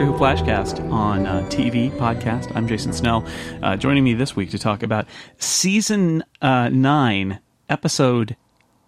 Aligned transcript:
Doctor 0.00 0.12
Who 0.12 0.18
Flashcast 0.18 0.90
on 0.90 1.26
uh, 1.26 1.42
TV 1.50 1.90
podcast. 1.90 2.56
I'm 2.56 2.66
Jason 2.66 2.90
Snell. 2.90 3.22
Uh, 3.62 3.76
joining 3.76 4.02
me 4.02 4.14
this 4.14 4.34
week 4.34 4.48
to 4.52 4.58
talk 4.58 4.82
about 4.82 5.06
season 5.36 6.24
uh, 6.40 6.70
nine, 6.70 7.38
episode 7.68 8.34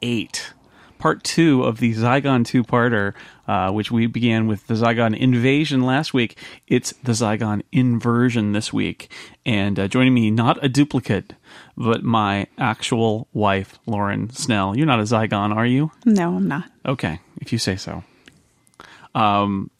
eight, 0.00 0.54
part 0.96 1.22
two 1.22 1.64
of 1.64 1.80
the 1.80 1.92
Zygon 1.92 2.46
two 2.46 2.64
parter, 2.64 3.12
uh, 3.46 3.70
which 3.72 3.90
we 3.90 4.06
began 4.06 4.46
with 4.46 4.66
the 4.68 4.72
Zygon 4.72 5.14
invasion 5.14 5.82
last 5.82 6.14
week. 6.14 6.38
It's 6.66 6.94
the 7.02 7.12
Zygon 7.12 7.60
inversion 7.72 8.52
this 8.52 8.72
week. 8.72 9.12
And 9.44 9.78
uh, 9.78 9.88
joining 9.88 10.14
me, 10.14 10.30
not 10.30 10.64
a 10.64 10.68
duplicate, 10.70 11.34
but 11.76 12.02
my 12.02 12.46
actual 12.56 13.28
wife, 13.34 13.78
Lauren 13.84 14.30
Snell. 14.30 14.74
You're 14.78 14.86
not 14.86 14.98
a 14.98 15.02
Zygon, 15.02 15.54
are 15.54 15.66
you? 15.66 15.90
No, 16.06 16.36
I'm 16.36 16.48
not. 16.48 16.70
Okay, 16.86 17.20
if 17.38 17.52
you 17.52 17.58
say 17.58 17.76
so. 17.76 18.02
Um, 19.14 19.70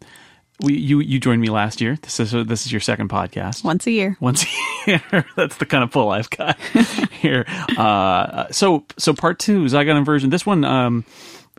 we 0.63 0.75
you 0.75 1.01
you 1.01 1.19
joined 1.19 1.41
me 1.41 1.49
last 1.49 1.81
year. 1.81 1.99
This 2.03 2.21
is 2.21 2.33
this 2.33 2.67
is 2.67 2.73
your 2.73 2.81
second 2.81 3.11
podcast. 3.11 3.65
Once 3.65 3.87
a 3.87 3.91
year. 3.91 4.17
Once 4.21 4.45
a 4.45 4.91
year. 4.91 5.27
That's 5.37 5.57
the 5.57 5.67
kind 5.67 5.85
of 5.85 5.91
pull 5.91 6.11
I've 6.11 6.31
got 6.31 6.59
here. 7.13 7.45
Uh, 7.77 8.47
so 8.51 8.85
so 8.97 9.13
part 9.13 9.39
two, 9.39 9.65
Zygon 9.65 9.97
inversion. 9.97 10.31
This 10.31 10.47
one 10.47 10.65
um, 10.65 11.05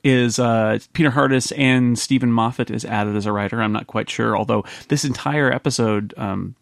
is 0.04 0.40
uh, 0.40 0.80
Peter 0.94 1.12
Harness 1.12 1.52
and 1.54 1.98
Steven 1.98 2.32
Moffat 2.32 2.72
is 2.72 2.86
added 2.86 3.16
as 3.16 3.26
a 3.26 3.32
writer. 3.32 3.62
I'm 3.62 3.74
not 3.74 3.88
quite 3.88 4.10
sure, 4.10 4.38
although 4.38 4.66
this 4.88 5.06
entire 5.06 5.52
episode. 5.52 6.14
Um, 6.18 6.56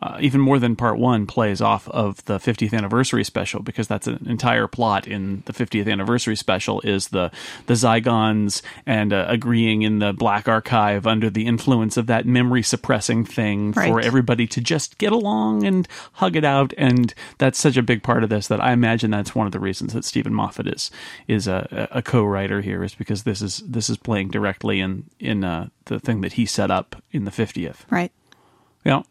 uh, 0.00 0.16
even 0.20 0.40
more 0.40 0.58
than 0.58 0.76
part 0.76 0.98
one 0.98 1.26
plays 1.26 1.60
off 1.60 1.88
of 1.88 2.24
the 2.26 2.38
50th 2.38 2.72
anniversary 2.72 3.24
special 3.24 3.62
because 3.62 3.88
that's 3.88 4.06
an 4.06 4.24
entire 4.28 4.66
plot 4.68 5.06
in 5.08 5.42
the 5.46 5.52
50th 5.52 5.90
anniversary 5.90 6.36
special 6.36 6.80
is 6.82 7.08
the 7.08 7.30
the 7.66 7.74
Zygons 7.74 8.62
and 8.86 9.12
uh, 9.12 9.24
agreeing 9.28 9.82
in 9.82 9.98
the 9.98 10.12
Black 10.12 10.46
Archive 10.48 11.06
under 11.06 11.28
the 11.30 11.46
influence 11.46 11.96
of 11.96 12.06
that 12.06 12.26
memory 12.26 12.62
suppressing 12.62 13.24
thing 13.24 13.72
Right. 13.72 13.88
for 13.90 14.00
everybody 14.00 14.46
to 14.46 14.60
just 14.60 14.98
get 14.98 15.12
along 15.12 15.64
and 15.64 15.88
hug 16.14 16.36
it 16.36 16.44
out 16.44 16.72
and 16.78 17.12
that's 17.38 17.58
such 17.58 17.76
a 17.76 17.82
big 17.82 18.02
part 18.02 18.22
of 18.22 18.30
this 18.30 18.46
that 18.48 18.62
I 18.62 18.72
imagine 18.72 19.10
that's 19.10 19.34
one 19.34 19.46
of 19.46 19.52
the 19.52 19.60
reasons 19.60 19.92
that 19.94 20.04
Steven 20.04 20.32
Moffat 20.32 20.66
is 20.68 20.90
is 21.26 21.48
a, 21.48 21.88
a 21.90 22.02
co-writer 22.02 22.60
here 22.60 22.84
is 22.84 22.94
because 22.94 23.24
this 23.24 23.42
is 23.42 23.58
this 23.66 23.90
is 23.90 23.96
playing 23.96 24.28
directly 24.28 24.80
in 24.80 25.04
in 25.18 25.42
uh, 25.44 25.68
the 25.86 25.98
thing 25.98 26.20
that 26.20 26.34
he 26.34 26.46
set 26.46 26.70
up 26.70 26.96
in 27.10 27.24
the 27.24 27.30
50th. 27.30 27.78
Right. 27.90 28.12
Yeah. 28.84 29.02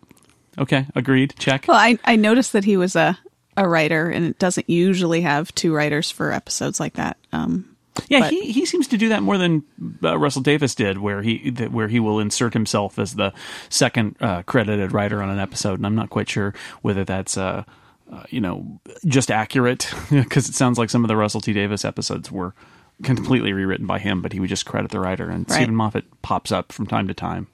Okay, 0.58 0.86
agreed. 0.95 1.36
Check. 1.38 1.66
Well, 1.67 1.77
I, 1.77 2.00
I 2.03 2.16
noticed 2.16 2.53
that 2.53 2.63
he 2.63 2.77
was 2.77 2.95
a, 2.95 3.17
a 3.55 3.67
writer, 3.67 4.09
and 4.09 4.25
it 4.25 4.39
doesn't 4.39 4.69
usually 4.69 5.22
have 5.22 5.53
two 5.55 5.73
writers 5.73 6.09
for 6.09 6.31
episodes 6.31 6.80
like 6.80 6.94
that. 6.95 7.17
Um, 7.31 7.75
Yeah, 8.09 8.22
But- 8.22 8.31
he, 8.31 8.52
he 8.52 8.66
seems 8.66 8.88
to 8.89 8.97
do 8.97 9.09
that 9.09 9.23
more 9.23 9.38
than 9.38 9.64
uh, 10.03 10.17
Russell 10.17 10.41
Davies 10.41 10.75
did, 10.75 10.97
where 10.99 11.22
he 11.22 11.49
that, 11.52 11.72
where 11.72 11.88
he 11.88 11.99
will 11.99 12.19
insert 12.19 12.53
himself 12.53 12.97
as 12.99 13.16
the 13.16 13.33
second 13.69 14.16
uh, 14.19 14.44
credited 14.44 14.91
writer 14.94 15.22
on 15.22 15.30
an 15.30 15.39
episode, 15.39 15.80
and 15.80 15.86
I'm 15.86 15.95
not 15.95 16.09
quite 16.09 16.30
sure 16.30 16.53
whether 16.81 17.03
that's 17.03 17.38
uh, 17.38 17.64
uh 18.11 18.23
you 18.30 18.39
know 18.39 18.80
just 19.05 19.30
accurate 19.31 19.92
because 20.11 20.47
it 20.47 20.55
sounds 20.55 20.77
like 20.77 20.89
some 20.89 21.03
of 21.03 21.08
the 21.08 21.17
Russell 21.17 21.42
T 21.42 21.53
Davies 21.53 21.83
episodes 21.86 22.31
were 22.31 22.53
completely 23.03 23.53
rewritten 23.53 23.86
by 23.86 23.99
him, 23.99 24.21
but 24.21 24.31
he 24.33 24.39
would 24.39 24.49
just 24.49 24.66
credit 24.66 24.92
the 24.92 24.99
writer, 24.99 25.30
and 25.30 25.47
Right. 25.49 25.55
Steven 25.55 25.75
Moffat 25.75 26.05
pops 26.21 26.52
up 26.52 26.71
from 26.71 26.88
time 26.88 27.08
to 27.08 27.14
time. 27.14 27.47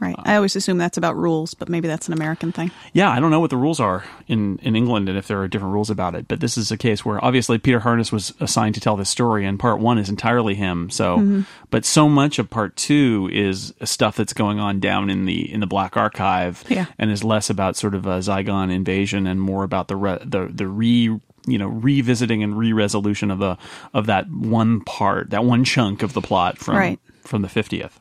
Right. 0.00 0.14
Uh, 0.18 0.22
I 0.24 0.36
always 0.36 0.56
assume 0.56 0.78
that's 0.78 0.96
about 0.98 1.16
rules, 1.16 1.54
but 1.54 1.68
maybe 1.68 1.88
that's 1.88 2.06
an 2.08 2.12
American 2.14 2.52
thing. 2.52 2.70
Yeah, 2.92 3.10
I 3.10 3.20
don't 3.20 3.30
know 3.30 3.40
what 3.40 3.50
the 3.50 3.56
rules 3.56 3.80
are 3.80 4.04
in, 4.26 4.58
in 4.58 4.76
England 4.76 5.08
and 5.08 5.16
if 5.18 5.26
there 5.28 5.40
are 5.40 5.48
different 5.48 5.72
rules 5.74 5.90
about 5.90 6.14
it, 6.14 6.28
but 6.28 6.40
this 6.40 6.56
is 6.58 6.70
a 6.70 6.76
case 6.76 7.04
where 7.04 7.22
obviously 7.24 7.58
Peter 7.58 7.80
Harness 7.80 8.10
was 8.12 8.32
assigned 8.40 8.74
to 8.74 8.80
tell 8.80 8.96
this 8.96 9.10
story, 9.10 9.44
and 9.44 9.58
part 9.58 9.78
one 9.80 9.98
is 9.98 10.08
entirely 10.08 10.54
him. 10.54 10.90
So, 10.90 11.18
mm-hmm. 11.18 11.40
but 11.70 11.84
so 11.84 12.08
much 12.08 12.38
of 12.38 12.50
part 12.50 12.76
two 12.76 13.28
is 13.32 13.72
stuff 13.84 14.16
that's 14.16 14.32
going 14.32 14.58
on 14.58 14.80
down 14.80 15.10
in 15.10 15.24
the 15.26 15.52
in 15.52 15.60
the 15.60 15.66
Black 15.66 15.96
Archive, 15.96 16.64
Yeah. 16.68 16.86
and 16.98 17.10
is 17.10 17.24
less 17.24 17.50
about 17.50 17.76
sort 17.76 17.94
of 17.94 18.06
a 18.06 18.18
Zygon 18.18 18.72
invasion 18.72 19.26
and 19.26 19.40
more 19.40 19.64
about 19.64 19.88
the 19.88 19.96
re, 19.96 20.18
the 20.24 20.48
the 20.52 20.66
re 20.66 21.18
you 21.48 21.58
know 21.58 21.68
revisiting 21.68 22.42
and 22.42 22.58
re-resolution 22.58 23.30
of 23.30 23.38
the 23.38 23.56
of 23.94 24.06
that 24.06 24.28
one 24.30 24.80
part, 24.80 25.30
that 25.30 25.44
one 25.44 25.64
chunk 25.64 26.02
of 26.02 26.12
the 26.12 26.20
plot 26.20 26.58
from 26.58 26.76
Right. 26.76 27.00
from 27.22 27.42
the 27.42 27.48
fiftieth 27.48 28.00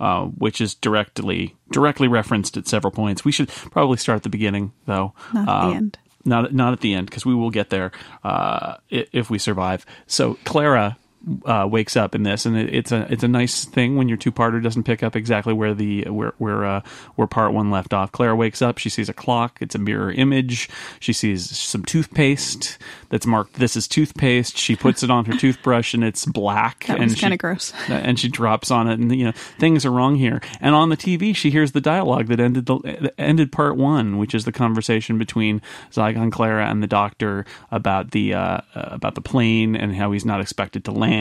uh, 0.00 0.24
which 0.24 0.60
is 0.60 0.74
directly 0.74 1.54
directly 1.70 2.08
referenced 2.08 2.56
at 2.56 2.66
several 2.68 2.90
points. 2.90 3.24
We 3.24 3.32
should 3.32 3.48
probably 3.48 3.96
start 3.96 4.16
at 4.16 4.22
the 4.22 4.28
beginning, 4.28 4.72
though. 4.86 5.12
Not 5.32 5.40
at 5.40 5.46
the 5.46 5.52
Uh, 5.52 5.70
end. 5.76 5.98
Not 6.24 6.54
not 6.54 6.72
at 6.72 6.80
the 6.80 6.94
end 6.94 7.06
because 7.06 7.26
we 7.26 7.34
will 7.34 7.50
get 7.50 7.68
there 7.70 7.92
uh, 8.22 8.76
if 8.88 9.28
we 9.30 9.38
survive. 9.38 9.84
So 10.06 10.38
Clara 10.44 10.96
uh, 11.44 11.66
wakes 11.70 11.96
up 11.96 12.14
in 12.14 12.22
this, 12.22 12.46
and 12.46 12.56
it, 12.56 12.74
it's 12.74 12.92
a 12.92 13.06
it's 13.10 13.22
a 13.22 13.28
nice 13.28 13.64
thing 13.64 13.96
when 13.96 14.08
your 14.08 14.16
two 14.16 14.32
parter 14.32 14.62
doesn't 14.62 14.84
pick 14.84 15.02
up 15.02 15.16
exactly 15.16 15.52
where 15.52 15.74
the 15.74 16.02
where 16.04 16.34
where 16.38 16.64
uh, 16.64 16.80
where 17.16 17.26
part 17.26 17.52
one 17.52 17.70
left 17.70 17.94
off. 17.94 18.12
Clara 18.12 18.36
wakes 18.36 18.60
up. 18.62 18.78
She 18.78 18.88
sees 18.88 19.08
a 19.08 19.12
clock. 19.12 19.58
It's 19.60 19.74
a 19.74 19.78
mirror 19.78 20.12
image. 20.12 20.68
She 21.00 21.12
sees 21.12 21.56
some 21.56 21.84
toothpaste 21.84 22.78
that's 23.10 23.26
marked 23.26 23.54
"This 23.54 23.76
is 23.76 23.88
toothpaste." 23.88 24.58
She 24.58 24.76
puts 24.76 25.02
it 25.02 25.10
on 25.10 25.24
her 25.26 25.36
toothbrush, 25.36 25.94
and 25.94 26.04
it's 26.04 26.24
black. 26.24 26.86
That 26.86 27.00
and 27.00 27.18
kind 27.18 27.32
of 27.32 27.38
gross. 27.38 27.72
and 27.88 28.18
she 28.18 28.28
drops 28.28 28.70
on 28.70 28.88
it, 28.88 28.98
and 28.98 29.14
you 29.14 29.24
know 29.24 29.32
things 29.58 29.86
are 29.86 29.90
wrong 29.90 30.16
here. 30.16 30.40
And 30.60 30.74
on 30.74 30.90
the 30.90 30.96
TV, 30.96 31.34
she 31.34 31.50
hears 31.50 31.72
the 31.72 31.80
dialogue 31.80 32.26
that 32.26 32.40
ended 32.40 32.66
the 32.66 33.12
ended 33.18 33.52
part 33.52 33.76
one, 33.76 34.18
which 34.18 34.34
is 34.34 34.44
the 34.44 34.52
conversation 34.52 35.18
between 35.18 35.62
Zygon 35.90 36.30
Clara 36.30 36.66
and 36.66 36.82
the 36.82 36.86
Doctor 36.86 37.46
about 37.70 38.10
the 38.10 38.34
uh, 38.34 38.38
uh, 38.38 38.60
about 38.74 39.14
the 39.14 39.20
plane 39.20 39.74
and 39.74 39.94
how 39.94 40.12
he's 40.12 40.24
not 40.24 40.40
expected 40.40 40.84
to 40.84 40.92
land. 40.92 41.13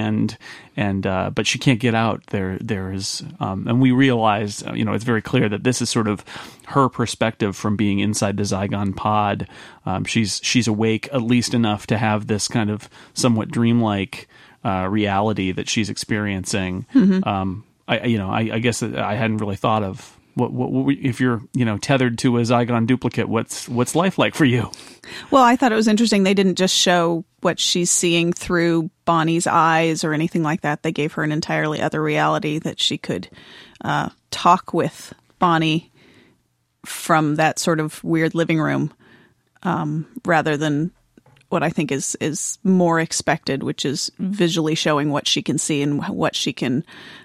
And 0.75 1.05
uh, 1.05 1.29
but 1.29 1.45
she 1.45 1.59
can't 1.59 1.79
get 1.79 1.93
out. 1.93 2.23
There 2.27 2.57
there 2.59 2.91
is, 2.91 3.21
um, 3.39 3.67
and 3.67 3.79
we 3.81 3.91
realize, 3.91 4.63
uh, 4.63 4.73
you 4.73 4.83
know, 4.85 4.93
it's 4.93 5.03
very 5.03 5.21
clear 5.21 5.47
that 5.49 5.63
this 5.63 5.81
is 5.81 5.89
sort 5.89 6.07
of 6.07 6.25
her 6.67 6.89
perspective 6.89 7.55
from 7.55 7.75
being 7.75 7.99
inside 7.99 8.37
the 8.37 8.43
Zygon 8.43 8.95
pod. 8.95 9.47
Um, 9.85 10.03
she's 10.05 10.39
she's 10.43 10.67
awake 10.67 11.07
at 11.13 11.21
least 11.21 11.53
enough 11.53 11.85
to 11.87 11.97
have 11.97 12.25
this 12.27 12.47
kind 12.47 12.69
of 12.71 12.89
somewhat 13.13 13.49
dreamlike 13.51 14.27
uh, 14.65 14.87
reality 14.89 15.51
that 15.51 15.69
she's 15.69 15.89
experiencing. 15.89 16.85
Um, 17.27 17.63
I, 17.87 17.99
I- 17.99 18.05
you 18.05 18.17
know, 18.17 18.29
I, 18.31 18.49
I 18.53 18.59
guess 18.59 18.81
I 18.81 19.13
hadn't 19.15 19.37
really 19.37 19.57
thought 19.57 19.83
of 19.83 20.17
what, 20.35 20.51
what, 20.51 20.71
what 20.71 20.95
if 20.95 21.19
you're, 21.19 21.41
you 21.53 21.65
know, 21.65 21.77
tethered 21.77 22.17
to 22.19 22.37
a 22.37 22.41
Zygon 22.41 22.87
duplicate. 22.87 23.29
What's 23.29 23.69
what's 23.69 23.95
life 23.95 24.17
like 24.17 24.35
for 24.35 24.45
you? 24.45 24.71
Well, 25.31 25.43
I 25.43 25.55
thought 25.55 25.71
it 25.71 25.75
was 25.75 25.87
interesting. 25.87 26.23
They 26.23 26.33
didn't 26.33 26.55
just 26.55 26.75
show 26.75 27.25
what 27.41 27.59
she's 27.59 27.91
seeing 27.91 28.33
through 28.33 28.89
Bonnie's 29.05 29.47
eyes 29.47 30.03
or 30.03 30.13
anything 30.13 30.43
like 30.43 30.61
that. 30.61 30.83
They 30.83 30.91
gave 30.91 31.13
her 31.13 31.23
an 31.23 31.31
entirely 31.31 31.81
other 31.81 32.01
reality 32.01 32.59
that 32.59 32.79
she 32.79 32.97
could 32.97 33.29
uh, 33.83 34.09
talk 34.31 34.73
with 34.73 35.13
Bonnie 35.39 35.91
from 36.85 37.35
that 37.35 37.59
sort 37.59 37.79
of 37.79 38.03
weird 38.03 38.35
living 38.35 38.59
room, 38.59 38.93
um, 39.63 40.05
rather 40.25 40.57
than 40.57 40.91
what 41.49 41.63
I 41.63 41.69
think 41.69 41.91
is 41.91 42.17
is 42.19 42.57
more 42.63 42.99
expected, 42.99 43.61
which 43.61 43.85
is 43.85 44.11
visually 44.17 44.73
showing 44.73 45.11
what 45.11 45.27
she 45.27 45.43
can 45.43 45.57
see 45.59 45.83
and 45.83 46.03
what 46.07 46.35
she 46.35 46.51
can 46.51 46.83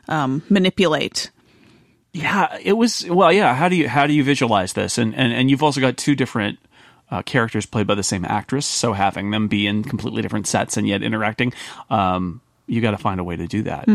um, 0.09 0.43
manipulate. 0.51 1.31
Yeah, 2.23 2.59
it 2.63 2.75
was. 2.75 3.07
Well, 3.09 3.33
yeah. 3.33 3.55
How 3.55 3.69
do 3.69 3.77
you 3.77 3.89
how 3.89 4.07
do 4.07 4.13
you 4.13 4.25
visualize 4.25 4.73
this? 4.73 4.99
And 4.99 5.15
and 5.15 5.33
and 5.33 5.51
you've 5.51 5.63
also 5.63 5.81
got 5.81 5.97
two 5.97 6.15
different. 6.15 6.59
Uh, 7.11 7.23
characters 7.23 7.65
played 7.65 7.87
by 7.87 7.95
the 7.95 8.03
same 8.03 8.27
actress, 8.27 8.67
so 8.67 8.93
having 8.93 9.31
them 9.31 9.49
be 9.49 9.67
in 9.67 9.83
completely 9.83 10.21
different 10.21 10.47
sets 10.47 10.77
and 10.77 10.87
yet 10.87 11.03
interacting, 11.03 11.55
um, 11.89 12.43
you 12.67 12.83
got 12.83 12.91
to 12.91 12.99
find 12.99 13.19
a 13.19 13.25
way 13.25 13.35
to 13.35 13.47
do 13.47 13.63
that. 13.63 13.89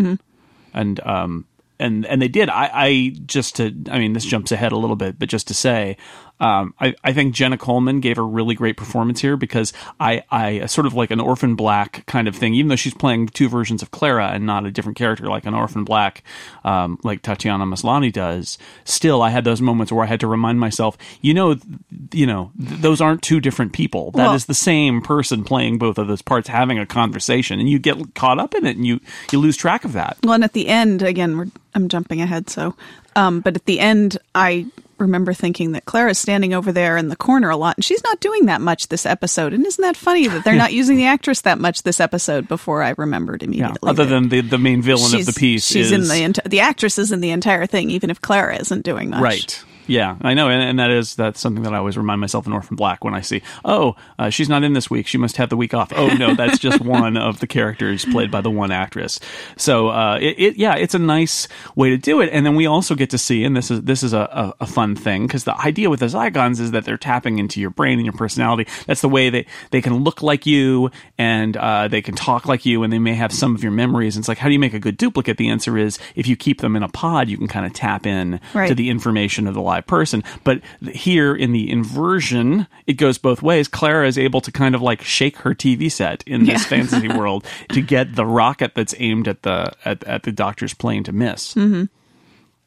And 0.74 1.00
um, 1.02 1.46
and 1.84 2.06
and 2.06 2.22
they 2.22 2.28
did. 2.28 2.50
I, 2.50 2.70
I 2.74 3.16
just 3.26 3.58
to. 3.58 3.74
I 3.92 4.00
mean, 4.00 4.14
this 4.14 4.26
jumps 4.26 4.52
ahead 4.52 4.72
a 4.72 4.78
little 4.78 4.96
bit, 4.96 5.20
but 5.20 5.30
just 5.30 5.48
to 5.50 5.54
say, 5.54 5.98
um, 6.40 6.74
I, 6.80 6.96
I 7.04 7.14
think 7.14 7.34
Jenna 7.36 7.58
Coleman 7.58 8.00
gave 8.00 8.18
a 8.18 8.22
really 8.22 8.56
great 8.56 8.76
performance 8.76 9.22
here 9.22 9.38
because 9.38 9.72
I, 10.00 10.24
I 10.30 10.66
sort 10.66 10.88
of 10.88 10.94
like 10.94 11.12
an 11.12 11.20
Orphan 11.20 11.56
Black 11.56 12.06
kind 12.06 12.28
of 12.28 12.36
thing, 12.36 12.54
even 12.54 12.68
though 12.70 12.76
she's 12.76 12.94
playing 12.94 13.28
two 13.28 13.48
versions 13.48 13.82
of 13.82 13.92
Clara 13.92 14.28
and 14.30 14.46
not 14.46 14.66
a 14.66 14.72
different 14.72 14.98
character 14.98 15.28
like 15.28 15.46
an 15.46 15.54
Orphan 15.54 15.84
Black, 15.84 16.24
um, 16.66 17.00
like 17.04 17.22
Tatiana 17.22 17.66
Maslany 17.66 18.12
does. 18.12 18.58
Still, 18.84 19.22
I 19.22 19.30
had 19.30 19.46
those 19.46 19.62
moments 19.62 19.92
where 19.92 20.04
I 20.04 20.08
had 20.08 20.20
to 20.22 20.28
remind 20.28 20.60
myself, 20.60 20.98
you 21.22 21.34
know, 21.34 21.54
th- 21.54 21.66
you 22.12 22.26
know, 22.26 22.52
th- 22.60 22.82
those 22.82 23.00
aren't 23.00 23.22
two 23.22 23.40
different 23.40 23.72
people. 23.72 24.12
That 24.12 24.34
is 24.36 24.44
Well- 24.44 24.46
the 24.48 24.54
same 24.56 25.02
person 25.02 25.44
playing 25.44 25.78
both 25.78 25.98
of 25.98 26.08
those 26.08 26.22
parts, 26.22 26.50
having 26.50 26.78
a 26.80 26.86
conversation, 26.86 27.60
and 27.60 27.70
you 27.70 27.80
get 27.80 28.16
caught 28.16 28.40
up 28.40 28.54
in 28.56 28.66
it, 28.66 28.76
and 28.76 28.86
you 28.86 29.00
you 29.32 29.40
lose 29.40 29.56
track 29.56 29.86
of 29.86 29.94
that. 29.94 30.18
Well, 30.24 30.34
and 30.34 30.44
at 30.44 30.54
the 30.54 30.68
end, 30.68 31.02
again, 31.02 31.38
we're, 31.38 31.48
I'm 31.76 31.88
jumping 31.90 32.22
ahead, 32.22 32.50
so, 32.50 32.76
um, 33.16 33.40
but 33.42 33.56
at 33.56 33.66
the 33.66 33.80
end, 33.80 34.18
I 34.36 34.66
remember 35.00 35.34
thinking 35.34 35.74
that 35.74 35.86
Clara's 35.86 36.18
standing 36.20 36.54
over 36.54 36.72
there 36.72 36.96
in 36.98 37.10
the 37.10 37.16
corner 37.16 37.50
a 37.50 37.58
lot, 37.58 37.76
and 37.78 37.84
she's 37.84 38.04
not 38.04 38.20
doing 38.20 38.46
that 38.46 38.62
much 38.62 38.88
this 38.88 39.06
episode. 39.06 39.54
And 39.54 39.66
isn't 39.66 39.82
that 39.82 39.98
funny 39.98 40.28
that 40.28 40.44
they're 40.44 40.56
not 40.66 40.72
using 40.74 40.98
the 40.98 41.06
actress 41.06 41.42
that 41.42 41.60
much 41.60 41.84
this 41.84 42.00
episode? 42.00 42.48
Before 42.48 42.82
I 42.84 42.94
remembered 42.98 43.42
Yeah, 43.42 43.48
immediately. 43.48 43.90
other 43.90 44.06
than 44.06 44.30
the 44.30 44.42
the 44.42 44.58
main 44.58 44.82
villain 44.82 45.14
of 45.16 45.26
the 45.26 45.34
piece 45.34 45.66
she's 45.66 45.92
is 45.92 45.92
in 45.92 46.34
the 46.34 46.42
the 46.48 46.60
actress 46.62 46.98
is 46.98 47.12
in 47.12 47.22
the 47.22 47.32
entire 47.32 47.66
thing, 47.66 47.90
even 47.90 48.10
if 48.10 48.22
Clara 48.22 48.56
isn't 48.58 48.84
doing 48.84 49.10
much. 49.10 49.22
right. 49.22 49.64
Yeah, 49.88 50.16
I 50.22 50.34
know, 50.34 50.50
and, 50.50 50.62
and 50.64 50.80
that 50.80 50.90
is 50.92 51.16
that's 51.16 51.40
something 51.40 51.64
that 51.64 51.74
I 51.74 51.78
always 51.78 51.98
remind 51.98 52.22
myself 52.22 52.48
in 52.48 52.54
Orphan 52.54 52.76
Black 52.76 53.04
when 53.04 53.14
I 53.14 53.22
see, 53.22 53.42
oh, 53.66 53.96
uh, 54.18 54.30
she's 54.30 54.48
not 54.50 54.64
in 54.64 54.74
this 54.74 54.90
week. 54.90 55.08
She 55.08 55.18
must 55.18 55.38
have 55.38 55.50
the 55.50 55.58
week 55.58 55.74
off. 55.74 55.92
Oh 55.96 56.08
no, 56.08 56.34
that's 56.36 56.58
just 56.60 56.80
one 56.82 57.18
of 57.18 57.40
the 57.40 57.48
characters 57.48 58.06
played 58.06 58.32
by 58.32 58.42
the 58.42 58.50
one 58.52 58.72
actress. 58.72 59.20
So 59.58 59.90
uh, 59.90 60.18
it, 60.22 60.40
it, 60.40 60.56
yeah, 60.58 60.76
it's 60.76 60.94
a 60.96 61.00
nice 61.00 61.48
way 61.76 61.90
to 61.90 61.98
do 61.98 62.22
it. 62.22 62.30
And 62.32 62.46
then 62.46 62.56
we 62.56 62.66
also 62.66 62.96
get 62.96 63.10
to 63.12 63.18
see, 63.18 63.44
and 63.44 63.56
this 63.58 63.70
is 63.72 63.82
this 63.82 64.04
is 64.04 64.14
a, 64.14 64.54
a, 64.60 64.64
a 64.64 64.66
fun 64.68 64.96
thing 64.96 65.28
because 65.28 65.44
the 65.44 65.60
idea 65.60 65.90
with 65.90 66.00
the 66.00 66.06
Zygons 66.08 66.60
is 66.60 66.72
that 66.72 66.86
they're 66.86 66.98
tapping 66.98 67.40
into 67.40 67.60
your 67.60 67.70
brain 67.70 68.00
and 68.00 68.06
your 68.06 68.14
personality. 68.14 68.70
That's 68.88 69.02
the 69.02 69.10
way 69.10 69.30
they 69.30 69.46
they 69.72 69.82
can 69.82 70.04
look 70.04 70.22
like 70.22 70.46
you 70.46 70.92
and 71.18 71.58
uh, 71.58 71.88
they 71.88 72.02
can 72.02 72.16
talk 72.16 72.48
like 72.48 72.66
you, 72.66 72.84
and 72.84 72.94
they 72.94 73.00
may 73.00 73.16
have 73.16 73.32
some 73.34 73.56
of 73.56 73.64
your 73.64 73.72
memories. 73.72 74.16
And 74.16 74.22
it's 74.22 74.28
like, 74.30 74.38
how 74.38 74.48
do 74.48 74.54
you 74.54 74.60
make 74.60 74.74
a 74.74 74.80
good 74.80 74.98
duplicate? 74.98 75.38
The 75.38 75.50
answer 75.50 75.78
is 75.78 76.00
if 76.16 76.28
you 76.28 76.36
keep 76.36 76.62
them 76.62 76.76
in 76.76 76.84
a 76.84 76.90
pod, 76.90 77.28
you 77.30 77.38
can 77.38 77.48
kind 77.48 77.66
of 77.66 77.74
tap 77.74 78.06
in 78.06 78.40
Right. 78.54 78.68
to 78.68 78.76
the 78.76 78.90
information 78.90 79.48
of 79.48 79.54
the 79.54 79.62
live 79.74 79.88
person. 79.88 80.24
But 80.44 80.62
here 80.92 81.36
in 81.36 81.52
the 81.52 81.70
inversion, 81.70 82.68
it 82.88 82.94
goes 82.94 83.18
both 83.18 83.42
ways. 83.42 83.68
Clara 83.68 84.08
is 84.08 84.18
able 84.18 84.42
to 84.42 84.52
kind 84.52 84.76
of 84.76 84.82
like 84.82 85.02
shake 85.02 85.38
her 85.38 85.54
TV 85.56 85.92
set 85.92 86.24
in 86.28 86.46
this 86.46 86.62
Yeah. 86.64 86.68
fantasy 86.68 87.08
world 87.20 87.46
to 87.70 87.82
get 87.82 88.16
the 88.16 88.26
rocket 88.26 88.76
that's 88.76 88.94
aimed 89.00 89.28
at 89.28 89.42
the 89.44 89.72
at, 89.86 90.04
at 90.04 90.24
the 90.24 90.32
doctor's 90.32 90.74
plane 90.74 91.04
to 91.04 91.12
miss 91.12 91.56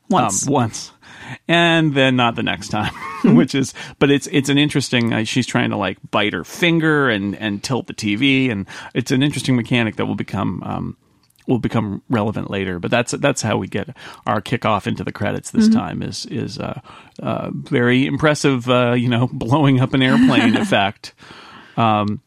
Once. 0.09 0.47
um, 0.47 0.53
once, 0.53 0.93
and 1.49 1.95
then 1.95 2.15
not 2.17 2.35
the 2.37 2.43
next 2.43 2.69
time, 2.69 2.93
which 3.37 3.55
is. 3.55 3.75
But 3.99 4.11
it's 4.11 4.27
it's 4.29 4.49
an 4.49 4.59
interesting. 4.59 5.13
Uh, 5.13 5.25
she's 5.25 5.47
trying 5.47 5.71
to 5.71 5.77
like 5.77 5.99
bite 6.11 6.33
her 6.33 6.45
finger 6.45 7.09
and 7.11 7.35
and 7.37 7.63
tilt 7.63 7.87
the 7.87 7.95
TV, 7.95 8.51
and 8.51 8.67
it's 8.95 9.11
an 9.11 9.23
interesting 9.23 9.57
mechanic 9.57 9.97
that 9.97 10.07
will 10.07 10.15
become. 10.17 10.63
Um, 10.65 10.97
will 11.47 11.59
become 11.59 12.03
relevant 12.09 12.51
later, 12.51 12.79
but 12.79 12.91
that's 12.91 13.13
that's 13.13 13.43
how 13.43 13.57
we 13.57 13.69
get 13.69 13.97
our 14.27 14.41
kickoff 14.41 14.87
into 14.87 15.05
the 15.05 15.13
credits 15.13 15.51
this 15.51 15.69
time 15.69 16.03
is 16.03 16.27
is 16.27 16.59
uh, 16.59 16.81
uh, 17.23 17.51
very 17.53 18.07
impressive, 18.07 18.69
uh, 18.69 18.93
you 18.93 19.09
know, 19.09 19.29
blowing 19.33 19.81
up 19.81 19.95
an 19.95 20.03
airplane 20.03 20.57
effect. 20.57 21.15
Um, 21.77 22.21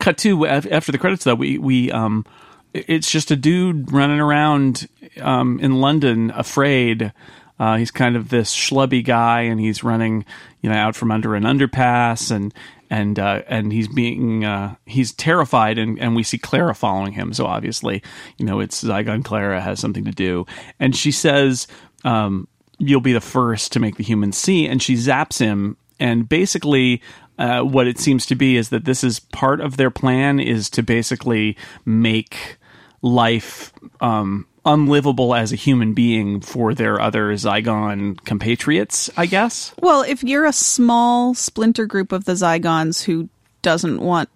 cut 0.00 0.18
to 0.18 0.46
after 0.46 0.92
the 0.92 0.98
credits 0.98 1.24
though 1.24 1.34
we 1.34 1.58
we 1.58 1.90
um 1.92 2.24
it's 2.72 3.10
just 3.10 3.30
a 3.30 3.36
dude 3.36 3.92
running 3.92 4.20
around 4.20 4.88
um 5.20 5.60
in 5.60 5.80
London 5.80 6.30
afraid 6.34 7.12
uh 7.58 7.76
he's 7.76 7.90
kind 7.90 8.16
of 8.16 8.28
this 8.28 8.54
schlubby 8.54 9.04
guy 9.04 9.42
and 9.42 9.60
he's 9.60 9.84
running 9.84 10.24
you 10.60 10.68
know 10.68 10.76
out 10.76 10.96
from 10.96 11.12
under 11.12 11.34
an 11.34 11.44
underpass 11.44 12.30
and 12.30 12.52
and 12.90 13.18
uh 13.18 13.42
and 13.48 13.72
he's 13.72 13.88
being 13.88 14.44
uh 14.44 14.74
he's 14.86 15.12
terrified 15.12 15.78
and 15.78 15.98
and 15.98 16.14
we 16.14 16.22
see 16.22 16.38
Clara 16.38 16.74
following 16.74 17.12
him. 17.12 17.32
So 17.32 17.46
obviously 17.46 18.02
you 18.38 18.46
know 18.46 18.60
it's 18.60 18.82
Zygon 18.82 19.24
Clara 19.24 19.60
has 19.60 19.80
something 19.80 20.04
to 20.04 20.12
do. 20.12 20.46
And 20.78 20.94
she 20.94 21.10
says 21.10 21.66
um 22.04 22.48
you'll 22.78 23.00
be 23.00 23.12
the 23.12 23.20
first 23.20 23.72
to 23.72 23.80
make 23.80 23.96
the 23.96 24.04
humans 24.04 24.36
see. 24.36 24.68
And 24.68 24.82
she 24.82 24.94
zaps 24.94 25.38
him. 25.38 25.76
And 25.98 26.28
basically 26.28 27.02
uh, 27.38 27.62
what 27.62 27.86
it 27.86 27.98
seems 27.98 28.26
to 28.26 28.34
be 28.34 28.56
is 28.56 28.70
that 28.70 28.84
this 28.84 29.04
is 29.04 29.20
part 29.20 29.60
of 29.60 29.76
their 29.76 29.90
plan 29.90 30.40
is 30.40 30.70
to 30.70 30.82
basically 30.82 31.56
make 31.84 32.56
life 33.02 33.72
um, 34.00 34.46
unlivable 34.66 35.34
as 35.34 35.52
a 35.52 35.56
human 35.56 35.94
being 35.94 36.40
for 36.40 36.74
their 36.74 37.00
other 37.00 37.32
Zygon 37.34 38.22
compatriots, 38.24 39.08
I 39.16 39.26
guess. 39.26 39.72
Well, 39.80 40.02
if 40.02 40.24
you're 40.24 40.44
a 40.44 40.52
small 40.52 41.34
splinter 41.34 41.86
group 41.86 42.12
of 42.12 42.24
the 42.24 42.32
Zygons 42.32 43.04
who 43.04 43.28
doesn't 43.62 44.00
want 44.00 44.28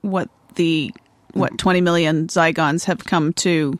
what 0.00 0.28
the 0.56 0.92
what 1.32 1.56
20 1.58 1.80
million 1.80 2.26
Zygons 2.26 2.84
have 2.84 3.04
come 3.04 3.32
to 3.34 3.78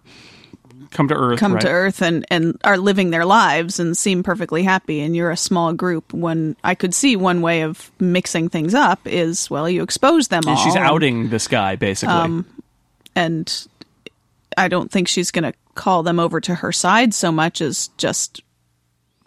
Come 0.90 1.08
to 1.08 1.14
Earth. 1.14 1.38
come 1.38 1.54
right? 1.54 1.60
to 1.62 1.68
Earth 1.68 2.02
and 2.02 2.24
and 2.30 2.58
are 2.64 2.76
living 2.76 3.10
their 3.10 3.24
lives 3.24 3.78
and 3.78 3.96
seem 3.96 4.22
perfectly 4.22 4.62
happy 4.62 5.00
and 5.00 5.14
you're 5.14 5.30
a 5.30 5.36
small 5.36 5.72
group 5.72 6.12
one 6.12 6.56
I 6.64 6.74
could 6.74 6.94
see 6.94 7.14
one 7.16 7.42
way 7.42 7.62
of 7.62 7.90
mixing 8.00 8.48
things 8.48 8.74
up 8.74 9.00
is 9.06 9.48
well 9.50 9.68
you 9.68 9.82
expose 9.82 10.28
them 10.28 10.42
all 10.46 10.56
she's 10.56 10.76
outing 10.76 11.30
this 11.30 11.46
guy, 11.48 11.76
basically. 11.76 12.14
Um, 12.14 12.46
and 13.14 13.66
I 14.56 14.68
don't 14.68 14.90
think 14.90 15.08
she's 15.08 15.30
going 15.30 15.44
to 15.44 15.52
call 15.80 16.02
them 16.02 16.20
over 16.20 16.42
to 16.42 16.56
her 16.56 16.72
side 16.72 17.14
so 17.14 17.32
much 17.32 17.62
as 17.62 17.88
just 17.96 18.42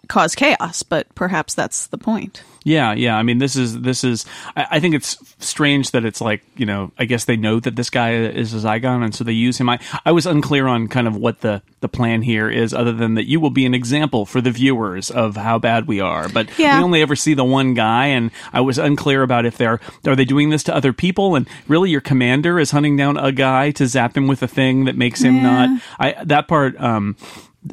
cause 0.06 0.36
chaos, 0.36 0.84
but 0.84 1.12
perhaps 1.16 1.52
that's 1.52 1.88
the 1.88 1.98
point. 1.98 2.44
Yeah, 2.66 2.94
yeah. 2.94 3.14
I 3.16 3.22
mean, 3.22 3.38
this 3.38 3.56
is 3.56 3.82
this 3.82 4.02
is. 4.04 4.24
I, 4.56 4.66
I 4.72 4.80
think 4.80 4.94
it's 4.94 5.18
strange 5.38 5.90
that 5.90 6.04
it's 6.06 6.20
like 6.22 6.42
you 6.56 6.64
know. 6.64 6.92
I 6.98 7.04
guess 7.04 7.26
they 7.26 7.36
know 7.36 7.60
that 7.60 7.76
this 7.76 7.90
guy 7.90 8.14
is 8.14 8.54
a 8.54 8.66
Zygon, 8.66 9.04
and 9.04 9.14
so 9.14 9.22
they 9.22 9.32
use 9.32 9.58
him. 9.58 9.68
I 9.68 9.78
I 10.06 10.12
was 10.12 10.24
unclear 10.24 10.66
on 10.66 10.88
kind 10.88 11.06
of 11.06 11.14
what 11.14 11.42
the 11.42 11.60
the 11.80 11.88
plan 11.90 12.22
here 12.22 12.48
is, 12.48 12.72
other 12.72 12.92
than 12.94 13.14
that 13.14 13.28
you 13.28 13.38
will 13.38 13.50
be 13.50 13.66
an 13.66 13.74
example 13.74 14.24
for 14.24 14.40
the 14.40 14.50
viewers 14.50 15.10
of 15.10 15.36
how 15.36 15.58
bad 15.58 15.86
we 15.86 16.00
are. 16.00 16.30
But 16.30 16.48
Yeah. 16.58 16.78
we 16.78 16.84
only 16.84 17.02
ever 17.02 17.14
see 17.14 17.34
the 17.34 17.44
one 17.44 17.74
guy, 17.74 18.06
and 18.06 18.30
I 18.52 18.62
was 18.62 18.78
unclear 18.78 19.22
about 19.22 19.44
if 19.44 19.58
they're 19.58 19.78
are 20.06 20.16
they 20.16 20.24
doing 20.24 20.48
this 20.48 20.62
to 20.64 20.74
other 20.74 20.94
people, 20.94 21.34
and 21.36 21.46
really 21.68 21.90
your 21.90 22.00
commander 22.00 22.58
is 22.58 22.70
hunting 22.70 22.96
down 22.96 23.18
a 23.18 23.30
guy 23.30 23.72
to 23.72 23.86
zap 23.86 24.16
him 24.16 24.26
with 24.26 24.42
a 24.42 24.48
thing 24.48 24.86
that 24.86 24.96
makes 24.96 25.20
him 25.22 25.36
Yeah. 25.36 25.42
not. 25.42 25.82
I 26.00 26.24
that 26.24 26.48
part. 26.48 26.80
um 26.80 27.16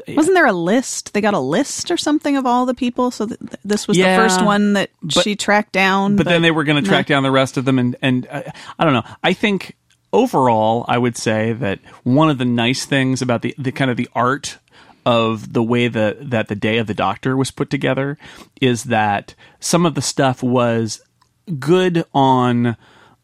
Wasn't 0.08 0.36
there 0.36 0.46
a 0.46 0.54
list? 0.54 1.14
They 1.14 1.22
got 1.22 1.34
a 1.34 1.40
list 1.40 1.92
or 1.92 1.98
something 1.98 2.38
of 2.38 2.46
all 2.46 2.66
the 2.66 2.74
people, 2.74 3.12
so 3.12 3.28
th- 3.28 3.40
th- 3.40 3.52
this 3.66 3.88
was 3.88 3.98
Yeah, 3.98 4.16
the 4.16 4.24
first 4.24 4.42
one 4.44 4.74
that 4.74 4.90
but- 5.02 5.24
she 5.24 5.36
tracked 5.36 5.74
down. 5.74 6.16
but, 6.16 6.26
then 6.26 6.42
they 6.42 6.52
were 6.52 6.64
going 6.64 6.82
to 6.82 6.88
track 6.90 7.08
down 7.08 7.24
the 7.24 7.32
rest 7.32 7.58
of 7.58 7.66
them 7.66 7.78
and 7.78 7.96
and 8.02 8.28
uh, 8.32 8.44
I 8.80 8.84
don't 8.86 8.94
know. 8.94 9.04
I 9.24 9.34
think 9.34 9.76
overall 10.14 10.86
I 10.88 10.98
would 10.98 11.18
say 11.18 11.54
that 11.54 11.80
one 12.04 12.30
of 12.30 12.38
the 12.38 12.46
nice 12.46 12.86
things 12.86 13.22
about 13.22 13.42
the, 13.42 13.54
the 13.58 13.72
kind 13.72 13.92
of 13.92 13.98
the 13.98 14.10
art 14.14 14.58
of 15.06 15.54
the 15.54 15.64
way 15.64 15.88
that 15.88 16.30
that 16.30 16.48
the 16.48 16.56
day 16.56 16.78
of 16.78 16.88
the 16.88 16.94
doctor 16.94 17.36
was 17.36 17.52
put 17.52 17.70
together 17.70 18.18
is 18.62 18.86
that 18.86 19.34
some 19.60 19.86
of 19.86 19.96
the 19.96 20.02
stuff 20.02 20.42
was 20.44 21.02
good 21.60 22.06
on 22.14 22.78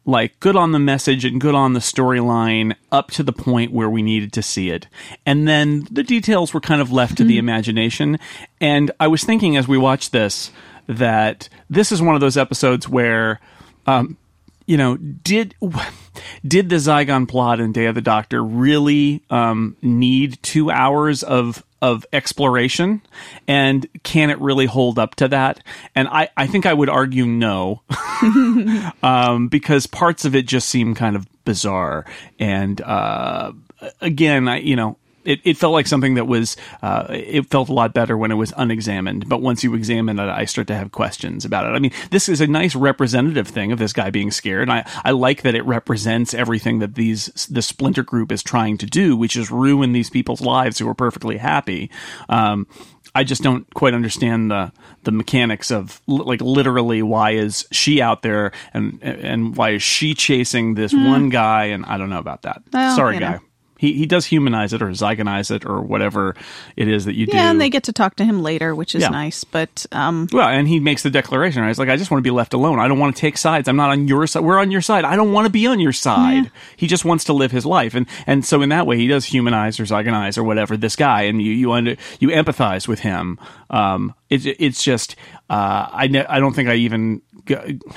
like 0.08 0.40
good 0.40 0.56
on 0.56 0.72
the 0.72 0.78
message 0.78 1.26
and 1.26 1.38
good 1.38 1.54
on 1.54 1.74
the 1.74 1.80
storyline 1.80 2.74
up 2.90 3.10
to 3.10 3.22
the 3.22 3.32
point 3.32 3.72
where 3.72 3.90
we 3.90 4.02
needed 4.02 4.32
to 4.32 4.42
see 4.42 4.70
it. 4.70 4.86
And 5.26 5.46
then 5.46 5.86
the 5.90 6.02
details 6.02 6.54
were 6.54 6.62
kind 6.62 6.80
of 6.80 6.90
left 6.90 7.18
to 7.18 7.24
the 7.24 7.36
imagination. 7.36 8.18
And 8.58 8.90
I 8.98 9.06
was 9.06 9.22
thinking 9.22 9.58
as 9.58 9.68
we 9.68 9.76
watched 9.76 10.12
this 10.12 10.50
that 10.86 11.50
this 11.68 11.92
is 11.92 12.00
one 12.00 12.14
of 12.14 12.22
those 12.22 12.38
episodes 12.38 12.88
where 12.88 13.38
um, 13.86 14.16
you 14.64 14.78
know, 14.78 14.96
did 14.96 15.54
did 16.46 16.68
the 16.68 16.76
Zygon 16.76 17.28
plot 17.28 17.60
in 17.60 17.72
Day 17.72 17.86
of 17.86 17.94
the 17.94 18.00
Doctor 18.00 18.42
really 18.42 19.22
um, 19.28 19.76
need 19.82 20.42
two 20.42 20.70
hours 20.70 21.22
of 21.22 21.62
of 21.80 22.04
exploration, 22.12 23.02
and 23.46 23.86
can 24.02 24.30
it 24.30 24.40
really 24.40 24.66
hold 24.66 24.98
up 24.98 25.14
to 25.16 25.28
that? 25.28 25.62
And 25.94 26.08
I, 26.08 26.28
I 26.36 26.46
think 26.46 26.66
I 26.66 26.74
would 26.74 26.88
argue 26.88 27.26
no, 27.26 27.82
um, 29.02 29.48
because 29.48 29.86
parts 29.86 30.24
of 30.24 30.34
it 30.34 30.46
just 30.46 30.68
seem 30.68 30.94
kind 30.94 31.16
of 31.16 31.26
bizarre. 31.44 32.04
And 32.38 32.80
uh, 32.80 33.52
again, 34.00 34.48
I 34.48 34.58
you 34.58 34.76
know. 34.76 34.96
It, 35.28 35.40
it 35.44 35.56
felt 35.58 35.74
like 35.74 35.86
something 35.86 36.14
that 36.14 36.26
was 36.26 36.56
uh, 36.82 37.06
it 37.10 37.50
felt 37.50 37.68
a 37.68 37.72
lot 37.72 37.92
better 37.92 38.16
when 38.16 38.30
it 38.30 38.36
was 38.36 38.52
unexamined 38.56 39.28
but 39.28 39.42
once 39.42 39.62
you 39.62 39.74
examine 39.74 40.18
it 40.18 40.28
i 40.28 40.46
start 40.46 40.66
to 40.68 40.74
have 40.74 40.90
questions 40.90 41.44
about 41.44 41.66
it 41.66 41.76
i 41.76 41.78
mean 41.78 41.92
this 42.10 42.28
is 42.28 42.40
a 42.40 42.46
nice 42.46 42.74
representative 42.74 43.46
thing 43.46 43.70
of 43.70 43.78
this 43.78 43.92
guy 43.92 44.08
being 44.08 44.30
scared 44.30 44.70
i, 44.70 44.88
I 45.04 45.10
like 45.10 45.42
that 45.42 45.54
it 45.54 45.64
represents 45.66 46.32
everything 46.32 46.78
that 46.78 46.94
these 46.94 47.26
the 47.50 47.60
splinter 47.60 48.02
group 48.02 48.32
is 48.32 48.42
trying 48.42 48.78
to 48.78 48.86
do 48.86 49.16
which 49.16 49.36
is 49.36 49.50
ruin 49.50 49.92
these 49.92 50.08
people's 50.08 50.40
lives 50.40 50.78
who 50.78 50.88
are 50.88 50.94
perfectly 50.94 51.36
happy 51.36 51.90
um, 52.28 52.66
I 53.14 53.24
just 53.24 53.42
don't 53.42 53.72
quite 53.74 53.94
understand 53.94 54.50
the 54.50 54.72
the 55.02 55.10
mechanics 55.10 55.70
of 55.70 56.00
like 56.06 56.40
literally 56.40 57.02
why 57.02 57.32
is 57.32 57.66
she 57.72 58.00
out 58.00 58.22
there 58.22 58.52
and 58.72 59.02
and 59.02 59.56
why 59.56 59.70
is 59.70 59.82
she 59.82 60.14
chasing 60.14 60.74
this 60.74 60.92
one 60.92 61.28
guy 61.28 61.66
and 61.66 61.84
I 61.84 61.98
don't 61.98 62.10
know 62.10 62.18
about 62.18 62.42
that. 62.42 62.62
Well, 62.72 62.94
Sorry, 62.94 63.18
guy. 63.18 63.32
know. 63.32 63.40
He 63.78 63.94
he 63.94 64.04
does 64.04 64.26
humanize 64.26 64.74
it 64.74 64.82
or 64.82 64.88
zygonize 64.88 65.50
it 65.50 65.64
or 65.64 65.80
whatever 65.80 66.34
it 66.76 66.88
is 66.88 67.06
that 67.06 67.14
you 67.14 67.24
do. 67.26 67.32
yeah, 67.34 67.50
and 67.50 67.58
they 67.60 67.70
get 67.70 67.84
to 67.84 67.92
talk 67.92 68.16
to 68.16 68.24
him 68.24 68.42
later, 68.42 68.74
which 68.74 68.94
is 68.94 69.02
Yeah. 69.02 69.08
nice. 69.08 69.44
But 69.44 69.86
um, 69.92 70.28
well, 70.32 70.48
and 70.48 70.68
he 70.68 70.80
makes 70.80 71.04
the 71.04 71.10
declaration. 71.10 71.62
Right? 71.62 71.68
He's 71.68 71.78
like, 71.78 71.88
I 71.88 71.96
just 71.96 72.10
want 72.10 72.18
to 72.18 72.22
be 72.28 72.30
left 72.34 72.52
alone. 72.52 72.78
I 72.80 72.88
don't 72.88 72.98
want 72.98 73.16
to 73.16 73.20
take 73.20 73.38
sides. 73.38 73.68
I'm 73.68 73.76
not 73.76 73.88
on 73.90 74.06
your 74.08 74.26
side. 74.26 74.42
We're 74.44 74.58
on 74.58 74.70
your 74.70 74.82
side. 74.82 75.04
I 75.04 75.16
don't 75.16 75.32
want 75.32 75.46
to 75.46 75.50
be 75.50 75.66
on 75.66 75.80
your 75.80 75.92
side. 75.92 76.50
He 76.76 76.86
just 76.88 77.04
wants 77.04 77.24
to 77.24 77.32
live 77.32 77.52
his 77.52 77.64
life, 77.64 77.94
and 77.94 78.06
and 78.26 78.44
so 78.44 78.60
in 78.62 78.68
that 78.70 78.86
way, 78.86 78.96
he 78.98 79.06
does 79.06 79.24
humanize 79.24 79.78
or 79.80 79.84
zygonize 79.84 80.36
or 80.36 80.42
whatever 80.44 80.76
this 80.76 80.96
guy, 80.96 81.22
and 81.22 81.40
you 81.40 81.52
you 81.52 81.72
under 81.72 81.96
you 82.18 82.28
empathize 82.28 82.88
with 82.88 83.00
him. 83.00 83.38
Um, 83.70 84.12
it, 84.30 84.44
it's 84.46 84.82
just 84.82 85.16
uh, 85.50 85.88
I 85.92 86.06
ne- 86.08 86.26
I 86.26 86.38
don't 86.40 86.54
think 86.54 86.68
I 86.68 86.74
even 86.74 87.22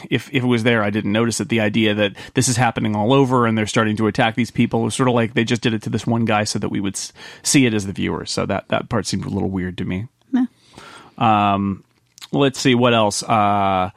if 0.10 0.30
if 0.34 0.44
it 0.44 0.48
was 0.48 0.64
there, 0.64 0.82
I 0.84 0.90
didn't 0.90 1.12
notice 1.12 1.40
it. 1.42 1.50
The 1.50 1.60
idea 1.60 1.94
that 1.94 2.14
this 2.36 2.48
is 2.48 2.56
happening 2.58 2.96
all 2.96 3.12
over 3.14 3.46
and 3.46 3.58
they're 3.58 3.68
starting 3.68 3.98
to 3.98 4.08
attack 4.08 4.36
these 4.36 4.52
people 4.52 4.88
is 4.88 4.96
sort 4.96 5.10
of 5.10 5.16
like 5.16 5.34
they 5.34 5.44
just 5.44 5.62
did 5.62 5.74
it 5.74 5.82
to 5.84 5.90
this 5.90 6.08
one 6.08 6.26
guy 6.26 6.44
so 6.46 6.58
that 6.60 6.70
we 6.70 6.80
would 6.80 6.96
s- 6.96 7.12
see 7.44 7.66
it 7.66 7.74
as 7.74 7.86
the 7.86 7.94
viewers. 7.94 8.32
So 8.32 8.46
that 8.46 8.68
that 8.70 8.88
part 8.90 9.06
seemed 9.06 9.26
a 9.26 9.30
little 9.30 9.50
weird 9.50 9.78
to 9.80 9.86
me. 9.86 10.08
Um, 11.18 11.84
let's 12.32 12.60
see 12.60 12.76
what 12.76 12.94
else. 12.94 13.24
Uh, 13.24 13.92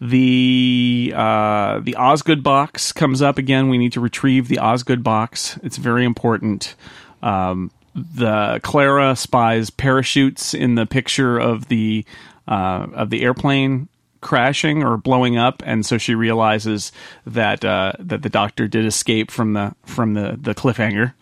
the 0.00 1.12
uh, 1.16 1.80
the 1.80 1.96
Osgood 1.96 2.42
box 2.42 2.92
comes 2.92 3.22
up 3.22 3.38
again. 3.38 3.68
We 3.68 3.78
need 3.78 3.92
to 3.94 4.00
retrieve 4.00 4.48
the 4.48 4.58
Osgood 4.58 5.02
box. 5.02 5.58
It's 5.62 5.76
very 5.76 6.04
important. 6.04 6.74
Um, 7.22 7.70
the 8.14 8.60
Clara 8.62 9.16
spies 9.16 9.70
parachutes 9.70 10.54
in 10.54 10.74
the 10.74 10.86
picture 10.86 11.38
of 11.38 11.68
the 11.68 12.04
uh, 12.46 12.86
of 12.94 13.10
the 13.10 13.22
airplane 13.22 13.88
crashing 14.20 14.82
or 14.82 14.96
blowing 14.96 15.36
up, 15.36 15.62
and 15.64 15.84
so 15.84 15.98
she 15.98 16.14
realizes 16.14 16.92
that 17.26 17.64
uh, 17.64 17.92
that 17.98 18.22
the 18.22 18.28
doctor 18.28 18.66
did 18.66 18.84
escape 18.84 19.30
from 19.30 19.52
the 19.52 19.74
from 19.84 20.14
the 20.14 20.38
the 20.40 20.54
cliffhanger, 20.54 21.14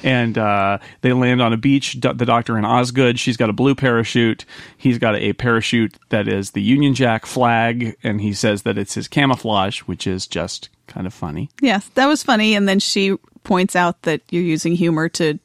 and 0.04 0.38
uh, 0.38 0.78
they 1.00 1.12
land 1.12 1.42
on 1.42 1.52
a 1.52 1.56
beach. 1.56 2.00
Do- 2.00 2.12
the 2.12 2.26
doctor 2.26 2.56
and 2.56 2.66
Osgood. 2.66 3.18
She's 3.18 3.36
got 3.36 3.50
a 3.50 3.52
blue 3.52 3.74
parachute. 3.74 4.44
He's 4.76 4.98
got 4.98 5.16
a 5.16 5.32
parachute 5.32 5.96
that 6.10 6.28
is 6.28 6.52
the 6.52 6.62
Union 6.62 6.94
Jack 6.94 7.26
flag, 7.26 7.96
and 8.02 8.20
he 8.20 8.32
says 8.32 8.62
that 8.62 8.78
it's 8.78 8.94
his 8.94 9.08
camouflage, 9.08 9.80
which 9.80 10.06
is 10.06 10.26
just 10.26 10.68
kind 10.86 11.06
of 11.06 11.14
funny. 11.14 11.50
Yes, 11.60 11.88
that 11.94 12.06
was 12.06 12.22
funny. 12.22 12.54
And 12.54 12.68
then 12.68 12.78
she 12.78 13.16
points 13.44 13.74
out 13.74 14.02
that 14.02 14.22
you're 14.30 14.42
using 14.42 14.74
humor 14.74 15.08
to 15.08 15.38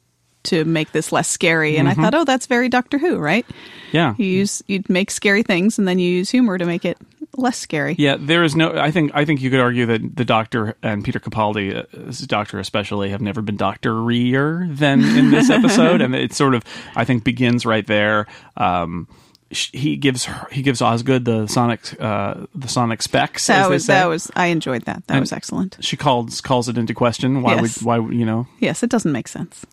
to 0.48 0.64
make 0.64 0.92
this 0.92 1.12
less 1.12 1.28
scary. 1.28 1.76
And 1.78 1.88
I 1.88 1.94
thought, 1.94 2.14
oh, 2.14 2.24
that's 2.24 2.46
very 2.46 2.68
Doctor 2.68 2.98
Who, 2.98 3.16
right? 3.18 3.46
Yeah, 3.92 4.14
You 4.18 4.26
use 4.26 4.62
you 4.66 4.82
make 4.88 5.10
scary 5.10 5.42
things, 5.42 5.78
and 5.78 5.88
then 5.88 5.98
you 5.98 6.10
use 6.10 6.28
humor 6.30 6.58
to 6.58 6.66
make 6.66 6.84
it 6.84 6.98
less 7.38 7.56
scary. 7.56 7.94
Yeah, 7.98 8.16
there 8.18 8.44
is 8.44 8.54
no. 8.54 8.76
I 8.78 8.90
think 8.90 9.12
I 9.14 9.24
think 9.24 9.40
you 9.40 9.48
could 9.50 9.60
argue 9.60 9.86
that 9.86 10.14
the 10.16 10.24
Doctor 10.26 10.76
and 10.82 11.02
Peter 11.04 11.18
Capaldi, 11.20 11.74
uh, 11.74 12.26
Doctor 12.26 12.58
especially, 12.58 13.08
have 13.10 13.22
never 13.22 13.40
been 13.40 13.56
Doctorier 13.56 14.66
than 14.76 15.02
in 15.02 15.30
this 15.30 15.48
episode, 15.58 16.00
and 16.02 16.14
it 16.14 16.32
sort 16.34 16.54
of 16.54 16.64
I 16.94 17.04
think 17.04 17.24
begins 17.24 17.64
right 17.64 17.86
there. 17.86 18.26
Um, 18.56 19.08
he 19.50 19.96
gives 19.96 20.26
her, 20.26 20.46
he 20.52 20.60
gives 20.60 20.82
Osgood 20.82 21.24
the 21.24 21.46
sonic 21.46 21.98
uh, 21.98 22.44
the 22.54 22.68
sonic 22.68 23.00
specs. 23.00 23.48
as 23.48 23.56
That 23.56 23.68
they 23.68 23.74
was 23.74 23.86
that 23.86 24.04
was 24.06 24.30
I 24.36 24.46
enjoyed 24.48 24.82
that. 24.84 25.06
That 25.06 25.14
And- 25.14 25.20
was 25.20 25.32
excellent. 25.32 25.78
She 25.80 25.96
calls 25.96 26.42
calls 26.42 26.68
it 26.68 26.76
into 26.76 26.92
question. 26.92 27.40
Why 27.40 27.54
Yes. 27.54 27.78
would 27.78 27.86
why 27.86 27.96
you 28.14 28.26
know 28.26 28.46
Yes, 28.58 28.82
it 28.82 28.90
doesn't 28.90 29.12
make 29.12 29.28
sense. 29.28 29.64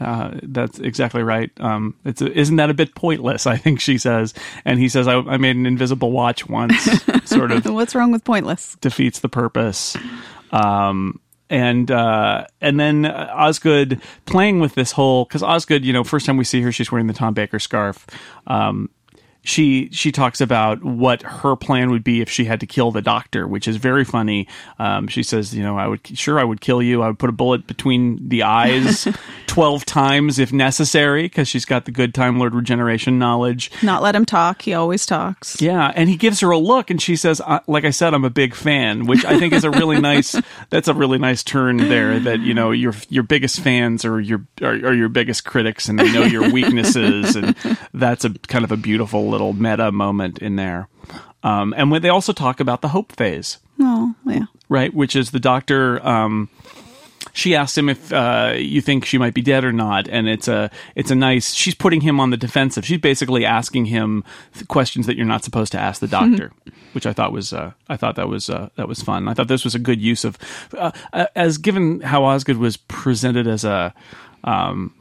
Uh, 0.00 0.32
that's 0.42 0.78
exactly 0.78 1.22
right. 1.22 1.50
Um, 1.60 1.94
it's 2.04 2.22
a, 2.22 2.32
isn't 2.32 2.56
that 2.56 2.70
a 2.70 2.74
bit 2.74 2.94
pointless? 2.94 3.46
I 3.46 3.56
think 3.56 3.80
she 3.80 3.98
says, 3.98 4.34
and 4.64 4.78
he 4.78 4.88
says, 4.88 5.06
I, 5.06 5.18
I 5.18 5.36
made 5.36 5.56
an 5.56 5.66
invisible 5.66 6.10
watch 6.10 6.48
once. 6.48 6.82
sort 7.24 7.52
of 7.52 7.64
What's 7.66 7.94
wrong 7.94 8.10
with 8.10 8.24
pointless? 8.24 8.76
defeats 8.80 9.20
the 9.20 9.28
purpose. 9.28 9.96
Um, 10.52 11.20
and 11.50 11.90
uh, 11.90 12.46
and 12.60 12.78
then 12.78 13.06
Osgood 13.06 14.00
playing 14.24 14.60
with 14.60 14.74
this 14.76 14.92
whole 14.92 15.24
because 15.24 15.42
Osgood, 15.42 15.84
you 15.84 15.92
know, 15.92 16.04
first 16.04 16.24
time 16.24 16.36
we 16.36 16.44
see 16.44 16.62
her, 16.62 16.70
she's 16.72 16.92
wearing 16.92 17.08
the 17.08 17.12
Tom 17.12 17.34
Baker 17.34 17.58
scarf. 17.58 18.06
Um, 18.46 18.88
she 19.42 19.88
she 19.90 20.12
talks 20.12 20.40
about 20.40 20.84
what 20.84 21.22
her 21.22 21.56
plan 21.56 21.90
would 21.90 22.04
be 22.04 22.20
if 22.20 22.28
she 22.28 22.44
had 22.44 22.60
to 22.60 22.66
kill 22.66 22.90
the 22.90 23.02
doctor, 23.02 23.46
which 23.46 23.66
is 23.66 23.76
very 23.76 24.04
funny. 24.04 24.46
Um, 24.78 25.08
she 25.08 25.22
says, 25.22 25.54
you 25.54 25.62
know, 25.62 25.78
I 25.78 25.86
would 25.86 26.06
sure 26.18 26.38
I 26.38 26.44
would 26.44 26.60
kill 26.60 26.82
you. 26.82 27.02
I 27.02 27.08
would 27.08 27.18
put 27.18 27.30
a 27.30 27.32
bullet 27.32 27.66
between 27.66 28.28
the 28.28 28.42
eyes 28.42 29.08
twelve 29.46 29.84
times 29.84 30.38
if 30.38 30.52
necessary, 30.52 31.22
because 31.22 31.48
she's 31.48 31.64
got 31.64 31.84
the 31.84 31.90
good 31.90 32.14
Time 32.14 32.38
Lord 32.38 32.54
regeneration 32.54 33.18
knowledge. 33.18 33.70
Not 33.82 34.02
let 34.02 34.14
him 34.14 34.26
talk. 34.26 34.62
He 34.62 34.74
always 34.74 35.06
talks. 35.06 35.60
Yeah, 35.60 35.92
and 35.94 36.08
he 36.08 36.16
gives 36.16 36.40
her 36.40 36.50
a 36.50 36.58
look, 36.58 36.90
and 36.90 37.00
she 37.00 37.16
says, 37.16 37.40
"Like 37.66 37.84
I 37.84 37.90
said, 37.90 38.12
I'm 38.12 38.24
a 38.24 38.30
big 38.30 38.54
fan," 38.54 39.06
which 39.06 39.24
I 39.24 39.38
think 39.38 39.54
is 39.54 39.64
a 39.64 39.70
really 39.70 40.00
nice. 40.00 40.36
That's 40.68 40.88
a 40.88 40.94
really 40.94 41.18
nice 41.18 41.42
turn 41.42 41.78
there. 41.78 42.18
That 42.20 42.40
you 42.40 42.52
know 42.52 42.72
your 42.72 42.94
your 43.08 43.22
biggest 43.22 43.60
fans 43.60 44.04
are 44.04 44.20
your 44.20 44.46
are, 44.60 44.72
are 44.72 44.94
your 44.94 45.08
biggest 45.08 45.44
critics, 45.44 45.88
and 45.88 45.98
they 45.98 46.12
know 46.12 46.24
your 46.24 46.50
weaknesses, 46.52 47.36
and 47.36 47.56
that's 47.94 48.24
a 48.24 48.30
kind 48.48 48.64
of 48.64 48.72
a 48.72 48.76
beautiful 48.76 49.29
little 49.30 49.52
meta 49.52 49.90
moment 49.92 50.38
in 50.38 50.56
there. 50.56 50.88
Um, 51.42 51.72
and 51.76 51.90
when 51.90 52.02
they 52.02 52.08
also 52.10 52.32
talk 52.32 52.60
about 52.60 52.82
the 52.82 52.88
hope 52.88 53.12
phase, 53.12 53.58
Oh, 53.80 54.14
yeah. 54.26 54.44
right, 54.68 54.92
which 54.92 55.16
is 55.16 55.30
the 55.30 55.40
doctor. 55.40 56.06
Um, 56.06 56.50
she 57.32 57.54
asks 57.54 57.78
him 57.78 57.88
if 57.88 58.12
uh, 58.12 58.54
you 58.56 58.80
think 58.80 59.04
she 59.06 59.16
might 59.16 59.32
be 59.34 59.40
dead 59.42 59.64
or 59.64 59.72
not, 59.72 60.08
and 60.08 60.28
it's 60.28 60.48
a 60.48 60.70
it's 60.96 61.10
a 61.10 61.14
nice. 61.14 61.52
She's 61.54 61.74
putting 61.74 62.00
him 62.00 62.18
on 62.20 62.30
the 62.30 62.36
defensive. 62.36 62.84
She's 62.84 62.98
basically 63.00 63.44
asking 63.46 63.86
him 63.86 64.24
questions 64.68 65.06
that 65.06 65.16
you're 65.16 65.26
not 65.26 65.44
supposed 65.44 65.72
to 65.72 65.78
ask 65.78 66.00
the 66.00 66.08
doctor, 66.08 66.50
which 66.92 67.06
I 67.06 67.12
thought 67.12 67.32
was 67.32 67.52
uh, 67.52 67.72
I 67.88 67.96
thought 67.96 68.16
that 68.16 68.28
was 68.28 68.50
uh, 68.50 68.68
that 68.76 68.88
was 68.88 69.00
fun. 69.00 69.28
I 69.28 69.34
thought 69.34 69.48
this 69.48 69.64
was 69.64 69.74
a 69.74 69.78
good 69.78 70.00
use 70.00 70.24
of 70.24 70.36
uh, 70.76 70.90
uh, 71.12 71.26
as 71.36 71.56
given 71.58 72.00
how 72.00 72.24
Osgood 72.24 72.56
was 72.58 72.76
presented 72.76 73.46
as 73.46 73.64
a. 73.64 73.94
Um, 74.44 74.94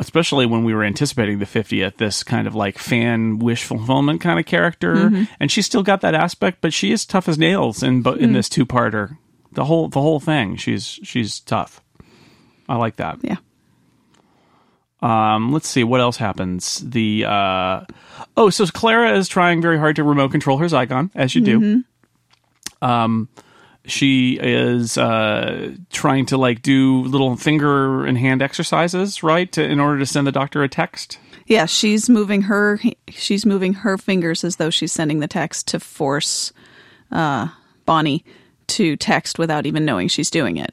especially 0.00 0.46
when 0.46 0.64
we 0.64 0.74
were 0.74 0.82
anticipating 0.82 1.38
the 1.38 1.44
50th 1.44 1.98
this 1.98 2.24
kind 2.24 2.48
of 2.48 2.54
like 2.54 2.78
fan 2.78 3.38
wish 3.38 3.62
fulfillment 3.62 4.20
kind 4.20 4.40
of 4.40 4.46
character. 4.46 5.26
And 5.38 5.50
she's 5.52 5.66
still 5.66 5.82
got 5.84 6.00
that 6.00 6.14
aspect 6.14 6.62
but 6.62 6.72
she 6.72 6.90
is 6.90 7.04
tough 7.04 7.28
as 7.28 7.38
nails 7.38 7.82
in 7.82 8.02
but 8.02 8.18
in 8.18 8.32
this 8.32 8.48
two-parter. 8.48 9.18
The 9.52 9.64
whole 9.66 9.88
the 9.88 10.00
whole 10.00 10.18
thing. 10.18 10.56
She's 10.56 10.84
she's 11.02 11.38
tough. 11.40 11.82
I 12.68 12.76
like 12.76 12.96
that. 12.96 13.18
Yeah. 13.22 13.36
um 15.02 15.52
let's 15.52 15.68
see. 15.68 15.84
What 15.84 16.00
else 16.00 16.16
happens? 16.16 16.78
The 16.78 17.24
uh 17.26 17.84
oh 18.36 18.48
so 18.50 18.66
clara 18.66 19.16
is 19.16 19.28
trying 19.28 19.60
very 19.60 19.78
hard 19.78 19.96
to 19.96 20.02
remote 20.04 20.30
control 20.30 20.58
her 20.58 20.66
zygon 20.66 21.10
as 21.14 21.34
you 21.34 21.42
do. 21.42 21.84
Um 22.80 23.28
she 23.86 24.38
is 24.40 24.98
uh, 24.98 25.74
trying 25.90 26.26
to 26.26 26.36
like 26.36 26.62
do 26.62 27.02
little 27.04 27.34
finger 27.36 28.04
and 28.06 28.16
hand 28.18 28.42
exercises, 28.42 29.22
right, 29.22 29.50
to, 29.52 29.64
in 29.64 29.80
order 29.80 29.98
to 29.98 30.06
send 30.06 30.26
the 30.26 30.32
doctor 30.32 30.62
a 30.62 30.68
text. 30.68 31.18
Yeah, 31.46 31.66
she's 31.66 32.08
moving 32.08 32.42
her 32.42 32.78
she's 33.08 33.44
moving 33.44 33.72
her 33.74 33.98
fingers 33.98 34.44
as 34.44 34.56
though 34.56 34.70
she's 34.70 34.92
sending 34.92 35.18
the 35.20 35.26
text 35.28 35.66
to 35.68 35.80
force 35.80 36.52
uh, 37.10 37.48
Bonnie 37.86 38.24
to 38.68 38.96
text 38.96 39.38
without 39.38 39.66
even 39.66 39.84
knowing 39.84 40.06
she's 40.08 40.30
doing 40.30 40.58
it. 40.58 40.70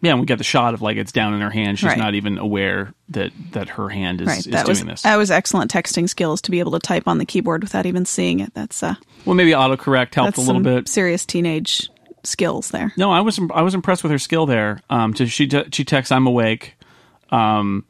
Yeah, 0.00 0.12
and 0.12 0.20
we 0.20 0.26
get 0.26 0.38
the 0.38 0.44
shot 0.44 0.74
of 0.74 0.82
like 0.82 0.96
it's 0.96 1.10
down 1.12 1.34
in 1.34 1.40
her 1.40 1.50
hand. 1.50 1.78
She's 1.78 1.88
Right. 1.88 1.98
not 1.98 2.14
even 2.14 2.38
aware 2.38 2.92
that 3.08 3.32
that 3.52 3.70
her 3.70 3.88
hand 3.88 4.20
is, 4.20 4.26
Right. 4.28 4.38
is 4.38 4.44
doing 4.46 4.66
was 4.66 4.84
this. 4.84 5.02
that 5.02 5.16
was 5.16 5.30
excellent 5.30 5.72
texting 5.72 6.08
skills 6.08 6.40
to 6.42 6.50
be 6.50 6.60
able 6.60 6.72
to 6.72 6.78
type 6.78 7.08
on 7.08 7.18
the 7.18 7.24
keyboard 7.24 7.62
without 7.62 7.84
even 7.86 8.04
seeing 8.04 8.38
it. 8.40 8.52
That's 8.54 8.82
uh 8.82 8.94
well, 9.24 9.34
maybe 9.34 9.52
autocorrect 9.52 10.14
helped 10.14 10.36
a 10.36 10.40
little 10.40 10.60
bit. 10.62 10.88
serious 10.88 11.24
teenage 11.26 11.88
skills 12.24 12.70
there. 12.70 12.92
No, 12.96 13.10
I 13.10 13.20
was 13.20 13.40
I 13.52 13.62
was 13.62 13.74
impressed 13.74 14.02
with 14.02 14.12
her 14.12 14.18
skill 14.18 14.46
there. 14.46 14.80
Um, 14.90 15.14
to, 15.14 15.26
she 15.26 15.48
she 15.72 15.84
texts, 15.84 16.12
"I'm 16.12 16.26
awake." 16.26 16.74
Um, 17.30 17.84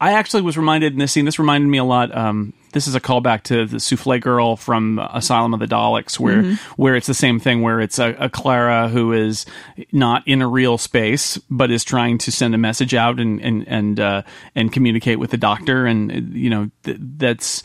I 0.00 0.12
actually 0.12 0.42
was 0.42 0.56
reminded 0.56 0.92
in 0.92 0.98
this 0.98 1.12
scene. 1.12 1.24
This 1.24 1.38
reminded 1.38 1.68
me 1.68 1.78
a 1.78 1.84
lot. 1.84 2.16
Um, 2.16 2.54
this 2.72 2.88
is 2.88 2.94
a 2.94 3.00
callback 3.00 3.44
to 3.44 3.66
the 3.66 3.76
Souffle 3.76 4.20
Girl 4.20 4.56
from 4.56 4.98
Asylum 4.98 5.54
of 5.54 5.60
the 5.60 5.66
Daleks, 5.66 6.18
where 6.18 6.56
where 6.76 6.96
it's 6.96 7.06
the 7.06 7.14
same 7.14 7.38
thing, 7.38 7.62
where 7.62 7.80
it's 7.80 7.98
a, 7.98 8.14
a 8.18 8.28
Clara 8.28 8.88
who 8.88 9.12
is 9.12 9.46
not 9.92 10.26
in 10.26 10.42
a 10.42 10.48
real 10.48 10.76
space, 10.76 11.38
but 11.50 11.70
is 11.70 11.84
trying 11.84 12.18
to 12.18 12.32
send 12.32 12.54
a 12.54 12.58
message 12.58 12.94
out 12.94 13.20
and 13.20 13.40
and 13.40 13.66
and 13.68 14.00
uh, 14.00 14.22
and 14.54 14.72
communicate 14.72 15.18
with 15.18 15.30
the 15.30 15.36
Doctor, 15.36 15.86
and 15.86 16.34
you 16.34 16.50
know 16.50 16.70
th- 16.82 16.98
that's. 17.00 17.62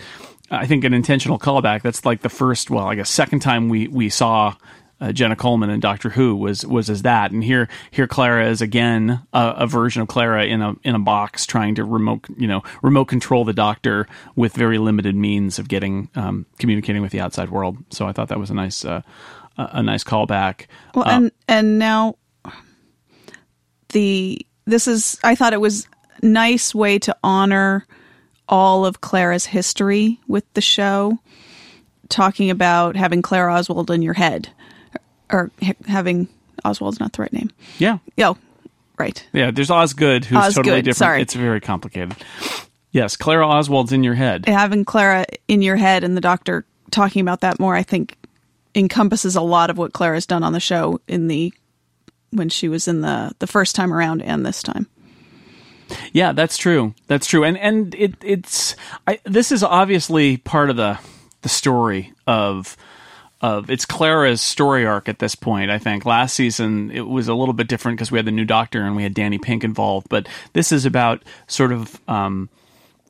I 0.52 0.66
think 0.66 0.84
an 0.84 0.96
intentional 0.96 1.38
callback. 1.38 1.84
That's 1.84 2.06
like 2.06 2.22
the 2.22 2.30
first, 2.30 2.72
well, 2.72 2.88
I 2.88 2.96
guess 2.96 3.08
second 3.08 3.42
time 3.42 3.70
we 3.70 3.88
we 3.88 4.10
saw 4.10 4.56
uh, 5.02 5.12
Jenna 5.12 5.36
Coleman 5.36 5.70
in 5.70 5.80
Doctor 5.80 6.10
Who 6.10 6.36
was 6.36 6.66
was 6.66 6.90
as 6.90 7.04
that, 7.04 7.32
and 7.32 7.44
here 7.44 7.68
here 7.92 8.08
Clara 8.08 8.48
is 8.48 8.62
again 8.62 9.22
a, 9.34 9.54
a 9.58 9.68
version 9.68 10.02
of 10.02 10.08
Clara 10.08 10.46
in 10.46 10.62
a 10.62 10.76
in 10.84 10.96
a 10.96 11.00
box 11.00 11.46
trying 11.46 11.76
to 11.76 11.84
remote 11.84 12.26
you 12.38 12.48
know 12.48 12.64
remote 12.82 13.06
control 13.06 13.46
the 13.46 13.54
Doctor 13.54 14.08
with 14.36 14.54
very 14.54 14.78
limited 14.78 15.16
means 15.16 15.60
of 15.60 15.68
getting 15.68 16.10
um, 16.16 16.46
communicating 16.58 17.02
with 17.02 17.12
the 17.12 17.22
outside 17.22 17.50
world. 17.50 17.78
So 17.90 18.08
I 18.08 18.12
thought 18.12 18.30
that 18.30 18.40
was 18.40 18.50
a 18.50 18.56
nice 18.56 18.84
uh, 18.84 19.02
a, 19.58 19.70
a 19.74 19.84
nice 19.84 20.04
callback. 20.04 20.68
Well, 20.96 21.08
and 21.08 21.32
and 21.48 21.80
now 21.80 22.16
the 23.90 24.46
this 24.66 24.88
is 24.88 25.20
I 25.24 25.36
thought 25.36 25.54
it 25.54 25.62
was 25.62 25.88
nice 26.22 26.74
way 26.76 27.00
to 27.00 27.16
honor 27.24 27.86
all 28.48 28.86
of 28.86 29.02
Clara's 29.02 29.46
history 29.46 30.20
with 30.28 30.44
the 30.54 30.62
show, 30.62 31.20
talking 32.10 32.50
about 32.50 32.96
having 32.96 33.22
Clara 33.22 33.54
Oswald 33.54 33.92
in 33.92 34.02
your 34.02 34.16
head, 34.16 34.50
or 35.32 35.52
having 35.88 36.28
Oswald's 36.66 37.00
not 37.00 37.14
the 37.14 37.22
right 37.22 37.34
name. 37.34 37.52
Yeah, 37.78 38.00
Yo, 38.18 38.38
right. 38.98 39.26
yeah. 39.34 39.52
There's 39.52 39.70
Osgood, 39.72 40.26
who's 40.26 40.38
Osgood, 40.38 40.56
totally 40.66 40.82
different. 40.82 40.98
sorry. 40.98 41.22
It's 41.22 41.34
very 41.34 41.62
complicated. 41.62 42.16
Yes, 42.92 43.16
Clara 43.16 43.48
Oswald's 43.48 43.92
in 43.92 44.04
your 44.04 44.16
head. 44.16 44.46
having 44.48 44.84
Clara 44.86 45.26
in 45.48 45.62
your 45.62 45.76
head 45.76 46.04
and 46.04 46.18
the 46.18 46.22
doctor 46.22 46.66
talking 46.92 47.22
about 47.22 47.42
that 47.42 47.60
more, 47.60 47.76
I 47.76 47.84
think 47.84 48.16
encompasses 48.76 49.36
a 49.36 49.42
lot 49.42 49.70
of 49.70 49.78
what 49.78 49.94
Clara's 49.94 50.26
done 50.26 50.44
on 50.44 50.54
the 50.54 50.60
show 50.60 51.00
in 51.08 51.28
the 51.28 51.54
when 52.32 52.50
she 52.50 52.68
was 52.70 52.88
in 52.88 53.02
the 53.02 53.32
the 53.40 53.48
first 53.48 53.76
time 53.76 53.94
around 53.94 54.22
and 54.22 54.46
this 54.46 54.62
time. 54.64 54.88
Yeah, 56.14 56.34
that's 56.34 56.58
true. 56.58 56.94
That's 57.08 57.26
true. 57.28 57.44
And 57.44 57.58
and 57.58 57.96
it 57.96 58.16
it's 58.24 58.76
I, 59.08 59.20
this 59.24 59.52
is 59.52 59.64
obviously 59.64 60.38
part 60.38 60.70
of 60.70 60.76
the 60.76 61.00
the 61.42 61.50
story 61.50 62.14
of 62.28 62.76
of 63.42 63.70
it's 63.70 63.86
Clara's 63.86 64.42
story 64.42 64.86
arc 64.86 65.08
at 65.08 65.20
this 65.20 65.36
point. 65.36 65.72
I 65.72 65.78
think 65.78 66.06
last 66.06 66.36
season 66.36 66.92
it 66.92 67.08
was 67.08 67.28
a 67.28 67.34
little 67.34 67.54
bit 67.54 67.68
different 67.68 67.98
because 67.98 68.12
we 68.12 68.18
had 68.18 68.26
the 68.26 68.32
new 68.32 68.46
Doctor 68.46 68.84
and 68.84 68.96
we 68.96 69.04
had 69.04 69.14
Danny 69.14 69.38
Pink 69.38 69.64
involved, 69.64 70.08
but 70.10 70.28
this 70.54 70.72
is 70.72 70.86
about 70.86 71.24
sort 71.48 71.72
of 71.72 72.00
um, 72.10 72.50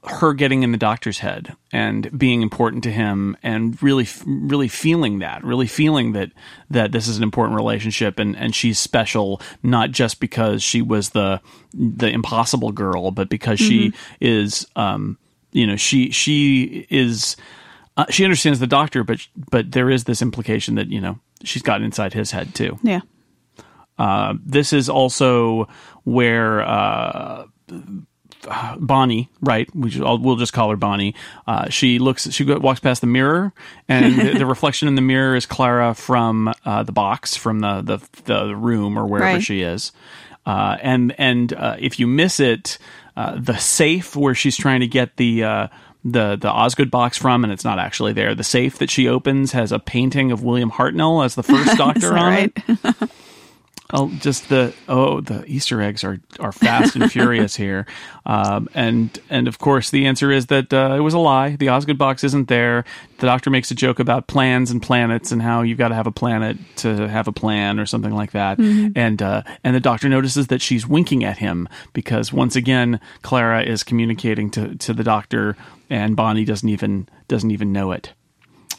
her 0.04 0.34
getting 0.34 0.64
in 0.64 0.72
the 0.72 0.78
doctor's 0.78 1.20
head 1.20 1.56
and 1.74 2.18
being 2.18 2.42
important 2.42 2.84
to 2.84 2.92
him 2.92 3.36
and 3.44 3.82
really 3.84 4.08
really 4.26 4.70
feeling 4.70 5.20
that 5.20 5.44
really 5.44 5.68
feeling 5.68 6.14
that 6.14 6.32
that 6.70 6.94
this 6.94 7.08
is 7.08 7.18
an 7.18 7.24
important 7.24 7.56
relationship 7.56 8.18
and 8.18 8.36
and 8.38 8.56
she's 8.56 8.80
special 8.80 9.42
not 9.62 9.92
just 9.92 10.22
because 10.22 10.64
she 10.64 10.82
was 10.82 11.10
the 11.10 11.42
the 11.74 12.08
impossible 12.08 12.72
girl 12.72 13.12
but 13.12 13.28
because 13.28 13.60
she 13.60 13.92
is 14.22 14.66
um 14.78 15.18
you 15.52 15.68
know 15.68 15.76
she 15.76 16.12
she 16.12 16.88
is 16.90 17.36
uh, 18.00 18.06
she 18.10 18.24
understands 18.24 18.60
the 18.60 18.68
doctor, 18.68 19.04
but 19.04 19.28
but 19.52 19.72
there 19.72 19.90
is 19.90 20.06
this 20.06 20.22
implication 20.22 20.76
that 20.76 20.88
you 20.88 21.02
know 21.02 21.20
she's 21.44 21.62
gotten 21.62 21.84
inside 21.84 22.14
his 22.14 22.32
head 22.32 22.56
too. 22.56 22.80
Yeah. 22.82 23.02
Uh, 23.98 24.36
this 24.46 24.72
is 24.72 24.88
also 24.88 25.68
where 26.06 26.62
uh, 26.62 27.44
Bonnie, 28.78 29.30
right? 29.42 29.70
We 29.76 29.90
just, 29.90 30.22
we'll 30.22 30.38
just 30.38 30.54
call 30.54 30.70
her 30.70 30.78
Bonnie. 30.78 31.16
Uh, 31.46 31.70
she 31.70 32.00
looks, 32.00 32.32
she 32.32 32.46
walks 32.46 32.80
past 32.80 33.02
the 33.02 33.08
mirror, 33.08 33.52
and 33.90 34.16
the, 34.18 34.40
the, 34.40 34.46
reflection 34.56 34.88
in 34.88 34.96
the 34.96 35.02
mirror 35.02 35.36
is 35.36 35.46
Clara 35.46 35.94
from 35.94 36.54
uh, 36.64 36.84
the 36.84 36.94
box, 36.94 37.36
from 37.36 37.60
the 37.60 37.82
the, 37.82 38.24
the 38.24 38.56
room 38.56 38.98
or 38.98 39.06
wherever 39.06 39.34
Right. 39.34 39.44
she 39.44 39.62
is. 39.62 39.92
Uh, 40.46 40.78
and 40.82 41.14
and 41.18 41.52
uh, 41.52 41.76
if 41.80 42.00
you 42.00 42.08
miss 42.08 42.40
it, 42.40 42.78
uh, 43.18 43.38
the 43.38 43.58
safe 43.58 44.16
where 44.16 44.34
she's 44.34 44.56
trying 44.56 44.80
to 44.80 44.88
get 44.88 45.18
the 45.18 45.44
uh, 45.44 45.68
the 46.04 46.36
the 46.36 46.50
Osgood 46.50 46.92
box 46.92 47.18
from, 47.18 47.44
and 47.44 47.52
it's 47.52 47.64
not 47.64 47.80
actually 47.80 48.14
there. 48.14 48.36
The 48.36 48.44
safe 48.44 48.78
that 48.78 48.90
she 48.90 49.08
opens 49.08 49.52
has 49.52 49.72
a 49.72 49.80
painting 49.80 50.32
of 50.32 50.44
William 50.44 50.72
Hartnell 50.72 51.24
as 51.24 51.36
the 51.36 51.44
first 51.44 51.78
Doctor 51.78 52.10
on 52.10 52.14
right? 52.16 52.54
it. 52.68 53.10
Oh, 53.92 54.12
just 54.20 54.50
the 54.50 54.72
oh 54.88 55.20
the 55.20 55.44
Easter 55.46 55.82
eggs 55.82 56.04
are 56.04 56.20
are 56.40 56.52
fast 56.52 56.96
and 56.96 57.12
furious 57.12 57.56
here, 57.56 57.88
um, 58.24 58.70
and 58.76 59.18
and 59.32 59.48
of 59.48 59.58
course 59.58 59.90
the 59.90 60.06
answer 60.06 60.32
is 60.32 60.46
that 60.48 60.72
uh, 60.72 60.94
it 60.96 61.00
was 61.00 61.16
a 61.16 61.20
lie. 61.20 61.56
The 61.56 61.70
Osgood 61.70 61.98
box 61.98 62.24
isn't 62.24 62.50
there. 62.50 62.86
The 63.18 63.26
Doctor 63.26 63.50
makes 63.50 63.72
a 63.72 63.76
joke 63.76 64.00
about 64.00 64.28
plans 64.28 64.70
and 64.70 64.80
planets 64.80 65.32
and 65.32 65.42
how 65.42 65.64
you've 65.64 65.80
got 65.80 65.88
to 65.88 65.96
have 65.96 66.06
a 66.06 66.12
planet 66.12 66.58
to 66.78 67.08
have 67.08 67.28
a 67.28 67.32
plan 67.32 67.80
or 67.80 67.88
something 67.88 68.14
like 68.14 68.32
that. 68.34 68.60
And 68.60 69.22
uh, 69.24 69.42
and 69.64 69.76
the 69.76 69.80
Doctor 69.80 70.08
notices 70.08 70.48
that 70.48 70.62
she's 70.62 70.86
winking 70.86 71.24
at 71.24 71.40
him 71.40 71.68
because 71.94 72.32
once 72.32 72.56
again 72.56 73.00
Clara 73.24 73.64
is 73.64 73.84
communicating 73.84 74.52
to 74.52 74.76
to 74.76 74.94
the 74.94 75.04
Doctor, 75.04 75.58
and 75.90 76.16
Bonnie 76.16 76.46
doesn't 76.46 76.70
even 76.70 77.10
doesn't 77.28 77.50
even 77.50 77.74
know 77.74 77.92
it 77.92 78.14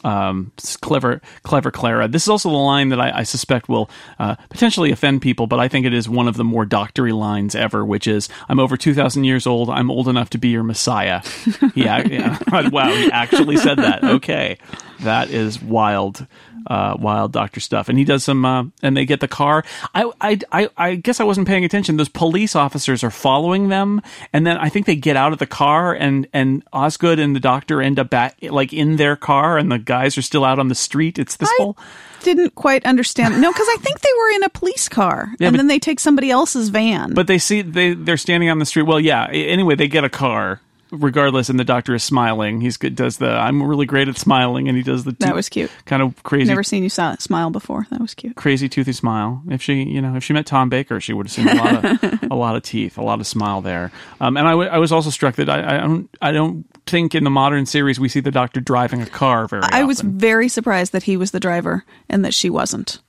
um, 0.03 0.51
clever, 0.81 1.21
clever 1.43 1.71
Clara. 1.71 2.07
This 2.07 2.23
is 2.23 2.29
also 2.29 2.49
the 2.49 2.55
line 2.55 2.89
that 2.89 2.99
I, 2.99 3.19
I 3.19 3.23
suspect 3.23 3.69
will 3.69 3.89
uh, 4.19 4.35
potentially 4.49 4.91
offend 4.91 5.21
people, 5.21 5.47
but 5.47 5.59
I 5.59 5.67
think 5.67 5.85
it 5.85 5.93
is 5.93 6.09
one 6.09 6.27
of 6.27 6.37
the 6.37 6.43
more 6.43 6.65
doctory 6.65 7.11
lines 7.11 7.55
ever, 7.55 7.85
which 7.85 8.07
is, 8.07 8.29
"I'm 8.49 8.59
over 8.59 8.77
two 8.77 8.93
thousand 8.93 9.23
years 9.23 9.45
old. 9.47 9.69
I'm 9.69 9.91
old 9.91 10.07
enough 10.07 10.29
to 10.31 10.37
be 10.37 10.49
your 10.49 10.63
messiah." 10.63 11.21
yeah, 11.75 12.07
yeah. 12.07 12.39
wow, 12.69 12.91
he 12.93 13.11
actually 13.11 13.57
said 13.57 13.77
that. 13.77 14.03
Okay, 14.03 14.57
that 15.01 15.29
is 15.29 15.61
wild. 15.61 16.25
Uh, 16.67 16.95
wild 16.99 17.31
doctor 17.31 17.59
stuff, 17.59 17.89
and 17.89 17.97
he 17.97 18.03
does 18.05 18.23
some, 18.23 18.45
uh, 18.45 18.63
and 18.83 18.95
they 18.95 19.05
get 19.05 19.19
the 19.19 19.27
car. 19.27 19.63
I, 19.95 20.11
I, 20.21 20.39
I, 20.51 20.69
I 20.77 20.95
guess 20.95 21.19
I 21.19 21.23
wasn't 21.23 21.47
paying 21.47 21.65
attention. 21.65 21.97
Those 21.97 22.07
police 22.09 22.55
officers 22.55 23.03
are 23.03 23.09
following 23.09 23.69
them, 23.69 24.01
and 24.31 24.45
then 24.45 24.57
I 24.57 24.69
think 24.69 24.85
they 24.85 24.95
get 24.95 25.15
out 25.17 25.33
of 25.33 25.39
the 25.39 25.47
car, 25.47 25.93
and 25.93 26.27
and 26.33 26.63
Osgood 26.71 27.17
and 27.19 27.35
the 27.35 27.39
doctor 27.39 27.81
end 27.81 27.97
up 27.99 28.09
back 28.11 28.37
like 28.43 28.73
in 28.73 28.97
their 28.97 29.15
car, 29.15 29.57
and 29.57 29.71
the 29.71 29.79
guys 29.79 30.17
are 30.17 30.21
still 30.21 30.45
out 30.45 30.59
on 30.59 30.67
the 30.67 30.75
street. 30.75 31.17
It's 31.17 31.35
this 31.37 31.49
whole. 31.57 31.77
Didn't 32.21 32.53
quite 32.53 32.85
understand. 32.85 33.41
No, 33.41 33.51
because 33.51 33.67
I 33.67 33.77
think 33.81 33.99
they 34.01 34.13
were 34.15 34.29
in 34.35 34.43
a 34.43 34.49
police 34.49 34.87
car, 34.87 35.29
Yeah, 35.39 35.47
and 35.47 35.53
but- 35.53 35.57
then 35.57 35.67
they 35.67 35.79
take 35.79 35.99
somebody 35.99 36.29
else's 36.29 36.69
van. 36.69 37.15
But 37.15 37.25
they 37.25 37.39
see 37.39 37.63
they 37.63 37.95
they're 37.95 38.17
standing 38.17 38.49
on 38.51 38.59
the 38.59 38.65
street. 38.65 38.83
Well, 38.83 38.99
yeah. 38.99 39.25
Anyway, 39.31 39.73
they 39.75 39.87
get 39.87 40.03
a 40.03 40.09
car 40.09 40.61
regardless, 40.91 41.49
and 41.49 41.59
the 41.59 41.63
doctor 41.63 41.95
is 41.95 42.03
smiling. 42.03 42.61
He's 42.61 42.77
good. 42.77 42.95
Does 42.95 43.17
the 43.17 43.29
I'm 43.29 43.63
really 43.63 43.85
great 43.85 44.07
at 44.07 44.17
smiling, 44.17 44.67
and 44.67 44.77
he 44.77 44.83
does 44.83 45.03
the 45.03 45.13
That 45.19 45.33
was 45.33 45.49
cute. 45.49 45.71
kind 45.85 46.01
of 46.01 46.21
crazy 46.23 46.45
Never 46.47 46.63
seen 46.63 46.83
you 46.83 46.89
smile 46.89 47.49
before. 47.49 47.87
That 47.91 48.01
was 48.01 48.13
cute. 48.13 48.35
crazy 48.35 48.69
toothy 48.69 48.93
smile. 48.93 49.41
If 49.49 49.61
she, 49.61 49.83
you 49.83 50.01
know, 50.01 50.15
if 50.15 50.23
she 50.23 50.33
met 50.33 50.45
Tom 50.45 50.69
Baker, 50.69 50.99
she 51.01 51.13
would 51.13 51.25
have 51.27 51.31
seen 51.33 51.47
a 51.47 51.55
lot 51.55 51.85
of 52.03 52.23
a 52.31 52.35
lot 52.35 52.55
of 52.55 52.63
teeth, 52.63 52.97
a 52.97 53.03
lot 53.03 53.19
of 53.19 53.27
smile 53.27 53.61
there. 53.61 53.91
Um, 54.19 54.37
and 54.37 54.47
I, 54.47 54.51
w- 54.51 54.69
I 54.69 54.77
was 54.77 54.91
also 54.91 55.09
struck 55.09 55.35
that 55.35 55.49
I, 55.49 55.75
I 55.75 55.77
don't 55.79 56.09
I 56.21 56.31
don't 56.31 56.65
think 56.85 57.15
in 57.15 57.23
the 57.23 57.29
modern 57.29 57.65
series 57.65 57.99
we 57.99 58.09
see 58.09 58.19
the 58.19 58.31
Doctor 58.31 58.59
driving 58.59 59.01
a 59.01 59.05
car 59.05 59.47
very. 59.47 59.63
I 59.63 59.83
was 59.83 60.01
very 60.01 60.49
surprised 60.49 60.91
that 60.91 61.03
he 61.03 61.15
was 61.17 61.31
the 61.31 61.39
driver 61.39 61.85
and 62.09 62.23
that 62.25 62.33
she 62.33 62.49
wasn't. 62.49 62.99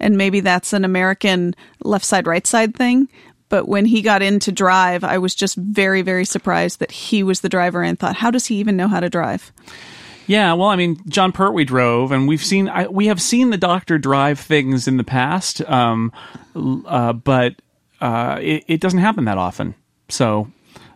And 0.00 0.16
maybe 0.16 0.40
that's 0.40 0.72
an 0.72 0.84
American 0.84 1.54
left 1.82 2.04
side, 2.04 2.26
right 2.26 2.46
side 2.46 2.74
thing. 2.76 3.08
But 3.54 3.68
when 3.68 3.84
he 3.86 4.02
got 4.02 4.20
in 4.20 4.40
to 4.40 4.50
drive, 4.50 5.04
I 5.04 5.18
was 5.18 5.32
just 5.32 5.54
very, 5.54 6.02
very 6.02 6.24
surprised 6.24 6.80
that 6.80 6.90
he 6.90 7.22
was 7.22 7.40
the 7.40 7.48
driver 7.48 7.84
and 7.84 7.96
thought, 7.96 8.16
how 8.16 8.32
does 8.32 8.46
he 8.46 8.56
even 8.56 8.76
know 8.76 8.88
how 8.88 8.98
to 8.98 9.08
drive? 9.08 9.52
Yeah, 10.26 10.54
well, 10.54 10.70
I 10.70 10.74
mean, 10.74 11.00
Jon 11.08 11.30
Pertwee 11.30 11.64
drove, 11.64 12.10
and 12.10 12.26
we've 12.26 12.42
seen 12.42 12.68
I, 12.68 12.88
we 12.88 13.06
have 13.06 13.22
seen 13.22 13.50
the 13.50 13.56
Doctor 13.56 13.96
drive 13.96 14.40
things 14.40 14.88
in 14.88 14.96
the 14.96 15.04
past, 15.04 15.60
um, 15.70 16.10
uh, 16.56 17.12
but 17.12 17.54
uh, 18.00 18.40
it, 18.42 18.64
it 18.66 18.80
doesn't 18.80 18.98
happen 18.98 19.26
that 19.26 19.38
often. 19.38 19.76
So 20.08 20.50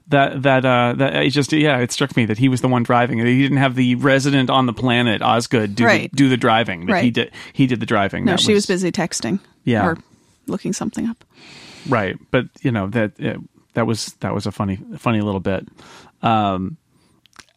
that 0.08 0.42
that 0.42 0.64
uh, 0.64 0.94
that 0.96 1.14
it 1.14 1.30
just 1.30 1.52
yeah, 1.52 1.78
it 1.78 1.92
struck 1.92 2.16
me 2.16 2.24
that 2.24 2.38
he 2.38 2.48
was 2.48 2.60
the 2.60 2.66
one 2.66 2.82
driving. 2.82 3.24
He 3.24 3.40
didn't 3.40 3.58
have 3.58 3.76
the 3.76 3.94
resident 3.94 4.50
on 4.50 4.66
the 4.66 4.72
planet 4.72 5.22
Osgood 5.22 5.76
do 5.76 5.84
Right. 5.84 6.10
the, 6.10 6.16
do 6.16 6.28
the 6.28 6.36
driving, 6.36 6.86
but 6.86 7.04
he 7.04 7.12
did 7.12 7.30
he 7.52 7.68
did 7.68 7.78
the 7.78 7.86
driving. 7.86 8.24
No, 8.24 8.32
That 8.32 8.40
she 8.40 8.52
was 8.52 8.66
busy 8.66 8.90
texting. 8.90 9.38
Yeah. 9.62 9.86
Or 9.86 9.98
looking 10.48 10.72
something 10.72 11.06
up. 11.06 11.22
Right. 11.88 12.16
But 12.30 12.46
you 12.62 12.70
know 12.70 12.88
that 12.88 13.20
uh, 13.20 13.38
that 13.74 13.86
was 13.86 14.14
that 14.20 14.34
was 14.34 14.46
a 14.46 14.52
funny 14.52 14.78
funny 14.96 15.20
little 15.20 15.40
bit. 15.40 15.66
Um 16.22 16.78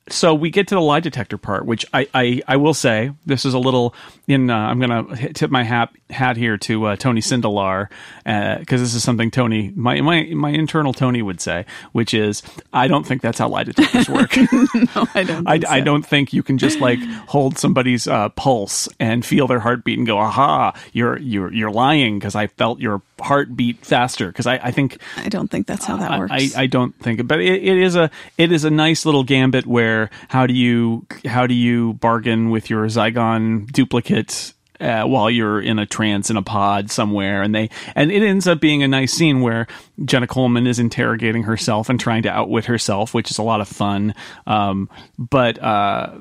so 0.09 0.33
we 0.33 0.49
get 0.49 0.67
to 0.67 0.75
the 0.75 0.81
lie 0.81 0.99
detector 0.99 1.37
part 1.37 1.65
which 1.65 1.85
i 1.93 2.07
i, 2.13 2.41
I 2.47 2.57
will 2.57 2.73
say 2.73 3.11
this 3.25 3.45
is 3.45 3.53
a 3.53 3.59
little 3.59 3.93
in 4.27 4.49
uh, 4.49 4.55
i'm 4.55 4.79
gonna 4.79 5.33
tip 5.33 5.51
my 5.51 5.63
hat 5.63 5.91
hat 6.09 6.37
here 6.37 6.57
to 6.57 6.85
uh, 6.85 6.95
tony 6.95 7.21
sindelar 7.21 7.87
because 8.25 8.81
this 8.81 8.93
is 8.93 9.03
something 9.03 9.31
tony 9.31 9.71
my, 9.75 10.01
my 10.01 10.23
my 10.33 10.49
internal 10.49 10.93
tony 10.93 11.21
would 11.21 11.39
say 11.39 11.65
which 11.91 12.13
is 12.13 12.41
i 12.73 12.87
don't 12.87 13.05
think 13.05 13.21
that's 13.21 13.37
how 13.37 13.47
lie 13.47 13.63
detectors 13.63 14.09
work. 14.09 14.35
No, 14.37 15.07
I 15.13 15.23
don't. 15.23 15.47
I, 15.47 15.57
think 15.57 15.71
I 15.71 15.79
don't 15.81 16.05
think 16.05 16.33
you 16.33 16.43
can 16.43 16.57
just 16.57 16.79
like 16.79 16.99
hold 17.27 17.57
somebody's 17.57 18.07
uh, 18.07 18.29
pulse 18.29 18.89
and 18.99 19.25
feel 19.25 19.47
their 19.47 19.59
heartbeat 19.59 19.97
and 19.97 20.07
go, 20.07 20.17
"Aha, 20.17 20.73
you're 20.93 21.17
you're 21.19 21.53
you're 21.53 21.71
lying 21.71 22.19
because 22.19 22.35
I 22.35 22.47
felt 22.47 22.79
your 22.79 23.01
heartbeat 23.21 23.85
faster." 23.85 24.27
Because 24.27 24.47
I, 24.47 24.55
I 24.55 24.71
think 24.71 24.97
I 25.17 25.29
don't 25.29 25.49
think 25.49 25.67
that's 25.67 25.85
how 25.85 25.97
that 25.97 26.11
I, 26.11 26.19
works. 26.19 26.33
I, 26.33 26.63
I 26.63 26.67
don't 26.67 26.95
think, 26.99 27.27
but 27.27 27.39
it, 27.39 27.63
it 27.63 27.77
is 27.77 27.95
a 27.95 28.09
it 28.37 28.51
is 28.51 28.65
a 28.65 28.69
nice 28.71 29.05
little 29.05 29.23
gambit 29.23 29.65
where 29.65 30.09
how 30.29 30.47
do 30.47 30.53
you 30.53 31.05
how 31.25 31.47
do 31.47 31.53
you 31.53 31.93
bargain 31.93 32.49
with 32.49 32.69
your 32.69 32.85
Zygon 32.85 33.71
duplicate 33.71 34.53
uh, 34.81 35.03
while 35.03 35.29
you're 35.29 35.61
in 35.61 35.79
a 35.79 35.85
trance 35.85 36.29
in 36.29 36.37
a 36.37 36.41
pod 36.41 36.89
somewhere, 36.89 37.43
and 37.43 37.53
they 37.53 37.69
and 37.95 38.11
it 38.11 38.23
ends 38.23 38.47
up 38.47 38.59
being 38.59 38.83
a 38.83 38.87
nice 38.87 39.13
scene 39.13 39.41
where 39.41 39.67
Jenna 40.03 40.27
Coleman 40.27 40.67
is 40.67 40.79
interrogating 40.79 41.43
herself 41.43 41.89
and 41.89 41.99
trying 41.99 42.23
to 42.23 42.29
outwit 42.29 42.65
herself, 42.65 43.13
which 43.13 43.29
is 43.29 43.37
a 43.37 43.43
lot 43.43 43.61
of 43.61 43.67
fun. 43.67 44.15
Um, 44.47 44.89
but 45.17 45.61
uh, 45.61 46.19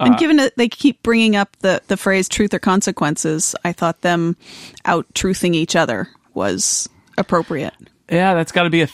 and 0.00 0.16
given 0.16 0.36
that 0.36 0.56
they 0.56 0.68
keep 0.68 1.02
bringing 1.02 1.36
up 1.36 1.56
the, 1.60 1.82
the 1.88 1.96
phrase 1.96 2.28
truth 2.28 2.54
or 2.54 2.58
consequences, 2.58 3.54
I 3.64 3.72
thought 3.72 4.00
them 4.00 4.36
out 4.84 5.06
truthing 5.14 5.54
each 5.54 5.76
other 5.76 6.08
was 6.34 6.88
appropriate. 7.18 7.74
Yeah, 8.10 8.34
that's 8.34 8.50
got 8.52 8.64
to 8.64 8.70
be 8.70 8.82
a, 8.82 8.88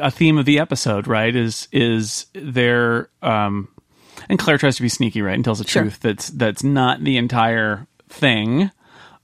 a 0.00 0.10
theme 0.10 0.38
of 0.38 0.44
the 0.46 0.58
episode, 0.58 1.06
right? 1.06 1.34
Is 1.34 1.68
is 1.72 2.26
there? 2.32 3.10
Um, 3.22 3.68
and 4.28 4.38
Claire 4.38 4.56
tries 4.58 4.76
to 4.76 4.82
be 4.82 4.88
sneaky, 4.88 5.20
right, 5.22 5.34
and 5.34 5.44
tells 5.44 5.58
the 5.58 5.66
Sure. 5.66 5.82
truth 5.82 6.00
that's 6.00 6.28
that's 6.30 6.62
not 6.64 7.02
the 7.04 7.16
entire 7.18 7.86
thing. 8.08 8.70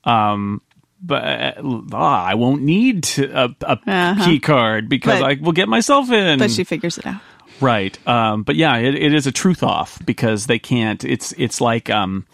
Um, 0.05 0.61
but 1.01 1.25
uh, 1.25 1.53
ah, 1.93 2.25
I 2.25 2.35
won't 2.35 2.63
need 2.63 3.05
to- 3.05 3.31
a, 3.45 3.49
a 3.63 3.79
Uh-huh. 3.87 4.25
key 4.25 4.39
card 4.41 4.89
because 4.89 5.21
But- 5.21 5.31
I 5.31 5.35
will 5.41 5.53
get 5.53 5.69
myself 5.69 6.11
in. 6.11 6.39
But 6.41 6.51
she 6.51 6.65
figures 6.65 6.99
it 6.99 7.07
out. 7.07 7.21
Right. 7.61 7.97
Um, 8.07 8.43
but 8.45 8.57
yeah, 8.57 8.77
it, 8.77 8.95
it 8.95 9.13
is 9.15 9.27
a 9.27 9.33
truth 9.33 9.63
off 9.63 9.99
because 10.05 10.47
they 10.47 10.59
can't. 10.59 11.03
It's 11.05 11.33
it's 11.39 11.61
like 11.61 11.89
um, 11.91 12.27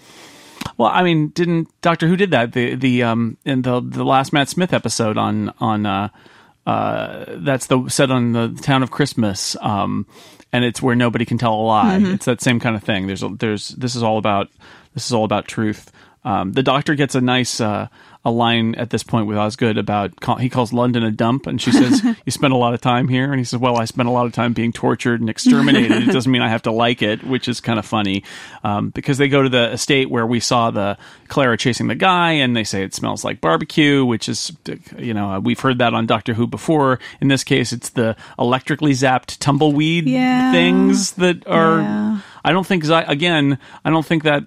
well, 0.77 0.91
I 0.93 1.03
mean, 1.03 1.29
didn't 1.29 1.69
Doctor 1.83 2.09
Who 2.09 2.17
did 2.17 2.31
that 2.33 2.53
the 2.53 2.75
the 2.75 3.03
um 3.03 3.37
in 3.45 3.63
the 3.63 3.81
the 3.81 4.05
last 4.05 4.33
Matt 4.33 4.49
Smith 4.49 4.73
episode 4.73 5.17
on 5.19 5.53
on 5.61 5.87
uh 5.87 6.09
uh 6.67 7.25
that's 7.39 7.67
the 7.67 7.89
set 7.89 8.11
on 8.11 8.33
the 8.33 8.49
town 8.63 8.83
of 8.83 8.91
Christmas 8.91 9.55
um 9.61 10.07
and 10.53 10.65
it's 10.65 10.81
where 10.81 10.95
nobody 10.95 11.25
can 11.25 11.37
tell 11.37 11.55
a 11.55 11.57
lie. 11.57 11.97
It's 12.15 12.27
that 12.27 12.41
same 12.41 12.61
kind 12.61 12.77
of 12.77 12.85
thing. 12.85 13.09
There's 13.09 13.23
a, 13.25 13.29
there's 13.29 13.69
this 13.71 13.97
is 13.97 14.03
all 14.03 14.19
about 14.19 14.51
this 14.95 15.07
is 15.07 15.13
all 15.13 15.25
about 15.25 15.49
truth. 15.49 15.91
Um, 16.25 16.53
the 16.53 16.63
doctor 16.63 16.95
gets 16.95 17.15
a 17.15 17.21
nice 17.21 17.61
uh, 17.61 17.89
a 18.25 18.31
line 18.31 18.75
at 18.77 18.89
this 18.89 19.03
point 19.03 19.27
with 19.27 19.37
Osgood 19.37 19.77
about 19.77 20.19
call, 20.21 20.37
he 20.37 20.49
calls 20.49 20.73
London 20.73 21.03
a 21.03 21.11
dump, 21.11 21.47
and 21.47 21.61
she 21.61 21.71
says, 21.71 22.03
"You 22.25 22.33
spent 22.33 22.55
a 22.55 22.57
lot 22.57 22.73
of 22.73 22.81
time 22.81 23.09
here," 23.09 23.31
and 23.31 23.39
he 23.39 23.45
says, 23.45 23.59
"Well, 23.61 23.77
I 23.77 23.85
spent 23.85 24.09
a 24.09 24.13
lot 24.13 24.25
of 24.25 24.33
time 24.33 24.55
being 24.55 24.73
tortured 24.73 25.21
and 25.21 25.29
exterminated. 25.29 26.09
it 26.09 26.13
doesn't 26.13 26.33
mean 26.33 26.41
I 26.41 26.49
have 26.49 26.63
to 26.63 26.73
like 26.73 27.03
it," 27.03 27.23
which 27.25 27.47
is 27.49 27.61
kind 27.61 27.79
of 27.79 27.85
funny 27.85 28.23
um, 28.63 28.89
because 28.91 29.19
they 29.19 29.29
go 29.29 29.43
to 29.43 29.51
the 29.51 29.73
estate 29.73 30.09
where 30.09 30.27
we 30.27 30.41
saw 30.41 30.71
the 30.71 30.97
Clara 31.29 31.59
chasing 31.59 31.89
the 31.89 31.95
guy, 31.95 32.33
and 32.33 32.57
they 32.57 32.65
say 32.65 32.83
it 32.83 32.95
smells 32.95 33.25
like 33.25 33.43
barbecue, 33.43 34.03
which 34.05 34.27
is 34.27 34.51
you 34.99 35.13
know 35.13 35.39
we've 35.41 35.61
heard 35.61 35.77
that 35.79 35.93
on 35.93 36.07
Doctor 36.07 36.33
Who 36.33 36.47
before. 36.47 36.99
In 37.21 37.29
this 37.29 37.45
case, 37.45 37.73
it's 37.73 37.91
the 37.91 38.17
electrically 38.39 38.93
zapped 38.93 39.39
tumbleweed 39.41 40.07
Yeah. 40.09 40.51
things 40.53 41.13
that 41.13 41.47
are. 41.47 41.81
Yeah. 41.81 42.21
I 42.45 42.53
don't 42.53 42.67
think 42.67 42.85
again. 42.85 43.59
I 43.85 43.91
don't 43.91 44.05
think 44.05 44.25
that 44.25 44.45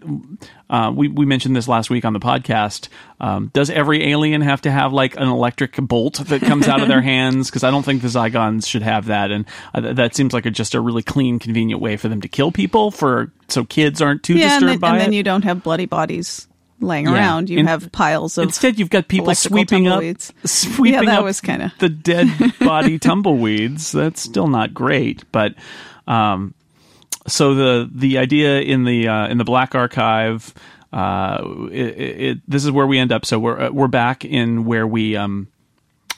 uh, 0.69 0.91
we 0.95 1.07
we 1.07 1.25
mentioned 1.25 1.55
this 1.55 1.67
last 1.67 1.89
week 1.89 2.05
on 2.05 2.13
the 2.13 2.19
podcast. 2.19 2.89
Um, 3.19 3.49
does 3.53 3.69
every 3.71 4.11
alien 4.11 4.41
have 4.41 4.61
to 4.61 4.71
have 4.71 4.93
like 4.93 5.15
an 5.17 5.27
electric 5.27 5.75
bolt 5.77 6.15
that 6.27 6.41
comes 6.41 6.67
out 6.67 6.81
of 6.81 6.87
their 6.87 7.01
hands? 7.13 7.49
Because 7.49 7.63
I 7.63 7.71
don't 7.71 7.83
think 7.83 8.03
the 8.03 8.07
Zygons 8.07 8.67
should 8.67 8.83
have 8.83 9.05
that, 9.07 9.31
and 9.31 9.45
uh, 9.73 9.93
that 9.93 10.15
seems 10.15 10.33
like 10.33 10.45
a, 10.45 10.51
just 10.51 10.75
a 10.75 10.81
really 10.81 11.01
clean, 11.03 11.39
convenient 11.39 11.81
way 11.81 11.97
for 11.97 12.07
them 12.07 12.21
to 12.21 12.27
kill 12.27 12.51
people, 12.51 12.91
for 12.91 13.31
so 13.47 13.63
kids 13.65 14.01
aren't 14.01 14.21
too 14.21 14.35
Yeah, 14.35 14.43
and, 14.43 14.61
disturbed 14.61 14.71
then, 14.73 14.79
by 14.79 14.87
and 14.89 14.97
it. 14.97 14.99
then 15.05 15.13
you 15.13 15.23
don't 15.23 15.43
have 15.43 15.63
bloody 15.63 15.87
bodies 15.87 16.47
laying 16.79 17.05
Yeah. 17.07 17.13
around. 17.15 17.49
You 17.49 17.65
have 17.65 17.91
piles 17.91 18.37
of 18.37 18.43
Instead, 18.43 18.77
you've 18.77 18.91
got 18.91 19.07
people 19.07 19.33
sweeping 19.33 19.87
up, 19.87 20.03
sweeping 20.45 20.93
Yeah, 20.93 21.01
that 21.05 21.19
up 21.19 21.23
was 21.23 21.41
kinda- 21.41 21.73
the 21.79 21.89
dead 21.89 22.29
body 22.59 22.99
tumbleweeds. 22.99 23.91
That's 23.91 24.21
still 24.21 24.47
not 24.47 24.75
great, 24.75 25.23
but 25.31 25.55
um, 26.07 26.53
so 27.27 27.53
the 27.53 27.89
the 27.93 28.17
idea 28.17 28.61
in 28.61 28.83
the 28.83 29.07
uh, 29.07 29.27
in 29.27 29.37
the 29.37 29.43
Black 29.43 29.75
Archive, 29.75 30.53
uh, 30.93 31.43
it, 31.71 31.99
it, 31.99 32.37
this 32.47 32.63
is 32.65 32.71
where 32.71 32.87
we 32.87 32.97
end 32.97 33.11
up. 33.11 33.25
So 33.25 33.37
we're 33.39 33.59
uh, 33.59 33.71
we're 33.71 33.87
back 33.87 34.25
in 34.25 34.65
where 34.65 34.87
we 34.87 35.15
um, 35.15 35.47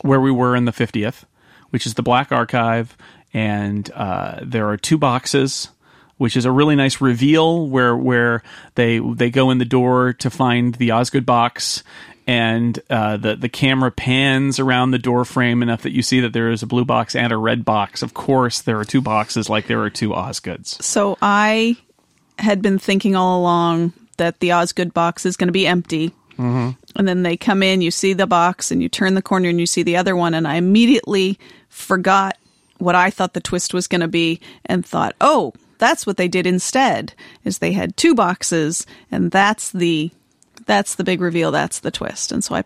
where 0.02 0.22
we 0.22 0.32
were 0.32 0.56
in 0.56 0.66
the 0.66 0.72
fiftieth, 0.72 1.26
which 1.72 1.86
is 1.86 1.96
the 1.96 2.04
Black 2.04 2.32
Archive, 2.32 2.96
and 3.34 3.90
uh, 3.92 4.40
there 4.44 4.70
are 4.70 4.78
two 4.78 4.98
boxes 4.98 5.70
which 6.18 6.36
is 6.36 6.44
a 6.44 6.52
really 6.52 6.76
nice 6.76 7.00
reveal 7.00 7.68
where 7.70 7.96
where 7.96 8.44
they 8.76 9.00
they 9.00 9.30
go 9.30 9.52
in 9.52 9.58
the 9.58 9.66
door 9.66 10.12
to 10.12 10.30
find 10.30 10.76
the 10.76 10.92
Osgood 10.92 11.26
box 11.26 11.82
and 12.30 12.80
uh, 12.92 13.18
the 13.18 13.36
the 13.36 13.50
camera 13.50 13.90
pans 13.90 14.60
around 14.60 14.92
the 14.92 15.00
door 15.00 15.26
frame 15.26 15.64
enough 15.64 15.82
that 15.82 15.94
you 15.94 16.04
see 16.04 16.20
that 16.20 16.32
there 16.32 16.52
is 16.52 16.62
a 16.62 16.68
blue 16.68 16.86
box 16.86 17.16
and 17.16 17.34
a 17.34 17.38
red 17.38 17.66
box. 17.66 18.04
Of 18.04 18.14
course, 18.14 18.62
there 18.62 18.80
are 18.80 18.86
two 18.86 19.02
boxes 19.02 19.50
like 19.50 19.66
there 19.66 19.82
are 19.82 19.90
two 19.90 20.14
Osgoods. 20.14 20.80
So 20.84 21.18
I 21.24 21.76
had 22.38 22.62
been 22.62 22.78
thinking 22.78 23.16
all 23.16 23.40
along 23.40 23.94
that 24.18 24.42
the 24.42 24.52
Osgood 24.52 24.94
box 24.94 25.26
is 25.26 25.38
going 25.38 25.48
to 25.48 25.54
be 25.54 25.66
empty. 25.66 26.10
Mm-hmm. 26.34 26.70
And 26.96 27.08
then 27.08 27.24
they 27.24 27.36
come 27.36 27.64
in, 27.64 27.82
you 27.82 27.90
see 27.90 28.14
the 28.14 28.28
box, 28.28 28.70
and 28.70 28.84
you 28.84 28.90
turn 28.90 29.16
the 29.16 29.24
corner 29.24 29.50
and 29.50 29.60
you 29.60 29.66
see 29.66 29.82
the 29.82 29.98
other 29.98 30.16
one. 30.16 30.36
And 30.36 30.48
I 30.48 30.56
immediately 30.56 31.40
forgot 31.68 32.38
what 32.78 32.94
I 32.94 33.10
thought 33.10 33.34
the 33.34 33.42
twist 33.42 33.74
was 33.74 33.88
going 33.88 34.02
to 34.02 34.08
be 34.08 34.40
and 34.66 34.86
thought, 34.86 35.16
oh, 35.20 35.54
that's 35.80 36.06
what 36.06 36.18
they 36.18 36.28
did 36.28 36.46
instead 36.46 37.14
is 37.44 37.58
they 37.58 37.72
had 37.72 37.98
two 37.98 38.14
boxes 38.14 38.86
and 39.10 39.32
that's 39.32 39.72
the 39.72 40.12
that's 40.70 40.96
the 40.96 41.04
big 41.04 41.20
reveal 41.20 41.50
that's 41.52 41.80
the 41.80 41.92
twist 41.92 42.32
and 42.32 42.44
so 42.44 42.54
i 42.56 42.64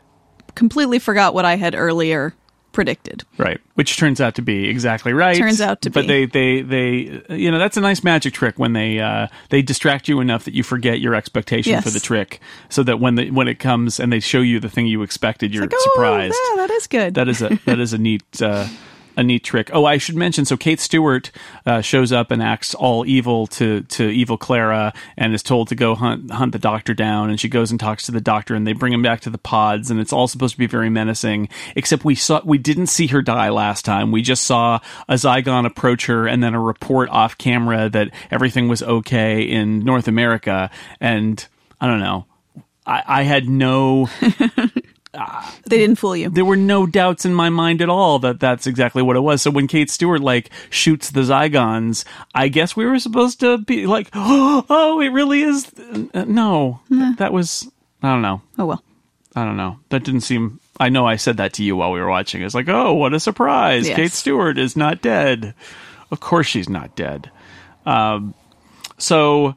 completely 0.55 0.99
forgot 0.99 1.33
what 1.33 1.45
i 1.45 1.55
had 1.55 1.73
earlier 1.73 2.33
predicted 2.73 3.23
Right, 3.37 3.61
which 3.75 3.97
turns 3.97 4.19
out 4.19 4.33
to 4.35 4.41
be 4.41 4.67
exactly 4.67 5.13
right. 5.13 5.37
Turns 5.37 5.61
out 5.61 5.83
to 5.83 5.91
but 5.91 6.07
be. 6.07 6.25
they, 6.25 6.25
they, 6.25 6.61
they, 6.61 7.35
you 7.37 7.51
know, 7.51 7.59
that's 7.59 7.77
a 7.77 7.81
nice 7.81 8.03
magic 8.03 8.33
trick 8.33 8.57
when 8.57 8.73
they, 8.73 8.99
uh, 8.99 9.27
they 9.49 9.61
distract 9.61 10.07
you 10.07 10.19
enough 10.19 10.45
that 10.45 10.55
you 10.55 10.63
forget 10.63 10.99
your 10.99 11.13
expectation 11.13 11.73
Yes. 11.73 11.83
for 11.83 11.91
the 11.91 11.99
trick, 11.99 12.39
so 12.69 12.81
that 12.81 12.99
when 12.99 13.13
the 13.13 13.29
when 13.29 13.47
it 13.47 13.59
comes 13.59 13.99
and 13.99 14.11
they 14.11 14.19
show 14.19 14.41
you 14.41 14.59
the 14.59 14.69
thing 14.69 14.87
you 14.87 15.03
expected, 15.03 15.53
you're 15.53 15.65
Like, 15.65 15.73
oh, 15.75 15.91
surprised. 15.93 16.35
yeah, 16.49 16.55
that 16.65 16.71
is 16.71 16.87
good 16.87 17.13
that 17.13 17.27
is 17.27 17.43
a 17.43 17.49
that 17.65 17.79
is 17.79 17.93
a 17.93 17.99
neat 17.99 18.23
uh, 18.41 18.67
a 19.15 19.23
neat 19.23 19.43
trick. 19.43 19.69
Oh, 19.73 19.85
I 19.85 19.97
should 19.97 20.15
mention. 20.15 20.45
So 20.45 20.57
Kate 20.57 20.79
Stewart 20.79 21.31
uh, 21.65 21.81
shows 21.81 22.11
up 22.11 22.31
and 22.31 22.41
acts 22.41 22.73
all 22.73 23.05
evil 23.05 23.47
to 23.47 23.81
to 23.81 24.09
evil 24.09 24.37
Clara, 24.37 24.93
and 25.17 25.33
is 25.33 25.43
told 25.43 25.67
to 25.69 25.75
go 25.75 25.95
hunt 25.95 26.31
hunt 26.31 26.51
the 26.51 26.59
doctor 26.59 26.93
down. 26.93 27.29
And 27.29 27.39
she 27.39 27.49
goes 27.49 27.71
and 27.71 27.79
talks 27.79 28.05
to 28.05 28.11
the 28.11 28.21
doctor, 28.21 28.55
and 28.55 28.65
they 28.65 28.73
bring 28.73 28.93
him 28.93 29.01
back 29.01 29.21
to 29.21 29.29
the 29.29 29.37
pods, 29.37 29.91
and 29.91 29.99
it's 29.99 30.13
all 30.13 30.27
supposed 30.27 30.53
to 30.53 30.59
be 30.59 30.67
very 30.67 30.89
menacing. 30.89 31.49
Except 31.75 32.03
we 32.03 32.15
saw 32.15 32.41
we 32.43 32.57
didn't 32.57 32.87
see 32.87 33.07
her 33.07 33.21
die 33.21 33.49
last 33.49 33.85
time. 33.85 34.11
We 34.11 34.21
just 34.21 34.43
saw 34.43 34.79
a 35.07 35.15
Zygon 35.15 35.65
approach 35.65 36.07
her, 36.07 36.27
and 36.27 36.43
then 36.43 36.53
a 36.53 36.59
report 36.59 37.09
off 37.09 37.37
camera 37.37 37.89
that 37.89 38.09
everything 38.31 38.67
was 38.67 38.83
okay 38.83 39.43
in 39.43 39.79
North 39.79 40.07
America. 40.07 40.69
And 40.99 41.45
I 41.79 41.87
don't 41.87 41.99
know. 41.99 42.25
I, 42.85 43.03
I 43.05 43.23
had 43.23 43.47
no 43.47 44.09
they 45.13 45.77
didn't 45.77 45.97
fool 45.97 46.15
you 46.15 46.29
there 46.29 46.45
were 46.45 46.55
no 46.55 46.85
doubts 46.87 47.23
in 47.25 47.33
my 47.33 47.49
mind 47.49 47.81
at 47.81 47.89
all 47.89 48.17
that 48.19 48.39
that's 48.39 48.65
exactly 48.65 49.01
what 49.03 49.15
it 49.15 49.19
was. 49.19 49.41
So 49.41 49.51
when 49.51 49.67
Kate 49.67 49.89
Stewart 49.89 50.21
like 50.21 50.49
shoots 50.69 51.11
the 51.11 51.21
Zygons, 51.21 52.03
I 52.33 52.47
guess 52.47 52.75
we 52.75 52.85
were 52.85 52.99
supposed 52.99 53.39
to 53.41 53.59
be 53.59 53.85
like, 53.85 54.09
oh, 54.13 54.99
it 55.01 55.09
really 55.09 55.43
is. 55.43 55.71
Uh, 56.13 56.25
No, 56.25 56.79
that 57.17 57.31
was 57.31 57.69
I 58.01 58.09
don't 58.11 58.21
know. 58.21 58.41
oh 58.57 58.65
well 58.65 58.83
I 59.35 59.45
don't 59.45 59.57
know. 59.57 59.79
That 59.89 60.03
didn't 60.03 60.21
seem. 60.21 60.59
I 60.79 60.89
know 60.89 61.05
I 61.07 61.15
said 61.15 61.37
that 61.37 61.53
to 61.53 61.63
you 61.63 61.75
while 61.75 61.91
we 61.91 61.99
were 61.99 62.09
watching. 62.09 62.41
It's 62.41 62.55
like, 62.55 62.69
oh, 62.69 62.93
what 62.93 63.13
a 63.13 63.19
surprise! 63.19 63.87
Yes. 63.87 63.95
Kate 63.95 64.11
Stewart 64.11 64.57
is 64.57 64.75
not 64.75 65.01
dead. 65.01 65.53
Of 66.11 66.19
course, 66.19 66.45
she's 66.47 66.69
not 66.69 66.95
dead. 66.95 67.31
Um, 67.85 68.33
so, 68.97 69.55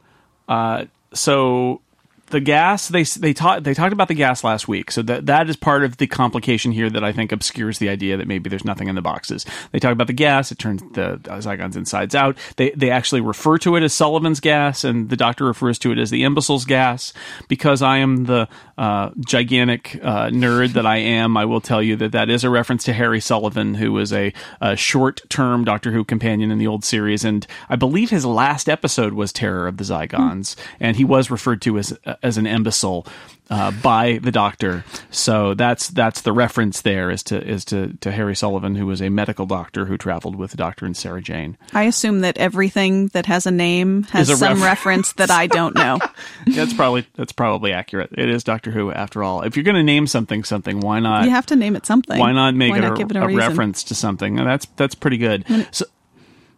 uh, 0.49 0.87
so 1.13 1.81
the 2.27 2.41
gas 2.41 2.89
they 2.89 3.05
they 3.05 3.33
talked 3.33 3.65
they 3.65 3.75
talked 3.75 3.93
about 3.93 4.09
the 4.09 4.15
gas 4.15 4.43
last 4.43 4.69
week. 4.69 4.91
So 4.91 5.03
that 5.03 5.27
that 5.27 5.49
is 5.49 5.57
part 5.57 5.85
of 5.85 5.97
the 5.99 6.07
complication 6.07 6.73
here 6.73 6.91
that 6.91 7.05
I 7.05 7.13
think 7.13 7.33
obscures 7.33 7.79
the 7.79 7.89
idea 7.89 8.17
that 8.17 8.27
maybe 8.27 8.51
there's 8.51 8.65
nothing 8.65 8.89
in 8.89 8.95
the 8.95 9.03
boxes. 9.03 9.47
They 9.73 9.79
talk 9.79 9.93
about 9.93 10.07
the 10.07 10.13
gas. 10.13 10.51
It 10.51 10.59
turns 10.59 10.83
the 10.93 11.19
Zygons 11.25 11.77
insides 11.77 12.15
out. 12.15 12.37
They 12.57 12.71
they 12.71 12.91
actually 12.91 13.21
refer 13.21 13.59
to 13.59 13.77
it 13.77 13.83
as 13.83 13.93
Sullivan's 13.93 14.41
gas, 14.41 14.85
and 14.85 15.09
the 15.09 15.17
doctor 15.17 15.45
refers 15.45 15.79
to 15.81 15.93
it 15.93 15.99
as 15.99 16.11
the 16.11 16.25
imbecile's 16.25 16.65
gas. 16.65 17.13
Because 17.49 17.83
I 17.83 17.99
am 17.99 18.25
the 18.25 18.49
uh, 18.77 19.11
gigantic 19.27 19.99
uh, 20.03 20.29
nerd 20.29 20.73
that 20.73 20.87
I 20.87 20.99
am, 20.99 21.37
I 21.37 21.45
will 21.45 21.61
tell 21.61 21.83
you 21.83 21.97
that 21.97 22.13
that 22.13 22.29
is 22.29 22.45
a 22.45 22.51
reference 22.51 22.85
to 22.85 22.93
Harry 22.93 23.21
Sullivan, 23.21 23.75
who 23.75 23.93
was 23.93 24.13
a, 24.13 24.33
a 24.61 24.77
short-term 24.77 25.65
Doctor 25.65 25.93
Who 25.93 26.05
companion 26.05 26.51
in 26.51 26.59
the 26.59 26.67
old 26.67 26.85
series, 26.85 27.25
and 27.25 27.47
I 27.69 27.77
believe 27.77 28.11
his 28.11 28.27
last 28.27 28.69
episode 28.69 29.15
was 29.15 29.33
Terror 29.33 29.67
of 29.67 29.79
the 29.79 29.85
Zygons, 29.85 30.57
and 30.81 30.97
he 30.97 31.05
was 31.05 31.31
referred 31.31 31.63
to 31.63 31.79
as 31.79 31.97
as 32.23 32.39
an 32.39 32.47
imbecile 32.47 33.07
uh, 33.49 33.71
by 33.71 34.19
the 34.23 34.33
Doctor. 34.33 34.85
So 35.11 35.55
that's 35.55 35.89
that's 35.89 36.23
the 36.23 36.33
reference 36.33 36.81
there 36.81 37.11
is 37.11 37.23
to 37.25 37.41
is 37.41 37.65
to 37.67 37.93
to 38.01 38.11
Harry 38.11 38.35
Sullivan, 38.35 38.75
who 38.75 38.87
was 38.87 39.01
a 39.01 39.09
medical 39.09 39.47
doctor 39.47 39.87
who 39.87 39.97
traveled 39.97 40.37
with 40.37 40.51
the 40.51 40.57
Doctor 40.57 40.85
and 40.85 40.97
Sarah 40.97 41.23
Jane. 41.23 41.57
i 41.73 41.85
assume 41.85 42.21
that 42.21 42.37
everything 42.39 43.09
that 43.09 43.27
has 43.27 43.47
a 43.47 43.51
name 43.51 44.03
has 44.05 44.29
a 44.29 44.37
some 44.37 44.55
refer- 44.55 44.65
reference 44.65 45.13
that 45.15 45.31
i 45.31 45.47
don't 45.47 45.75
know 45.75 45.99
that's 46.49 46.73
probably 46.73 47.07
that's 47.15 47.33
probably 47.33 47.73
accurate. 47.73 48.11
It 48.17 48.29
is 48.29 48.43
Doctor 48.45 48.71
Who 48.71 48.91
after 48.91 49.23
all. 49.23 49.43
If 49.43 49.57
you're 49.57 49.65
going 49.65 49.77
to 49.77 49.83
name 49.83 50.07
something 50.07 50.45
something, 50.45 50.81
why 50.81 51.01
not? 51.01 51.25
you 51.25 51.31
have 51.31 51.47
to 51.47 51.57
name 51.57 51.77
it 51.77 51.87
something 51.87 52.19
why 52.19 52.33
not 52.33 52.55
make 52.55 52.71
Why 52.71 52.79
it, 52.79 52.83
not 52.83 52.99
a, 52.99 53.03
it 53.03 53.17
a, 53.17 53.25
a 53.25 53.35
reference 53.37 53.85
to 53.85 53.95
something? 53.95 54.37
That's 54.37 54.67
that's 54.77 54.95
pretty 54.95 55.19
good. 55.19 55.45
So, 55.71 55.85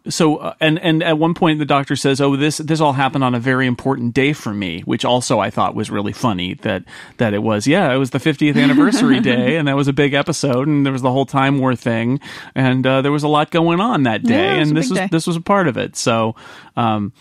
so 0.07 0.37
uh, 0.37 0.53
and 0.61 0.79
and 0.79 1.03
at 1.03 1.17
one 1.17 1.33
point 1.33 1.59
the 1.59 1.65
doctor 1.65 1.95
says, 1.95 2.21
"Oh, 2.21 2.35
this 2.35 2.57
this 2.57 2.79
all 2.79 2.93
happened 2.93 3.23
on 3.23 3.35
a 3.35 3.39
very 3.39 3.67
important 3.67 4.13
day 4.13 4.33
for 4.33 4.53
me," 4.53 4.81
which 4.81 5.03
also 5.03 5.39
I 5.39 5.49
thought 5.49 5.75
was 5.75 5.91
really 5.91 6.13
funny. 6.13 6.53
That 6.55 6.83
that 7.17 7.33
it 7.33 7.43
was, 7.43 7.67
yeah, 7.67 7.93
it 7.93 7.97
was 7.97 8.11
the 8.11 8.19
50th 8.19 8.55
anniversary 8.61 9.19
day, 9.19 9.57
and 9.57 9.67
that 9.67 9.75
was 9.75 9.87
a 9.87 9.93
big 9.93 10.13
episode, 10.13 10.67
and 10.67 10.85
there 10.85 10.93
was 10.93 11.01
the 11.01 11.11
whole 11.11 11.25
Time 11.25 11.59
War 11.59 11.75
thing, 11.75 12.19
and 12.55 12.85
uh, 12.87 13.01
there 13.01 13.11
was 13.11 13.23
a 13.23 13.27
lot 13.27 13.51
going 13.51 13.79
on 13.81 14.03
that 14.03 14.23
day, 14.23 14.53
Yeah, 14.55 14.59
was 14.59 14.69
and 14.69 14.77
this 14.77 14.89
was 14.89 14.99
day. 14.99 15.07
this 15.11 15.27
was 15.27 15.35
a 15.35 15.41
part 15.41 15.67
of 15.67 15.77
it. 15.77 15.95
So. 15.95 16.35
Um, 16.77 17.11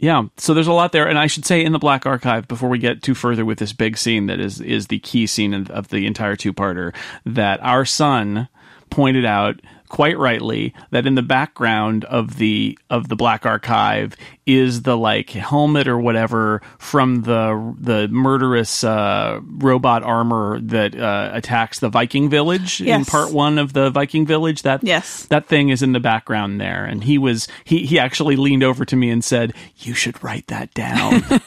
yeah, 0.00 0.22
so 0.36 0.54
there's 0.54 0.68
a 0.68 0.72
lot 0.72 0.92
there, 0.92 1.08
and 1.08 1.18
I 1.18 1.26
should 1.26 1.44
say 1.44 1.64
in 1.64 1.72
the 1.72 1.78
Black 1.80 2.06
Archive 2.06 2.46
before 2.46 2.68
we 2.68 2.78
get 2.78 3.02
too 3.02 3.14
further 3.16 3.44
with 3.44 3.58
this 3.58 3.72
big 3.72 3.98
scene 3.98 4.26
that 4.26 4.38
is 4.38 4.60
is 4.60 4.86
the 4.86 5.00
key 5.00 5.26
scene 5.26 5.52
of, 5.54 5.68
of 5.72 5.88
the 5.88 6.06
entire 6.06 6.36
two 6.36 6.52
parter 6.52 6.94
that 7.26 7.58
our 7.64 7.84
son 7.84 8.48
pointed 8.90 9.24
out 9.24 9.60
quite 9.88 10.18
rightly 10.18 10.74
that 10.90 11.06
in 11.06 11.14
the 11.14 11.22
background 11.22 12.04
of 12.04 12.36
the 12.36 12.78
of 12.90 13.08
the 13.08 13.16
Black 13.16 13.44
Archive 13.46 14.14
is 14.46 14.82
the 14.82 14.96
like 14.96 15.30
helmet 15.30 15.88
or 15.88 15.98
whatever 15.98 16.62
from 16.78 17.22
the 17.22 17.74
the 17.78 18.08
murderous 18.08 18.84
uh, 18.84 19.40
robot 19.42 20.02
armor 20.02 20.60
that 20.60 20.94
uh, 20.98 21.30
attacks 21.32 21.80
the 21.80 21.88
Viking 21.88 22.28
village 22.30 22.80
in 22.80 23.04
part 23.04 23.32
one 23.32 23.58
of 23.58 23.72
the 23.72 23.90
Viking 23.90 24.26
village. 24.26 24.62
That 24.62 24.84
Yes. 24.84 25.24
that 25.26 25.46
thing 25.46 25.68
is 25.70 25.82
in 25.82 25.92
the 25.92 26.00
background 26.00 26.60
there. 26.60 26.84
And 26.84 27.02
he 27.04 27.18
was 27.18 27.48
he 27.64 27.84
he 27.86 27.98
actually 27.98 28.36
leaned 28.36 28.62
over 28.62 28.84
to 28.84 28.96
me 28.96 29.10
and 29.10 29.24
said 29.24 29.52
you 29.78 29.94
should 29.94 30.22
write 30.22 30.46
that 30.48 30.72
down. 30.74 31.22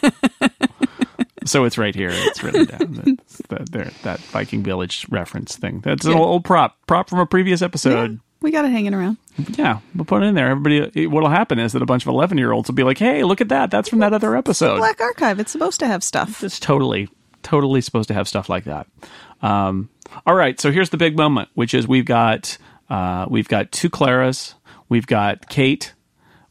So 1.43 1.63
it's 1.63 1.75
right 1.75 1.95
here. 1.95 2.11
It's 2.13 2.43
written 2.43 2.65
down. 2.65 2.93
That's 3.17 3.37
that 3.49 3.71
there 3.71 3.91
that 4.03 4.19
viking 4.19 4.61
village 4.61 5.07
reference 5.09 5.55
thing. 5.57 5.79
That's 5.81 6.05
an 6.05 6.11
Good. 6.13 6.19
old 6.21 6.43
prop 6.45 6.77
prop 6.85 7.09
from 7.09 7.17
a 7.17 7.25
previous 7.25 7.63
episode 7.63 8.19
we 8.41 8.51
got 8.51 8.65
it 8.65 8.71
hanging 8.71 8.93
around. 8.93 9.17
Yeah, 9.57 9.79
we'll 9.95 10.05
put 10.05 10.23
it 10.23 10.27
in 10.27 10.35
there. 10.35 10.49
Everybody 10.49 11.07
what'll 11.07 11.29
happen 11.29 11.59
is 11.59 11.73
that 11.73 11.81
a 11.81 11.85
bunch 11.85 12.03
of 12.03 12.09
11 12.09 12.37
year 12.37 12.51
olds 12.51 12.69
will 12.69 12.75
be 12.75 12.83
like 12.83 12.97
hey 12.97 13.23
look 13.23 13.41
at 13.41 13.49
that. 13.49 13.71
That's 13.71 13.89
from 13.89 13.99
that 13.99 14.13
other 14.13 14.35
episode. 14.35 14.77
black 14.77 14.99
archive. 15.01 15.39
It's 15.39 15.51
supposed 15.51 15.79
to 15.79 15.87
have 15.87 16.03
stuff. 16.03 16.43
It's 16.43 16.59
totally 16.59 17.09
totally 17.43 17.81
supposed 17.81 18.07
to 18.09 18.13
have 18.13 18.27
stuff 18.27 18.49
like 18.49 18.65
that. 18.65 18.87
Um, 19.41 19.89
all 20.25 20.35
right 20.35 20.59
so 20.59 20.71
here's 20.71 20.89
the 20.89 20.97
big 20.97 21.17
moment 21.17 21.49
which 21.55 21.73
is 21.73 21.87
we've 21.87 22.05
got 22.05 22.57
uh, 22.89 23.25
we've 23.29 23.47
got 23.47 23.71
two 23.71 23.89
claras 23.89 24.53
we've 24.89 25.07
got 25.07 25.47
kate 25.49 25.93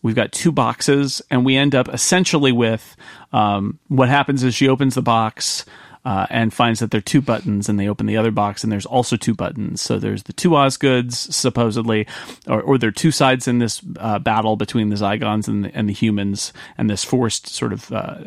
we've 0.03 0.15
got 0.15 0.33
two 0.33 0.51
boxes 0.51 1.21
and 1.31 1.45
we 1.45 1.57
end 1.57 1.75
up 1.75 1.89
essentially 1.89 2.53
with 2.53 2.97
um, 3.33 3.79
what 3.89 4.09
happens 4.09 4.43
is 4.43 4.55
she 4.55 4.67
opens 4.69 4.95
the 4.95 5.03
box 5.03 5.65
uh, 6.05 6.27
and 6.31 6.53
finds 6.53 6.81
that 6.81 6.91
there 6.91 6.99
are 6.99 7.03
two 7.03 7.21
buttons, 7.21 7.69
and 7.69 7.79
they 7.79 7.89
open 7.89 8.07
the 8.07 8.17
other 8.17 8.31
box, 8.31 8.63
and 8.63 8.73
there's 8.73 8.87
also 8.87 9.17
two 9.17 9.35
buttons. 9.35 9.83
So 9.83 9.99
there's 9.99 10.23
the 10.23 10.33
two 10.33 10.51
Osgoods, 10.51 11.15
supposedly, 11.15 12.07
or, 12.47 12.63
or 12.63 12.79
there 12.79 12.89
are 12.89 12.93
two 12.93 13.11
sides 13.11 13.47
in 13.47 13.59
this 13.59 13.83
uh, 13.99 14.19
battle 14.19 14.57
between 14.57 14.89
the 14.89 14.97
Zygons 14.97 15.47
and 15.47 15.65
the, 15.65 15.75
and 15.75 15.89
the 15.89 15.93
humans, 15.93 16.53
and 16.79 16.89
this 16.89 17.05
forced 17.05 17.49
sort 17.49 17.73
of 17.73 17.93
uh, 17.93 18.25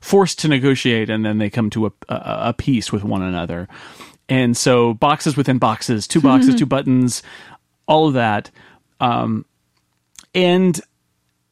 forced 0.00 0.38
to 0.40 0.48
negotiate, 0.48 1.08
and 1.08 1.24
then 1.24 1.38
they 1.38 1.48
come 1.48 1.70
to 1.70 1.86
a, 1.86 1.92
a, 2.08 2.38
a 2.48 2.54
peace 2.56 2.92
with 2.92 3.02
one 3.02 3.22
another. 3.22 3.68
And 4.28 4.56
so 4.56 4.94
boxes 4.94 5.36
within 5.36 5.58
boxes, 5.58 6.06
two 6.06 6.20
boxes, 6.22 6.54
two 6.54 6.66
buttons, 6.66 7.22
all 7.86 8.08
of 8.08 8.14
that. 8.14 8.50
Um, 9.00 9.46
and 10.34 10.80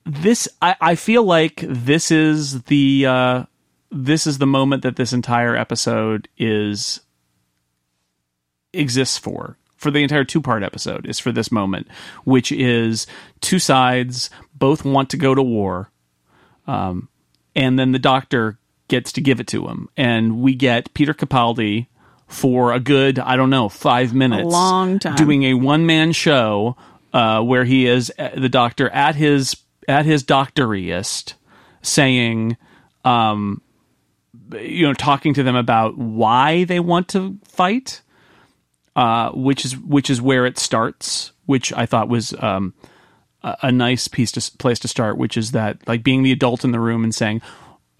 this, 0.04 0.48
I, 0.60 0.76
I 0.80 0.94
feel 0.94 1.22
like 1.22 1.64
this 1.66 2.10
is 2.10 2.62
the 2.64 3.06
uh, 3.06 3.44
this 3.94 4.26
is 4.26 4.38
the 4.38 4.46
moment 4.46 4.82
that 4.82 4.96
this 4.96 5.12
entire 5.12 5.54
episode 5.56 6.28
is 6.36 7.00
exists 8.72 9.16
for 9.16 9.56
for 9.76 9.90
the 9.92 10.02
entire 10.02 10.24
two 10.24 10.40
part 10.40 10.62
episode 10.62 11.06
is 11.06 11.20
for 11.20 11.30
this 11.30 11.52
moment, 11.52 11.86
which 12.24 12.50
is 12.50 13.06
two 13.40 13.58
sides 13.58 14.30
both 14.54 14.84
want 14.84 15.10
to 15.10 15.16
go 15.16 15.34
to 15.34 15.42
war, 15.42 15.90
um, 16.66 17.08
and 17.54 17.78
then 17.78 17.92
the 17.92 17.98
doctor 17.98 18.58
gets 18.88 19.12
to 19.12 19.20
give 19.20 19.38
it 19.38 19.46
to 19.46 19.68
him, 19.68 19.88
and 19.96 20.40
we 20.40 20.54
get 20.54 20.92
Peter 20.94 21.14
Capaldi 21.14 21.86
for 22.26 22.72
a 22.72 22.80
good 22.80 23.20
I 23.20 23.36
don't 23.36 23.50
know 23.50 23.68
five 23.68 24.12
minutes, 24.12 24.42
a 24.42 24.48
long 24.48 24.98
time. 24.98 25.14
doing 25.14 25.44
a 25.44 25.54
one 25.54 25.86
man 25.86 26.10
show 26.10 26.76
uh, 27.12 27.42
where 27.42 27.64
he 27.64 27.86
is 27.86 28.12
uh, 28.18 28.30
the 28.36 28.48
doctor 28.48 28.90
at 28.90 29.14
his 29.14 29.56
at 29.86 30.04
his 30.04 30.24
doctoriest, 30.24 31.34
saying. 31.80 32.56
Um, 33.04 33.60
you 34.52 34.86
know, 34.86 34.94
talking 34.94 35.34
to 35.34 35.42
them 35.42 35.56
about 35.56 35.96
why 35.96 36.64
they 36.64 36.80
want 36.80 37.08
to 37.08 37.38
fight, 37.44 38.02
uh, 38.96 39.30
which 39.30 39.64
is 39.64 39.76
which 39.76 40.10
is 40.10 40.20
where 40.20 40.46
it 40.46 40.58
starts, 40.58 41.32
which 41.46 41.72
I 41.72 41.86
thought 41.86 42.08
was 42.08 42.34
um, 42.40 42.74
a, 43.42 43.56
a 43.62 43.72
nice 43.72 44.08
piece 44.08 44.32
to 44.32 44.58
place 44.58 44.78
to 44.80 44.88
start, 44.88 45.18
which 45.18 45.36
is 45.36 45.52
that 45.52 45.86
like 45.88 46.02
being 46.02 46.22
the 46.22 46.32
adult 46.32 46.64
in 46.64 46.72
the 46.72 46.80
room 46.80 47.04
and 47.04 47.14
saying, 47.14 47.42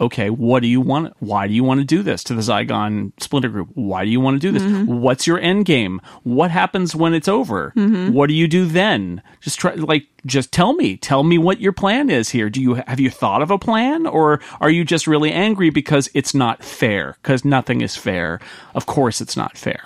okay, 0.01 0.29
what 0.31 0.61
do 0.61 0.69
you 0.69 0.81
want? 0.81 1.15
Why 1.21 1.47
do 1.49 1.55
you 1.55 1.63
want 1.65 1.81
to 1.81 1.85
do 1.85 2.03
this 2.03 2.25
to 2.25 2.35
the 2.35 2.43
Zygon 2.43 3.13
Splinter 3.21 3.49
Group? 3.49 3.69
Why 3.75 4.05
do 4.05 4.11
you 4.11 4.21
want 4.21 4.41
to 4.41 4.53
do 4.53 4.53
this? 4.59 4.63
What's 4.89 5.27
your 5.27 5.39
end 5.39 5.65
game? 5.65 6.01
What 6.25 6.51
happens 6.51 6.95
when 6.97 7.15
it's 7.15 7.29
over? 7.29 7.73
What 8.13 8.27
do 8.29 8.35
you 8.35 8.49
do 8.49 8.67
then? 8.67 9.23
Just 9.41 9.59
try, 9.59 9.75
like, 9.75 10.07
just 10.27 10.53
tell 10.53 10.73
me. 10.75 10.97
Tell 10.97 11.23
me 11.23 11.39
what 11.39 11.61
your 11.61 11.73
plan 11.73 12.11
is 12.11 12.31
here. 12.31 12.51
Do 12.51 12.61
you 12.61 12.75
have 12.75 12.99
you 12.99 13.11
thought 13.11 13.43
of 13.43 13.51
a 13.51 13.59
plan, 13.59 14.07
or 14.07 14.41
are 14.61 14.71
you 14.71 14.85
just 14.85 15.07
really 15.07 15.31
angry 15.33 15.71
because 15.71 16.11
it's 16.15 16.35
not 16.35 16.65
fair? 16.65 17.17
Because 17.23 17.45
nothing 17.45 17.81
is 17.81 17.97
fair. 17.97 18.41
Of 18.75 18.87
course, 18.87 19.21
it's 19.21 19.37
not 19.37 19.57
fair. 19.57 19.81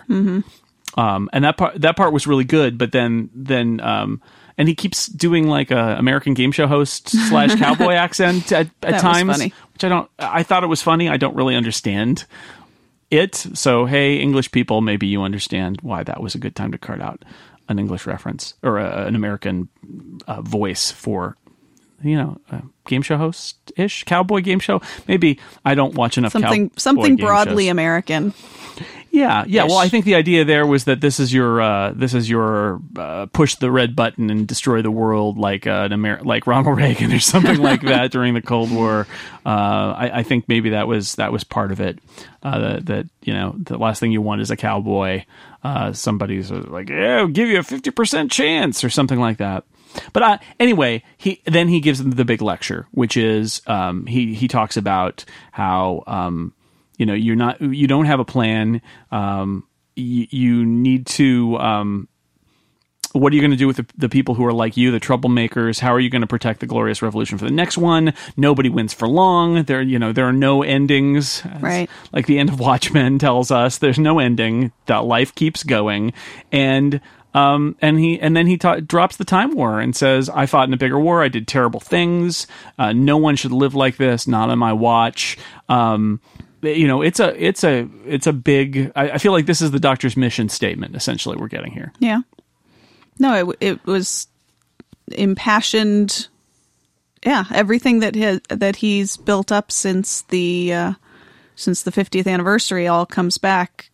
Um, 0.97 1.29
and 1.33 1.45
that 1.45 1.57
part 1.57 1.81
that 1.81 1.97
part 1.97 2.13
was 2.13 2.27
really 2.27 2.45
good. 2.45 2.79
But 2.79 2.93
then 2.93 3.31
then 3.35 3.81
um, 3.81 4.23
and 4.59 4.69
he 4.69 4.75
keeps 4.75 5.07
doing 5.07 5.47
like 5.47 5.71
a 5.71 5.97
American 5.99 6.35
game 6.35 6.53
show 6.53 6.67
host 6.67 7.09
slash 7.09 7.55
cowboy 7.59 7.93
accent 7.93 8.51
at, 8.53 8.69
at 8.83 9.01
times, 9.01 9.31
funny. 9.31 9.55
which 9.73 9.85
I 9.85 9.89
don't. 9.89 10.11
I 10.19 10.43
thought 10.43 10.65
it 10.65 10.69
was 10.69 10.83
funny. 10.83 11.09
I 11.09 11.17
don't 11.17 11.37
really 11.37 11.55
understand 11.55 12.27
it. 13.11 13.37
So 13.37 13.87
hey, 13.87 14.17
English 14.17 14.51
people, 14.51 14.81
maybe 14.81 15.07
you 15.07 15.23
understand 15.23 15.81
why 15.81 16.03
that 16.03 16.21
was 16.21 16.35
a 16.35 16.39
good 16.39 16.57
time 16.57 16.73
to 16.73 16.79
cart 16.79 17.01
out 17.01 17.25
an 17.69 17.79
English 17.79 18.07
reference 18.07 18.55
or 18.63 18.79
a, 18.79 19.07
an 19.07 19.15
American 19.15 19.69
uh, 20.27 20.43
voice 20.43 20.91
for 20.91 21.37
you 22.03 22.17
know 22.17 22.41
a 22.51 22.63
game 22.87 23.03
show 23.03 23.17
host 23.17 23.73
ish 23.77 24.05
cowboy 24.05 24.41
game 24.41 24.59
show. 24.59 24.83
Maybe 25.07 25.39
I 25.65 25.75
don't 25.75 25.95
watch 25.95 26.19
enough 26.19 26.33
something 26.33 26.73
something 26.77 27.17
broadly 27.17 27.67
shows. 27.67 27.71
American. 27.71 28.35
Yeah, 29.11 29.45
yeah. 29.47 29.65
Well. 29.65 29.79
I 29.79 29.89
think 29.89 30.05
the 30.05 30.15
idea 30.15 30.45
there 30.45 30.67
was 30.67 30.85
that 30.85 31.01
this 31.01 31.19
is 31.19 31.33
your 31.33 31.61
uh, 31.61 31.93
this 31.95 32.15
is 32.15 32.29
your 32.29 32.81
uh, 32.97 33.27
push 33.27 33.55
the 33.57 33.71
red 33.71 33.97
button 33.97 34.31
and 34.31 34.47
destroy 34.47 34.83
the 34.83 34.91
world 34.91 35.39
like 35.39 35.67
uh, 35.67 35.89
an 35.91 35.93
Amer- 35.93 36.23
like 36.23 36.47
Ronald 36.47 36.77
Reagan 36.79 37.13
or 37.13 37.19
something 37.19 37.59
like 37.59 37.83
that 37.83 38.11
during 38.11 38.35
the 38.35 38.43
Cold 38.43 38.71
War. 38.71 39.07
Uh, 39.47 39.95
I, 39.97 40.11
I 40.19 40.23
think 40.23 40.49
maybe 40.49 40.71
that 40.71 40.87
was 40.87 41.15
that 41.15 41.33
was 41.33 41.45
part 41.45 41.73
of 41.73 41.81
it. 41.81 41.99
Uh, 42.43 42.59
that, 42.59 42.87
that 42.87 43.07
you 43.23 43.33
know 43.33 43.55
the 43.57 43.79
last 43.79 44.01
thing 44.01 44.13
you 44.13 44.23
want 44.23 44.41
is 44.41 44.51
a 44.51 44.57
cowboy. 44.57 45.25
Uh, 45.65 45.93
somebody's 45.93 46.51
like, 46.51 46.89
yeah, 46.89 47.19
I'll 47.19 47.29
give 47.29 47.49
you 47.49 47.59
a 47.59 47.63
fifty 47.63 47.91
percent 47.91 48.31
chance 48.31 48.85
or 48.85 48.91
something 48.91 49.19
like 49.19 49.39
that. 49.39 49.65
But 50.13 50.23
uh, 50.23 50.39
anyway, 50.61 51.03
he 51.17 51.41
then 51.47 51.69
he 51.69 51.81
gives 51.81 51.99
them 51.99 52.13
the 52.13 52.25
big 52.25 52.43
lecture, 52.43 52.87
which 52.93 53.17
is 53.17 53.63
um, 53.67 54.07
he 54.07 54.35
he 54.35 54.49
talks 54.49 54.77
about 54.77 55.25
how 55.51 56.05
um, 56.07 56.53
you 56.99 57.07
know 57.07 57.15
you're 57.15 57.37
not 57.37 57.61
you 57.61 57.87
don't 57.87 58.05
have 58.05 58.21
a 58.21 58.25
plan. 58.25 58.83
Um, 59.11 59.67
you, 59.97 60.27
you 60.31 60.67
need 60.67 61.07
to. 61.07 61.57
Um, 61.57 62.09
what 63.13 63.33
are 63.33 63.37
you 63.37 63.41
going 63.41 63.53
to 63.53 63.57
do 63.57 63.67
with 63.67 63.79
the, 63.79 63.87
the 63.97 64.09
people 64.09 64.35
who 64.35 64.45
are 64.45 64.53
like 64.53 64.77
you, 64.77 64.91
the 64.91 65.01
troublemakers? 65.01 65.81
How 65.81 65.95
are 65.95 66.01
you 66.01 66.11
going 66.11 66.21
to 66.21 66.27
protect 66.27 66.61
the 66.61 66.67
glorious 66.67 67.01
revolution 67.01 67.39
for 67.39 67.47
the 67.47 67.51
next 67.51 67.79
one? 67.79 68.13
Nobody 68.37 68.69
wins 68.69 68.93
for 68.93 69.09
long. 69.09 69.65
There, 69.65 69.81
you 69.81 69.99
know, 69.99 70.13
there 70.13 70.27
are 70.27 70.33
no 70.33 70.63
endings. 70.63 71.43
Right. 71.59 71.89
Like 72.13 72.27
the 72.27 72.39
end 72.39 72.51
of 72.51 72.61
Watchmen 72.61 73.19
tells 73.19 73.51
us, 73.51 73.79
there's 73.79 73.99
no 73.99 74.19
ending. 74.19 74.73
That 74.87 75.05
life 75.05 75.35
keeps 75.35 75.63
going, 75.63 76.13
and 76.53 77.01
um, 77.35 77.77
and 77.81 77.99
he 77.99 78.21
and 78.21 78.37
then 78.37 78.47
he 78.47 78.57
ta- 78.57 78.81
drops 78.81 79.17
the 79.17 79.25
time 79.25 79.55
war 79.55 79.81
and 79.81 79.95
says, 79.97 80.29
"I 80.29 80.47
fought 80.47 80.69
in 80.69 80.75
a 80.75 80.79
bigger 80.79 80.99
war. 80.99 81.23
I 81.23 81.29
did 81.29 81.49
terrible 81.49 81.81
things. 81.81 82.47
Uh, 82.79 82.93
no 82.93 83.17
one 83.17 83.37
should 83.37 83.53
live 83.53 83.75
like 83.75 83.97
this. 83.97 84.27
Not 84.27 84.51
on 84.51 84.59
my 84.59 84.73
watch." 84.73 85.39
Um, 85.69 86.21
you 86.63 86.87
know, 86.87 87.03
it's 87.03 87.21
a 87.21 87.43
it's 87.43 87.65
a 87.65 87.89
it's 88.07 88.27
a 88.27 88.33
big. 88.33 88.93
I, 88.97 89.11
I 89.13 89.19
feel 89.19 89.33
like 89.33 89.47
this 89.47 89.63
is 89.63 89.71
the 89.71 89.81
Doctor's 89.81 90.17
mission 90.17 90.49
statement. 90.49 90.97
Essentially, 90.97 91.37
we're 91.37 91.49
getting 91.49 91.73
here. 91.73 91.93
Yeah. 91.99 92.21
No, 93.19 93.51
it 93.51 93.57
it 93.61 93.87
was 93.87 94.29
impassioned. 95.13 96.29
Yeah, 97.25 97.45
everything 97.53 98.01
that 98.01 98.15
his, 98.15 98.41
that 98.49 98.77
he's 98.77 99.17
built 99.17 99.51
up 99.51 99.73
since 99.73 100.23
the 100.23 100.73
uh, 100.73 100.93
since 101.57 101.83
the 101.83 101.91
50th 101.91 102.27
anniversary 102.27 102.87
all 102.87 103.07
comes 103.07 103.39
back 103.39 103.91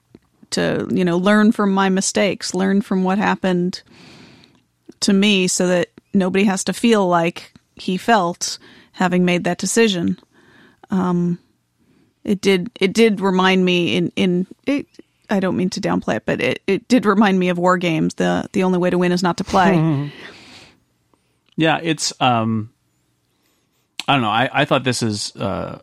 to 0.50 0.87
you 0.90 1.05
know 1.05 1.16
learn 1.16 1.53
from 1.53 1.72
my 1.72 1.88
mistakes, 1.88 2.55
learn 2.55 2.83
from 2.83 3.05
what 3.05 3.18
happened 3.18 3.83
to 5.00 5.12
me, 5.12 5.48
so 5.48 5.68
that 5.68 5.88
nobody 6.12 6.44
has 6.44 6.64
to 6.64 6.72
feel 6.72 7.07
like 7.07 7.53
he 7.77 7.96
felt 7.96 8.59
having 8.92 9.24
made 9.24 9.44
that 9.44 9.59
decision. 9.59 10.18
Um, 10.90 11.38
it 12.25 12.41
did 12.41 12.71
it 12.81 12.93
did 12.93 13.21
remind 13.21 13.65
me 13.65 13.97
in 13.97 14.13
in 14.17 14.47
it. 14.67 14.87
I 15.31 15.41
don't 15.41 15.57
mean 15.57 15.71
to 15.71 15.81
downplay 15.81 16.17
it, 16.17 16.27
but 16.27 16.41
it, 16.43 16.63
it 16.67 16.87
did 16.87 17.07
remind 17.07 17.39
me 17.39 17.49
of 17.49 17.57
war 17.59 17.79
games. 17.79 18.15
The 18.15 18.49
the 18.53 18.63
only 18.63 18.79
way 18.79 18.91
to 18.91 18.99
win 18.99 19.13
is 19.13 19.23
not 19.23 19.37
to 19.39 19.45
play. 19.45 20.11
Yeah, 21.57 21.79
it's 21.81 22.13
um 22.21 22.71
I 24.09 24.15
don't 24.15 24.23
know. 24.23 24.29
I, 24.29 24.51
I 24.53 24.65
thought 24.65 24.83
this 24.83 25.03
is 25.03 25.35
uh 25.37 25.79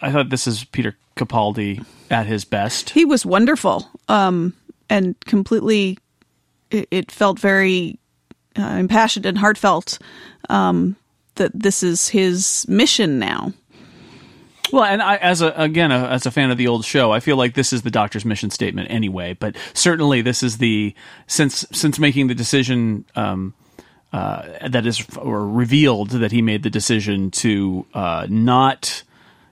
I 0.00 0.10
thought 0.10 0.30
this 0.30 0.46
is 0.48 0.64
Peter 0.64 0.96
Capaldi 1.16 1.84
at 2.10 2.26
his 2.26 2.44
best. 2.44 2.90
he 2.90 3.04
was 3.04 3.24
wonderful 3.24 3.88
um, 4.08 4.52
and 4.90 5.18
completely 5.20 5.98
it, 6.70 6.88
it 6.90 7.10
felt 7.10 7.38
very 7.38 7.98
uh, 8.58 8.62
impassioned 8.78 9.26
and 9.26 9.38
heartfelt 9.38 9.98
um, 10.50 10.96
that 11.36 11.52
this 11.54 11.82
is 11.82 12.08
his 12.08 12.66
mission 12.68 13.18
now 13.18 13.52
Well, 14.72 14.84
and 14.84 15.02
I, 15.02 15.16
as 15.16 15.42
a 15.42 15.52
again 15.52 15.92
a, 15.92 16.06
as 16.08 16.24
a 16.24 16.30
fan 16.30 16.50
of 16.50 16.56
the 16.56 16.66
old 16.66 16.84
show, 16.84 17.12
I 17.12 17.20
feel 17.20 17.36
like 17.36 17.54
this 17.54 17.72
is 17.72 17.82
the 17.82 17.90
Doctor's 17.90 18.24
mission 18.24 18.50
statement 18.50 18.90
anyway. 18.90 19.34
But 19.34 19.56
certainly, 19.74 20.22
this 20.22 20.42
is 20.42 20.58
the 20.58 20.94
since 21.26 21.66
since 21.72 21.98
making 21.98 22.28
the 22.28 22.34
decision 22.34 23.04
um, 23.14 23.52
uh, 24.12 24.68
that 24.68 24.86
is 24.86 25.04
or 25.16 25.46
revealed 25.46 26.10
that 26.10 26.32
he 26.32 26.40
made 26.40 26.62
the 26.62 26.70
decision 26.70 27.30
to 27.32 27.86
uh, 27.92 28.26
not 28.30 29.02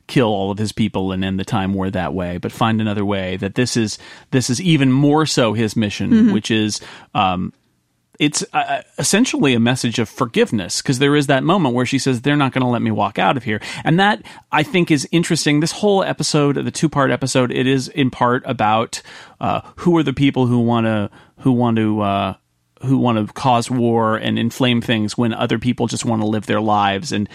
kill 0.06 0.28
all 0.28 0.50
of 0.50 0.58
his 0.58 0.72
people 0.72 1.12
and 1.12 1.22
end 1.22 1.38
the 1.38 1.44
time 1.44 1.74
war 1.74 1.88
that 1.90 2.14
way, 2.14 2.38
but 2.38 2.50
find 2.50 2.80
another 2.80 3.04
way. 3.04 3.36
That 3.36 3.54
this 3.54 3.76
is 3.76 3.98
this 4.30 4.48
is 4.48 4.60
even 4.60 4.90
more 4.90 5.26
so 5.26 5.52
his 5.52 5.76
mission, 5.76 6.32
which 6.32 6.50
is. 6.50 6.80
Um, 7.14 7.52
it's 8.20 8.44
uh, 8.52 8.82
essentially 8.98 9.54
a 9.54 9.60
message 9.60 9.98
of 9.98 10.06
forgiveness 10.06 10.82
because 10.82 10.98
there 10.98 11.16
is 11.16 11.26
that 11.28 11.42
moment 11.42 11.74
where 11.74 11.86
she 11.86 11.98
says 11.98 12.20
they're 12.20 12.36
not 12.36 12.52
going 12.52 12.60
to 12.60 12.68
let 12.68 12.82
me 12.82 12.90
walk 12.90 13.18
out 13.18 13.38
of 13.38 13.42
here. 13.44 13.60
And 13.82 13.98
that 13.98 14.22
i 14.52 14.62
think 14.62 14.90
is 14.90 15.08
interesting. 15.10 15.60
This 15.60 15.72
whole 15.72 16.04
episode 16.04 16.56
the 16.56 16.70
two 16.70 16.88
part 16.88 17.10
episode 17.10 17.50
it 17.50 17.66
is 17.66 17.88
in 17.88 18.10
part 18.10 18.42
about 18.44 19.00
uh, 19.40 19.62
who 19.76 19.96
are 19.96 20.02
the 20.02 20.12
people 20.12 20.46
who 20.46 20.60
want 20.60 20.84
to 20.84 21.10
who 21.38 21.52
want 21.52 21.78
to 21.78 22.00
uh, 22.02 22.34
who 22.82 22.98
want 22.98 23.26
to 23.26 23.32
cause 23.32 23.70
war 23.70 24.16
and 24.16 24.38
inflame 24.38 24.82
things 24.82 25.16
when 25.16 25.32
other 25.32 25.58
people 25.58 25.86
just 25.86 26.04
want 26.04 26.20
to 26.20 26.28
live 26.28 26.44
their 26.44 26.60
lives. 26.60 27.12
And 27.12 27.26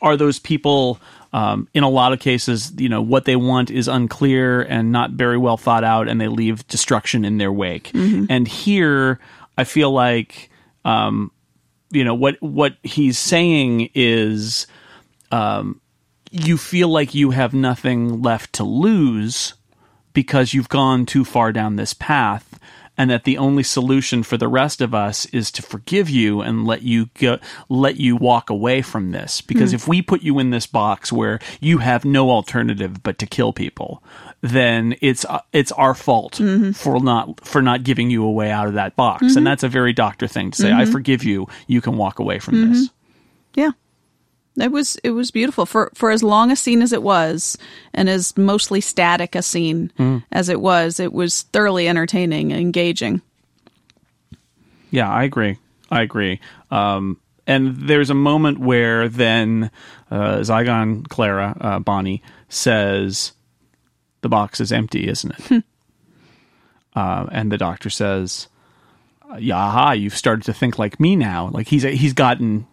are 0.00 0.16
those 0.16 0.38
people 0.38 0.98
um, 1.34 1.68
in 1.74 1.82
a 1.82 1.88
lot 1.90 2.14
of 2.14 2.20
cases 2.20 2.72
you 2.78 2.88
know 2.88 3.02
what 3.02 3.26
they 3.26 3.36
want 3.36 3.70
is 3.70 3.88
unclear 3.88 4.62
and 4.62 4.90
not 4.90 5.10
very 5.10 5.36
well 5.36 5.58
thought 5.58 5.84
out 5.84 6.08
and 6.08 6.18
they 6.18 6.28
leave 6.28 6.66
destruction 6.68 7.26
in 7.26 7.36
their 7.36 7.52
wake. 7.52 7.90
And 8.30 8.48
here 8.48 9.20
i 9.58 9.64
feel 9.64 9.90
like 9.90 10.50
um, 10.84 11.30
you 11.90 12.04
know 12.04 12.14
what 12.14 12.36
what 12.40 12.76
he's 12.82 13.18
saying 13.18 13.88
is 13.94 14.66
um, 15.30 15.80
you 16.30 16.58
feel 16.58 16.88
like 16.88 17.14
you 17.14 17.30
have 17.30 17.54
nothing 17.54 18.20
left 18.22 18.52
to 18.54 18.64
lose 18.64 19.54
because 20.12 20.52
you've 20.52 20.68
gone 20.68 21.06
too 21.06 21.24
far 21.24 21.52
down 21.52 21.76
this 21.76 21.94
path 21.94 22.58
and 22.96 23.10
that 23.10 23.24
the 23.24 23.38
only 23.38 23.62
solution 23.62 24.22
for 24.22 24.36
the 24.36 24.48
rest 24.48 24.80
of 24.80 24.94
us 24.94 25.26
is 25.26 25.50
to 25.52 25.62
forgive 25.62 26.08
you 26.08 26.40
and 26.40 26.66
let 26.66 26.82
you 26.82 27.10
go 27.14 27.38
let 27.68 27.96
you 27.96 28.16
walk 28.16 28.50
away 28.50 28.82
from 28.82 29.12
this. 29.12 29.40
Because 29.40 29.70
hmm. 29.70 29.76
if 29.76 29.88
we 29.88 30.02
put 30.02 30.22
you 30.22 30.38
in 30.38 30.50
this 30.50 30.66
box 30.66 31.12
where 31.12 31.40
you 31.60 31.78
have 31.78 32.04
no 32.04 32.30
alternative 32.30 33.02
but 33.02 33.18
to 33.18 33.26
kill 33.26 33.52
people 33.52 34.02
then 34.44 34.94
it's 35.00 35.24
uh, 35.24 35.40
it's 35.54 35.72
our 35.72 35.94
fault 35.94 36.34
mm-hmm. 36.34 36.72
for 36.72 37.00
not 37.00 37.42
for 37.46 37.62
not 37.62 37.82
giving 37.82 38.10
you 38.10 38.22
a 38.24 38.30
way 38.30 38.50
out 38.50 38.66
of 38.68 38.74
that 38.74 38.94
box. 38.94 39.22
And 39.22 39.30
mm-hmm. 39.30 39.44
that's 39.44 39.62
a 39.62 39.68
very 39.68 39.94
doctor 39.94 40.26
thing 40.26 40.50
to 40.50 40.62
say. 40.62 40.70
I 40.70 40.82
mm-hmm. 40.82 40.92
forgive 40.92 41.24
you. 41.24 41.48
You 41.66 41.80
can 41.80 41.96
walk 41.96 42.18
away 42.18 42.38
from 42.40 42.70
this. 42.70 42.90
Yeah. 43.54 43.70
It 44.56 44.70
was 44.70 44.96
it 45.02 45.10
was 45.10 45.30
beautiful 45.32 45.66
for 45.66 45.90
for 45.94 46.10
as 46.12 46.22
long 46.22 46.50
a 46.52 46.56
scene 46.56 46.80
as 46.80 46.92
it 46.92 47.02
was 47.02 47.58
and 47.92 48.08
as 48.08 48.36
mostly 48.36 48.80
static 48.80 49.34
a 49.34 49.42
scene 49.42 49.90
as 50.30 50.48
it 50.48 50.60
was 50.60 51.00
it 51.00 51.12
was 51.12 51.42
thoroughly 51.52 51.88
entertaining 51.88 52.52
and 52.52 52.60
engaging. 52.60 53.20
Yeah, 54.90 55.10
I 55.10 55.24
agree. 55.24 55.58
I 55.90 56.02
agree. 56.02 56.40
Um, 56.70 57.18
and 57.46 57.76
there's 57.88 58.10
a 58.10 58.14
moment 58.14 58.58
where 58.58 59.08
then 59.08 59.70
uh, 60.10 60.38
Zygon 60.38 61.08
Clara 61.08 61.56
uh, 61.60 61.78
Bonnie 61.80 62.22
says, 62.48 63.32
"The 64.22 64.28
box 64.28 64.60
is 64.60 64.72
empty, 64.72 65.08
isn't 65.08 65.34
it?" 65.50 65.64
uh, 66.96 67.26
and 67.32 67.50
the 67.50 67.58
doctor 67.58 67.90
says, 67.90 68.48
"Yaha, 69.32 69.98
you've 70.00 70.16
started 70.16 70.44
to 70.44 70.54
think 70.54 70.78
like 70.78 71.00
me 71.00 71.16
now. 71.16 71.48
Like 71.48 71.68
he's 71.68 71.82
he's 71.82 72.14
gotten." 72.14 72.66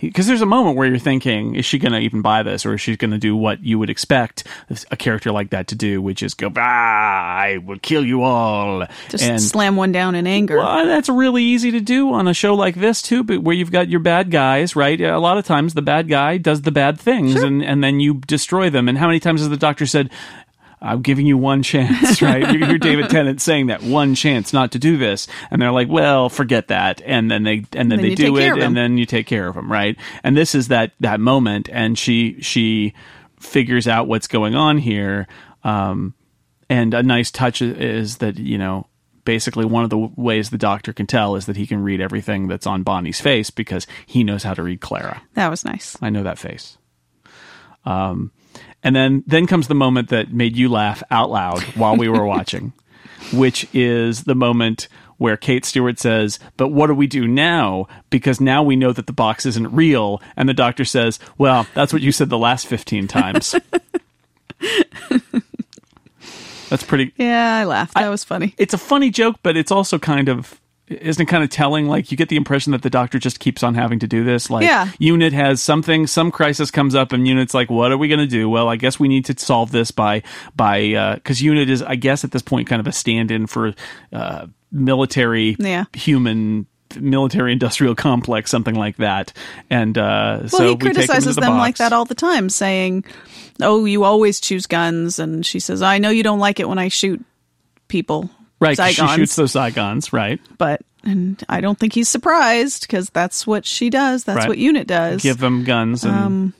Because 0.00 0.26
there's 0.26 0.42
a 0.42 0.46
moment 0.46 0.76
where 0.76 0.86
you're 0.86 0.98
thinking, 0.98 1.54
is 1.54 1.64
she 1.64 1.78
going 1.78 1.92
to 1.92 1.98
even 1.98 2.20
buy 2.20 2.42
this, 2.42 2.66
or 2.66 2.74
is 2.74 2.80
she 2.82 2.96
going 2.96 3.12
to 3.12 3.18
do 3.18 3.34
what 3.34 3.62
you 3.64 3.78
would 3.78 3.88
expect 3.88 4.44
a 4.90 4.96
character 4.96 5.32
like 5.32 5.50
that 5.50 5.68
to 5.68 5.74
do, 5.74 6.02
which 6.02 6.22
is 6.22 6.34
go, 6.34 6.52
ah, 6.56 6.60
I 7.36 7.58
will 7.58 7.78
kill 7.78 8.04
you 8.04 8.22
all, 8.22 8.86
Just 9.08 9.48
slam 9.50 9.76
one 9.76 9.92
down 9.92 10.14
in 10.14 10.26
anger. 10.26 10.58
well, 10.58 10.84
that's 10.86 11.08
really 11.08 11.42
easy 11.42 11.70
to 11.70 11.80
do 11.80 12.12
on 12.12 12.28
a 12.28 12.34
show 12.34 12.54
like 12.54 12.74
this 12.74 13.00
too, 13.00 13.24
but 13.24 13.42
where 13.42 13.54
you've 13.54 13.72
got 13.72 13.88
your 13.88 14.00
bad 14.00 14.30
guys, 14.30 14.76
right? 14.76 15.00
A 15.00 15.18
lot 15.18 15.38
of 15.38 15.46
times 15.46 15.72
the 15.72 15.82
bad 15.82 16.08
guy 16.08 16.36
does 16.36 16.62
the 16.62 16.72
bad 16.72 17.00
things, 17.00 17.34
and 17.34 17.62
and 17.64 17.82
then 17.82 17.98
you 18.00 18.20
destroy 18.26 18.68
them. 18.68 18.88
And 18.88 18.98
how 18.98 19.06
many 19.06 19.20
times 19.20 19.40
has 19.40 19.48
the 19.48 19.56
doctor 19.56 19.86
said? 19.86 20.10
I'm 20.80 21.02
giving 21.02 21.26
you 21.26 21.38
one 21.38 21.62
chance, 21.62 22.20
right? 22.22 22.52
you 22.52 22.64
hear 22.64 22.78
David 22.78 23.08
Tennant 23.08 23.40
saying 23.40 23.66
that 23.68 23.82
one 23.82 24.14
chance 24.14 24.52
not 24.52 24.72
to 24.72 24.78
do 24.78 24.96
this, 24.96 25.26
and 25.50 25.60
they're 25.60 25.72
like, 25.72 25.88
"Well, 25.88 26.28
forget 26.28 26.68
that," 26.68 27.00
and 27.04 27.30
then 27.30 27.44
they 27.44 27.64
and 27.72 27.90
then, 27.90 28.00
then 28.00 28.02
they 28.02 28.14
do 28.14 28.36
it, 28.36 28.58
and 28.58 28.76
then 28.76 28.98
you 28.98 29.06
take 29.06 29.26
care 29.26 29.48
of 29.48 29.54
them, 29.54 29.70
right? 29.70 29.96
And 30.22 30.36
this 30.36 30.54
is 30.54 30.68
that 30.68 30.92
that 31.00 31.20
moment, 31.20 31.68
and 31.72 31.98
she 31.98 32.40
she 32.40 32.94
figures 33.40 33.88
out 33.88 34.06
what's 34.06 34.26
going 34.26 34.54
on 34.54 34.78
here, 34.78 35.26
um, 35.64 36.14
and 36.68 36.94
a 36.94 37.02
nice 37.02 37.30
touch 37.30 37.62
is 37.62 38.18
that 38.18 38.38
you 38.38 38.58
know 38.58 38.86
basically 39.24 39.64
one 39.64 39.84
of 39.84 39.90
the 39.90 39.98
ways 39.98 40.50
the 40.50 40.58
doctor 40.58 40.92
can 40.94 41.06
tell 41.06 41.36
is 41.36 41.44
that 41.46 41.56
he 41.56 41.66
can 41.66 41.82
read 41.82 42.00
everything 42.00 42.48
that's 42.48 42.66
on 42.66 42.82
Bonnie's 42.82 43.20
face 43.20 43.50
because 43.50 43.86
he 44.06 44.24
knows 44.24 44.42
how 44.42 44.54
to 44.54 44.62
read 44.62 44.80
Clara. 44.80 45.20
That 45.34 45.50
was 45.50 45.64
nice. 45.64 45.96
I 46.00 46.10
know 46.10 46.22
that 46.22 46.38
face. 46.38 46.78
Um, 47.84 48.32
and 48.86 48.94
then 48.96 49.24
then 49.26 49.46
comes 49.46 49.66
the 49.68 49.74
moment 49.74 50.08
that 50.10 50.32
made 50.32 50.56
you 50.56 50.68
laugh 50.68 51.02
out 51.10 51.28
loud 51.30 51.62
while 51.74 51.96
we 51.96 52.08
were 52.08 52.24
watching, 52.36 52.72
which 53.32 53.66
is 53.74 54.24
the 54.24 54.34
moment 54.34 54.88
where 55.18 55.36
Kate 55.36 55.64
Stewart 55.64 55.98
says, 55.98 56.38
"But 56.56 56.68
what 56.68 56.86
do 56.86 56.94
we 56.94 57.06
do 57.06 57.26
now? 57.26 57.88
Because 58.10 58.40
now 58.40 58.62
we 58.62 58.76
know 58.76 58.92
that 58.92 59.06
the 59.06 59.12
box 59.12 59.44
isn't 59.46 59.72
real." 59.72 60.22
And 60.36 60.48
the 60.48 60.54
doctor 60.54 60.84
says, 60.84 61.18
"Well, 61.36 61.66
that's 61.74 61.92
what 61.92 62.02
you 62.02 62.12
said 62.12 62.28
the 62.30 62.38
last 62.38 62.66
fifteen 62.66 63.08
times." 63.08 63.54
that's 66.70 66.84
pretty 66.84 67.12
Yeah, 67.16 67.56
I 67.56 67.64
laughed. 67.64 67.94
That 67.94 68.08
was 68.08 68.24
funny. 68.24 68.54
it's 68.58 68.74
a 68.74 68.78
funny 68.78 69.10
joke, 69.10 69.36
but 69.42 69.56
it's 69.56 69.72
also 69.72 69.98
kind 69.98 70.28
of 70.28 70.60
isn't 70.88 71.22
it 71.22 71.26
kind 71.26 71.42
of 71.42 71.50
telling? 71.50 71.88
Like 71.88 72.10
you 72.10 72.16
get 72.16 72.28
the 72.28 72.36
impression 72.36 72.72
that 72.72 72.82
the 72.82 72.90
doctor 72.90 73.18
just 73.18 73.40
keeps 73.40 73.62
on 73.62 73.74
having 73.74 73.98
to 74.00 74.06
do 74.06 74.22
this. 74.24 74.50
Like 74.50 74.64
Yeah. 74.64 74.88
Unit 74.98 75.32
has 75.32 75.60
something, 75.60 76.06
some 76.06 76.30
crisis 76.30 76.70
comes 76.70 76.94
up, 76.94 77.12
and 77.12 77.26
Unit's 77.26 77.54
like, 77.54 77.70
"What 77.70 77.90
are 77.92 77.98
we 77.98 78.06
going 78.08 78.20
to 78.20 78.26
do?" 78.26 78.48
Well, 78.48 78.68
I 78.68 78.76
guess 78.76 79.00
we 79.00 79.08
need 79.08 79.24
to 79.26 79.34
solve 79.38 79.72
this 79.72 79.90
by 79.90 80.22
by 80.54 81.14
because 81.16 81.42
Unit 81.42 81.68
is, 81.68 81.82
I 81.82 81.96
guess, 81.96 82.22
at 82.24 82.30
this 82.30 82.42
point, 82.42 82.68
kind 82.68 82.80
of 82.80 82.86
a 82.86 82.92
stand-in 82.92 83.46
for 83.46 83.74
uh, 84.12 84.46
military 84.70 85.56
Yeah. 85.58 85.84
human 85.92 86.66
military 87.00 87.52
industrial 87.52 87.96
complex 87.96 88.48
something 88.48 88.76
like 88.76 88.96
that 88.98 89.32
and 89.68 89.98
uh 89.98 90.38
Well, 90.40 90.48
so 90.48 90.58
he 90.58 90.70
we 90.70 90.76
take 90.76 90.80
criticizes 90.94 91.34
the 91.34 91.40
them 91.40 91.58
like 91.58 91.78
that 91.78 91.92
all 91.92 92.04
the 92.04 92.14
time, 92.14 92.48
saying, 92.48 93.04
"Oh, 93.60 93.84
you 93.86 94.04
always 94.04 94.38
choose 94.38 94.66
guns," 94.66 95.18
and 95.18 95.44
she 95.44 95.58
says, 95.58 95.82
"I 95.82 95.98
know 95.98 96.10
you 96.10 96.22
don't 96.22 96.38
like 96.38 96.60
it 96.60 96.68
when 96.68 96.78
I 96.78 96.86
shoot 96.88 97.24
people." 97.88 98.30
Right 98.60 98.76
'cause 98.76 98.94
she 98.94 99.06
shoots 99.08 99.36
those 99.36 99.52
Zygons 99.52 100.12
right 100.12 100.40
but 100.58 100.82
and 101.04 101.42
I 101.48 101.60
don't 101.60 101.78
think 101.78 101.92
he's 101.92 102.08
surprised 102.08 102.80
because 102.82 103.10
that's 103.10 103.46
what 103.46 103.64
she 103.64 103.90
does. 103.90 104.24
That's 104.24 104.38
Right. 104.40 104.48
what 104.48 104.58
Unit 104.58 104.88
does. 104.88 105.22
give 105.22 105.38
them 105.38 105.62
guns 105.62 106.04
and 106.04 106.14
Um, 106.16 106.54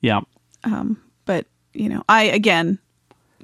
yeah 0.00 0.20
but 1.26 1.46
you 1.74 1.88
know, 1.88 2.02
I 2.08 2.24
again 2.24 2.78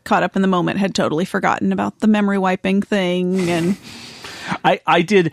caught 0.05 0.23
up 0.23 0.35
in 0.37 0.43
the 0.43 0.49
moment, 0.49 0.79
had 0.79 0.95
totally 0.95 1.25
forgotten 1.25 1.73
about 1.73 2.01
the 2.01 2.07
memory 2.07 2.39
wiping 2.39 2.81
thing, 2.83 3.49
and 3.51 3.77
I, 4.65 4.81
I 4.87 5.03
did 5.03 5.33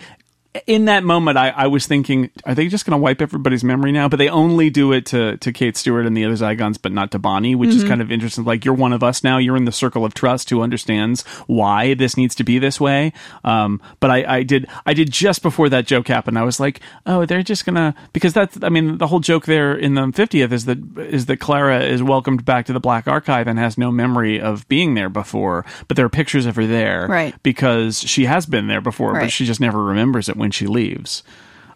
in 0.68 0.86
that 0.86 1.04
moment 1.04 1.38
I, 1.38 1.50
I 1.50 1.68
was 1.68 1.88
thinking 1.88 2.30
are 2.46 2.54
they 2.54 2.68
just 2.68 2.86
going 2.86 2.92
to 2.92 3.02
wipe 3.02 3.22
everybody's 3.22 3.64
memory 3.64 3.92
now? 3.92 4.08
But 4.08 4.18
they 4.18 4.30
only 4.30 4.70
do 4.70 4.92
it 4.92 5.06
to, 5.08 5.38
to 5.38 5.52
kate 5.52 5.76
stewart 5.78 6.06
and 6.06 6.16
the 6.16 6.26
other 6.26 6.36
zygons 6.36 6.78
but 6.82 6.92
not 6.92 7.12
to 7.12 7.20
bonnie 7.20 7.56
which 7.56 7.72
is 7.72 7.84
kind 7.84 8.02
of 8.02 8.12
interesting. 8.12 8.44
Like 8.44 8.64
you're 8.66 8.74
one 8.74 8.94
of 8.94 9.04
us 9.04 9.24
now. 9.24 9.38
You're 9.38 9.58
in 9.58 9.66
the 9.66 9.72
circle 9.72 10.06
of 10.06 10.14
trust 10.14 10.50
who 10.50 10.62
understands 10.62 11.24
why 11.48 11.94
this 11.96 12.16
needs 12.18 12.36
to 12.36 12.44
be 12.44 12.60
this 12.60 12.80
way. 12.80 13.14
Um, 13.44 13.82
but 14.00 14.12
I, 14.12 14.38
I 14.38 14.44
did 14.44 14.68
i 14.86 14.94
did 14.94 15.12
just 15.12 15.42
before 15.42 15.70
that 15.70 15.86
joke 15.88 16.08
happened 16.08 16.38
i 16.38 16.44
was 16.44 16.60
like 16.60 16.80
oh 17.06 17.26
they're 17.26 17.44
just 17.44 17.66
gonna 17.66 17.96
because 18.14 18.34
that's 18.34 18.58
i 18.62 18.70
mean 18.70 18.98
the 18.98 19.08
whole 19.08 19.20
joke 19.20 19.46
there 19.46 19.74
in 19.76 19.96
the 19.96 20.02
50th 20.02 20.52
is 20.52 20.66
that 20.66 20.78
is 20.98 21.26
that 21.28 21.38
clara 21.38 21.82
is 21.84 22.04
welcomed 22.04 22.46
back 22.46 22.66
to 22.68 22.74
the 22.74 22.80
black 22.80 23.08
archive 23.08 23.48
and 23.48 23.58
has 23.60 23.78
no 23.78 23.92
memory 23.92 24.40
of 24.40 24.68
being 24.68 24.94
there 24.94 25.10
before 25.10 25.66
but 25.88 25.98
there 25.98 26.06
are 26.06 26.10
pictures 26.10 26.46
of 26.46 26.56
her 26.56 26.68
there 26.68 27.08
Right. 27.08 27.36
because 27.44 28.00
she 28.00 28.26
has 28.26 28.46
been 28.46 28.68
there 28.68 28.82
before, 28.82 29.14
but 29.14 29.32
she 29.32 29.46
just 29.46 29.60
never 29.60 29.84
remembers 29.84 30.30
it 30.30 30.36
when 30.44 30.52
she 30.52 30.68
leaves. 30.68 31.24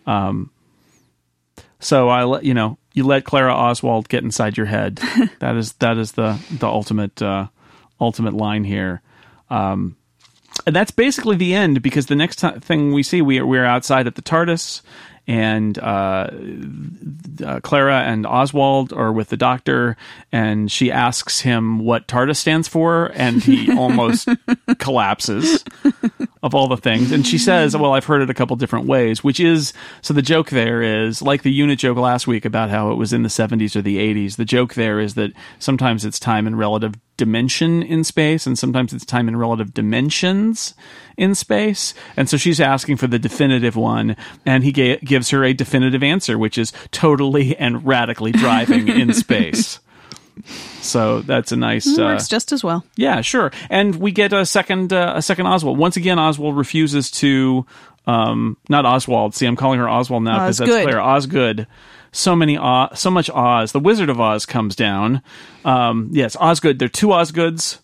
Um, 0.05 0.51
so 1.79 2.09
I 2.09 2.25
let 2.25 2.43
you 2.43 2.53
know 2.53 2.77
you 2.93 3.05
let 3.05 3.23
Clara 3.23 3.53
Oswald 3.53 4.09
get 4.09 4.25
inside 4.25 4.57
your 4.57 4.65
head. 4.65 4.95
that 5.39 5.55
is 5.55 5.71
that 5.73 5.97
is 5.97 6.11
the 6.11 6.37
the 6.51 6.67
ultimate 6.67 7.21
uh, 7.21 7.47
ultimate 8.01 8.33
line 8.33 8.65
here. 8.65 9.01
Um, 9.49 9.95
and 10.65 10.75
that's 10.75 10.91
basically 10.91 11.37
the 11.37 11.55
end 11.55 11.81
because 11.81 12.07
the 12.07 12.15
next 12.15 12.39
ti 12.41 12.59
thing 12.59 12.91
we 12.91 13.03
see 13.03 13.21
we 13.21 13.39
are 13.39 13.45
we're 13.45 13.63
outside 13.63 14.05
at 14.05 14.15
the 14.15 14.21
TARDIS 14.21 14.81
and 15.27 15.77
uh, 15.77 16.29
uh, 17.43 17.59
Clara 17.61 18.01
and 18.01 18.25
Oswald 18.25 18.93
are 18.93 19.11
with 19.11 19.27
the 19.29 19.37
doctor, 19.37 19.97
and 20.31 20.71
she 20.71 20.91
asks 20.91 21.41
him 21.41 21.79
what 21.79 22.07
TARDIS 22.07 22.37
stands 22.37 22.67
for, 22.67 23.11
and 23.13 23.43
he 23.43 23.71
almost 23.77 24.29
collapses 24.77 25.65
of 26.41 26.55
all 26.55 26.67
the 26.69 26.77
things. 26.77 27.11
And 27.11 27.27
she 27.27 27.37
says, 27.37 27.75
Well, 27.75 27.93
I've 27.93 28.05
heard 28.05 28.21
it 28.21 28.29
a 28.29 28.33
couple 28.33 28.55
different 28.55 28.87
ways, 28.87 29.23
which 29.23 29.39
is 29.39 29.73
so 30.01 30.13
the 30.13 30.21
joke 30.21 30.49
there 30.49 30.81
is 30.81 31.21
like 31.21 31.43
the 31.43 31.51
unit 31.51 31.79
joke 31.79 31.97
last 31.97 32.25
week 32.25 32.45
about 32.45 32.69
how 32.69 32.91
it 32.91 32.95
was 32.95 33.11
in 33.11 33.23
the 33.23 33.29
70s 33.29 33.75
or 33.75 33.81
the 33.81 33.97
80s. 33.97 34.37
The 34.37 34.45
joke 34.45 34.75
there 34.75 34.99
is 34.99 35.15
that 35.15 35.33
sometimes 35.59 36.05
it's 36.05 36.19
time 36.19 36.47
in 36.47 36.55
relative 36.55 36.93
dimension 37.17 37.83
in 37.83 38.03
space, 38.03 38.45
and 38.47 38.57
sometimes 38.57 38.93
it's 38.93 39.05
time 39.05 39.27
in 39.27 39.35
relative 39.35 39.73
dimensions 39.73 40.73
in 41.17 41.35
space. 41.35 41.93
And 42.15 42.29
so 42.29 42.37
she's 42.37 42.61
asking 42.61 42.97
for 42.97 43.07
the 43.07 43.19
definitive 43.19 43.75
one, 43.75 44.15
and 44.45 44.63
he 44.63 44.71
ga- 44.71 44.99
gives 44.99 45.31
her 45.31 45.43
a 45.43 45.53
definitive 45.53 46.03
answer, 46.03 46.37
which 46.37 46.57
is 46.57 46.71
totally 46.91 47.57
and 47.57 47.85
radically 47.85 48.31
driving 48.31 48.87
in 48.87 49.13
space. 49.25 49.79
So 50.81 51.21
that's 51.21 51.51
a 51.51 51.55
nice. 51.55 51.87
Uh, 51.87 52.03
works 52.03 52.27
just 52.27 52.51
as 52.51 52.63
well. 52.63 52.85
yeah, 52.95 53.21
sure. 53.21 53.51
And 53.69 53.95
we 53.95 54.11
get 54.11 54.33
a 54.33 54.45
second 54.45 54.93
uh, 54.93 55.13
a 55.15 55.21
second 55.21 55.47
Oswald. 55.47 55.77
Once 55.79 55.97
again, 55.97 56.19
Oswald 56.19 56.55
refuses 56.55 57.09
to 57.11 57.65
um 58.05 58.55
not 58.69 58.85
Oswald. 58.85 59.33
See, 59.35 59.45
I'm 59.47 59.55
calling 59.55 59.79
her 59.79 59.89
Oswald 59.89 60.23
now 60.23 60.35
because 60.45 60.59
that's 60.59 60.69
Osgood. 60.69 60.83
clear. 60.85 60.99
Osgood. 60.99 61.67
So 62.17 62.35
many 62.35 62.57
Oz, 62.57 62.99
so 62.99 63.11
much 63.11 63.29
Oz. 63.29 63.71
The 63.71 63.79
Wizard 63.79 64.09
of 64.09 64.19
Oz 64.19 64.45
comes 64.45 64.75
down. 64.75 65.21
Um 65.63 66.09
yes, 66.11 66.35
Osgood. 66.35 66.79
There 66.79 66.87
are 66.87 66.89
two 66.89 67.07
Osgoods 67.13 67.79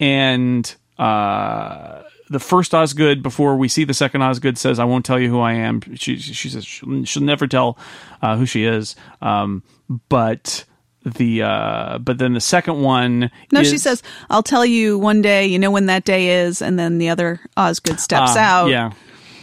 and 0.00 0.74
uh 0.98 2.02
the 2.30 2.40
first 2.40 2.74
Osgood 2.74 3.22
before 3.22 3.56
we 3.56 3.68
see 3.68 3.84
the 3.84 3.94
second 3.94 4.22
Osgood 4.22 4.58
says, 4.58 4.78
"I 4.78 4.84
won't 4.84 5.06
tell 5.06 5.18
you 5.18 5.30
who 5.30 5.40
I 5.40 5.54
am." 5.54 5.80
She 5.94 6.18
she 6.18 6.48
says 6.50 6.64
she'll, 6.66 7.04
she'll 7.04 7.22
never 7.22 7.46
tell 7.46 7.78
uh, 8.20 8.36
who 8.36 8.44
she 8.44 8.64
is. 8.64 8.96
Um, 9.22 9.62
but 10.10 10.64
the 11.06 11.42
uh, 11.42 11.98
but 11.98 12.18
then 12.18 12.34
the 12.34 12.40
second 12.40 12.82
one, 12.82 13.30
No, 13.50 13.60
is, 13.60 13.70
she 13.70 13.78
says, 13.78 14.02
"I'll 14.28 14.42
tell 14.42 14.66
you 14.66 14.98
one 14.98 15.22
day. 15.22 15.46
You 15.46 15.58
know 15.58 15.70
when 15.70 15.86
that 15.86 16.04
day 16.04 16.42
is." 16.44 16.60
And 16.60 16.78
then 16.78 16.98
the 16.98 17.08
other 17.08 17.40
Osgood 17.56 17.98
steps 17.98 18.32
Ah, 18.36 18.64
out. 18.64 18.68
Yeah. 18.68 18.92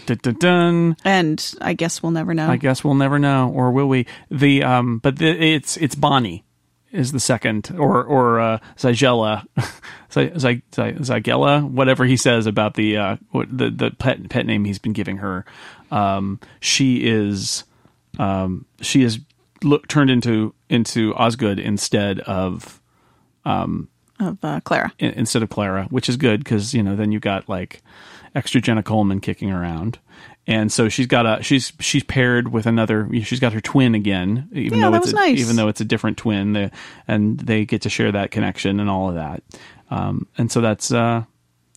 Dun, 0.06 0.20
dun, 0.22 0.34
dun. 0.36 0.98
and 1.04 1.54
I 1.62 1.74
guess 1.74 2.04
we'll 2.04 2.12
never 2.12 2.34
know. 2.34 2.50
I 2.50 2.58
guess 2.58 2.84
we'll 2.84 2.94
never 2.96 3.20
know, 3.20 3.50
or 3.50 3.72
will 3.72 3.88
we? 3.88 4.06
The 4.30 4.64
um, 4.64 5.00
but 5.00 5.18
the, 5.18 5.28
it's 5.28 5.78
it's 5.78 5.96
Bonnie. 5.96 6.44
is 6.92 7.12
the 7.12 7.20
second, 7.20 7.72
or 7.78 8.04
or 8.04 8.40
uh, 8.40 8.60
Zygella, 8.78 9.46
Zy, 10.12 10.32
Zy, 10.38 10.62
Zy, 10.74 10.94
Zygella, 11.02 11.68
whatever 11.70 12.06
he 12.06 12.18
says 12.18 12.46
about 12.46 12.76
the 12.76 12.98
uh, 12.98 13.18
the 13.34 13.70
the 13.70 13.92
pet 13.92 14.30
pet 14.30 14.46
name 14.46 14.66
he's 14.66 14.80
been 14.80 14.94
giving 14.94 15.18
her. 15.18 15.46
Um, 15.92 16.40
she 16.60 17.06
is 17.06 17.64
um, 18.20 18.66
she 18.82 19.04
is 19.04 19.20
look, 19.64 19.88
turned 19.88 20.10
into 20.10 20.54
into 20.70 21.14
Osgood 21.16 21.60
instead 21.60 22.20
of 22.22 22.82
um 23.44 23.90
of 24.20 24.38
uh, 24.44 24.60
Clara. 24.62 24.94
in, 25.00 25.12
instead 25.12 25.44
of 25.44 25.50
Clara, 25.50 25.88
which 25.90 26.08
is 26.08 26.16
good 26.18 26.44
because 26.44 26.74
you 26.74 26.82
know 26.84 26.96
then 26.96 27.12
you 27.12 27.20
got 27.20 27.50
like 27.50 27.82
extra 28.36 28.62
Jenna 28.62 28.84
Coleman 28.84 29.22
kicking 29.22 29.50
around, 29.52 29.98
and 30.46 30.72
so 30.72 30.90
she's 30.90 31.08
got 31.08 31.26
a 31.26 31.42
she's 31.42 31.72
she's 31.80 32.04
paired 32.04 32.52
with 32.52 32.66
another. 32.66 33.10
She's 33.24 33.40
got 33.40 33.54
her 33.54 33.62
twin 33.62 33.96
again, 33.96 34.50
even 34.54 34.78
Yeah, 34.80 34.86
though 34.86 34.92
that 34.92 34.98
it's 34.98 35.06
was 35.08 35.14
a, 35.14 35.16
nice. 35.16 35.40
even 35.40 35.56
though 35.56 35.68
it's 35.70 35.82
a 35.82 35.86
different 35.86 36.18
twin, 36.18 36.54
they, 36.54 36.72
and 37.08 37.40
they 37.40 37.66
get 37.66 37.82
to 37.84 37.90
share 37.90 38.12
that 38.12 38.32
connection 38.32 38.80
and 38.80 38.90
all 38.90 39.10
of 39.10 39.16
that, 39.16 39.42
um, 39.90 40.28
and 40.38 40.52
so 40.52 40.62
that's 40.62 40.92
uh, 40.92 41.24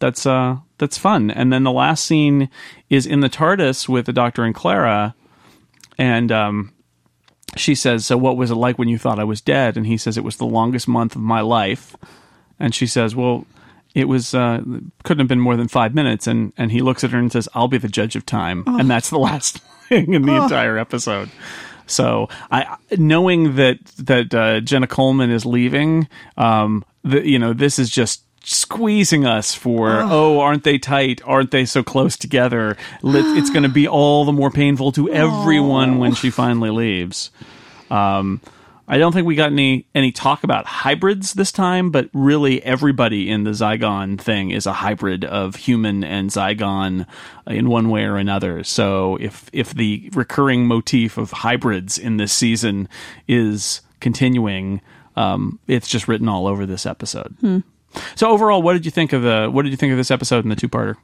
that's 0.00 0.26
uh, 0.26 0.56
that's 0.78 0.98
fun. 0.98 1.30
And 1.30 1.52
then 1.52 1.62
the 1.64 1.72
last 1.72 2.04
scene 2.04 2.50
is 2.90 3.06
in 3.06 3.20
the 3.20 3.30
TARDIS 3.30 3.88
with 3.88 4.06
the 4.06 4.12
Doctor 4.12 4.44
and 4.44 4.54
Clara, 4.54 5.14
and 5.96 6.30
um, 6.32 6.72
she 7.56 7.74
says, 7.74 8.04
"So 8.06 8.16
what 8.16 8.36
was 8.36 8.50
it 8.50 8.56
like 8.56 8.78
when 8.78 8.88
you 8.88 8.98
thought 8.98 9.18
I 9.18 9.24
was 9.24 9.40
dead?" 9.40 9.76
And 9.76 9.86
he 9.86 9.96
says, 9.96 10.16
"It 10.18 10.24
was 10.24 10.36
the 10.36 10.46
longest 10.46 10.88
month 10.88 11.14
of 11.16 11.22
my 11.22 11.40
life." 11.40 11.96
And 12.61 12.74
she 12.74 12.86
says, 12.86 13.14
"Well, 13.14 13.46
it 13.95 14.07
was 14.07 14.34
uh, 14.34 14.62
couldn't 15.05 15.20
have 15.20 15.28
been 15.28 15.41
more 15.41 15.57
than 15.57 15.68
five 15.68 15.95
minutes." 15.95 16.26
And 16.26 16.53
and 16.57 16.72
he 16.72 16.80
looks 16.80 17.05
at 17.05 17.11
her 17.11 17.18
and 17.18 17.30
says, 17.32 17.49
"I'll 17.55 17.68
be 17.68 17.78
the 17.78 17.89
judge 17.89 18.16
of 18.16 18.26
time." 18.26 18.64
And 18.66 18.91
that's 18.91 19.11
the 19.11 19.18
last 19.18 19.59
thing 19.89 20.14
in 20.14 20.22
the 20.22 20.43
entire 20.43 20.78
episode. 20.78 21.30
So 21.86 22.28
I 22.51 22.76
knowing 22.97 23.57
that 23.57 23.84
that 23.99 24.34
uh, 24.34 24.61
Jenna 24.61 24.86
Coleman 24.86 25.30
is 25.30 25.45
leaving, 25.45 26.09
um, 26.36 26.84
the, 27.03 27.26
you 27.26 27.39
know, 27.39 27.53
this 27.53 27.78
is 27.78 27.91
just 27.91 28.22
squeezing 28.45 29.26
us 29.26 29.53
for 29.53 30.01
oh 30.01 30.41
aren't 30.41 30.64
they 30.64 30.78
tight 30.78 31.20
aren't 31.26 31.51
they 31.51 31.66
so 31.66 31.82
close 31.82 32.16
together 32.16 32.78
it's 33.03 33.51
going 33.51 33.62
to 33.62 33.68
be 33.68 33.86
all 33.86 34.24
the 34.24 34.32
more 34.32 34.51
painful 34.51 34.91
to 34.91 35.11
everyone 35.11 35.99
when 35.99 36.14
she 36.14 36.30
finally 36.30 36.70
leaves 36.70 37.30
um, 37.91 38.41
I 38.91 38.97
don't 38.97 39.12
think 39.12 39.26
we 39.26 39.34
got 39.34 39.53
any 39.53 39.86
any 39.95 40.11
talk 40.12 40.45
about 40.45 40.64
hybrids 40.64 41.34
this 41.34 41.53
time, 41.53 41.91
but 41.91 42.09
really 42.14 42.62
everybody 42.64 43.28
in 43.28 43.45
the 43.45 43.51
Zygon 43.51 44.18
thing 44.18 44.51
is 44.51 44.66
a 44.66 44.72
hybrid 44.72 45.24
of 45.26 45.57
human 45.57 46.03
and 46.03 46.30
Zygon 46.30 47.07
in 47.47 47.68
one 47.68 47.91
way 47.91 48.05
or 48.05 48.16
another. 48.16 48.64
So 48.64 49.16
if 49.20 49.51
if 49.53 49.74
the 49.74 50.11
recurring 50.14 50.66
motif 50.66 51.18
of 51.18 51.30
hybrids 51.30 51.99
in 51.99 52.16
this 52.16 52.32
season 52.32 52.89
is 53.28 53.82
continuing, 54.01 54.80
um, 55.16 55.59
it's 55.66 55.89
just 55.89 56.09
written 56.09 56.28
all 56.28 56.47
over 56.47 56.64
this 56.64 56.86
episode. 56.86 57.36
So 58.16 58.30
overall, 58.30 58.62
what 58.62 58.72
did 58.72 58.84
you 58.86 58.91
think 58.91 59.12
of 59.12 59.22
the 59.22 59.49
what 59.53 59.62
did 59.64 59.70
you 59.70 59.76
think 59.76 59.93
of 59.93 59.99
this 59.99 60.11
episode 60.11 60.45
and 60.45 60.51
the 60.53 60.57
two 60.57 60.68
parter? 60.68 60.97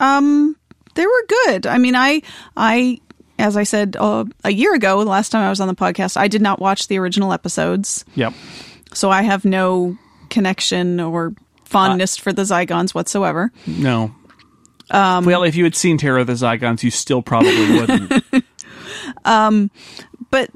Um, 0.00 0.56
They 0.94 1.06
were 1.06 1.24
good. 1.44 1.66
I 1.66 1.76
mean, 1.78 1.94
I, 1.94 2.22
I, 2.56 2.98
as 3.38 3.56
I 3.56 3.64
said 3.64 3.96
uh, 3.98 4.24
a 4.44 4.50
year 4.50 4.74
ago, 4.74 5.02
the 5.04 5.10
last 5.10 5.30
time 5.30 5.42
I 5.42 5.50
was 5.50 5.60
on 5.60 5.68
the 5.68 5.74
podcast, 5.74 6.16
I 6.16 6.28
did 6.28 6.42
not 6.42 6.58
watch 6.60 6.88
the 6.88 6.98
original 6.98 7.32
episodes, 7.32 8.04
Yep. 8.14 8.32
so 8.94 9.10
I 9.10 9.22
have 9.22 9.44
no 9.44 9.96
connection 10.30 11.00
or 11.00 11.34
fondness 11.64 12.16
for 12.16 12.32
the 12.32 12.42
Zygons 12.42 12.94
whatsoever. 12.94 13.52
No. 13.66 14.14
well, 14.92 15.42
if 15.42 15.56
you 15.56 15.64
had 15.64 15.74
seen 15.74 15.98
Terror 15.98 16.18
of 16.20 16.26
the 16.28 16.32
Zygons, 16.34 16.82
you 16.82 16.90
still 16.90 17.22
probably 17.22 17.72
wouldn't. 17.80 18.44
um, 19.24 19.70
but 20.30 20.50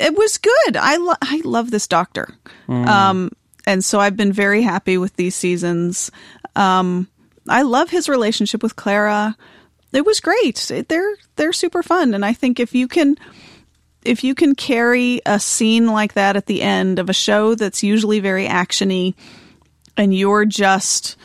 it 0.00 0.16
was 0.16 0.38
good. 0.38 0.76
I 0.76 0.96
lo- 0.96 1.14
I 1.22 1.42
love 1.44 1.70
this 1.70 1.86
doctor, 1.88 2.34
um, 2.68 3.30
and 3.66 3.84
so 3.84 3.98
I've 4.00 4.16
been 4.16 4.32
very 4.32 4.62
happy 4.62 4.96
with 4.98 5.14
these 5.16 5.34
seasons. 5.34 6.10
Um, 6.56 7.08
I 7.48 7.62
love 7.62 7.90
his 7.90 8.08
relationship 8.08 8.62
with 8.62 8.76
Clara. 8.76 9.36
It 9.92 10.04
was 10.04 10.20
great. 10.20 10.70
It- 10.70 10.88
They're 10.88 11.16
they're 11.36 11.52
super 11.52 11.82
fun, 11.82 12.14
and 12.14 12.24
I 12.24 12.32
think 12.32 12.60
if 12.60 12.74
you 12.74 12.88
can 12.88 13.16
if 14.04 14.22
you 14.24 14.34
can 14.34 14.54
carry 14.54 15.20
a 15.26 15.38
scene 15.40 15.86
like 15.86 16.14
that 16.14 16.36
at 16.36 16.46
the 16.46 16.62
end 16.62 16.98
of 16.98 17.08
a 17.10 17.12
show 17.12 17.54
that's 17.54 17.82
usually 17.82 18.20
very 18.20 18.46
actiony, 18.46 19.14
and 19.96 20.14
you're 20.14 20.44
just 20.44 21.16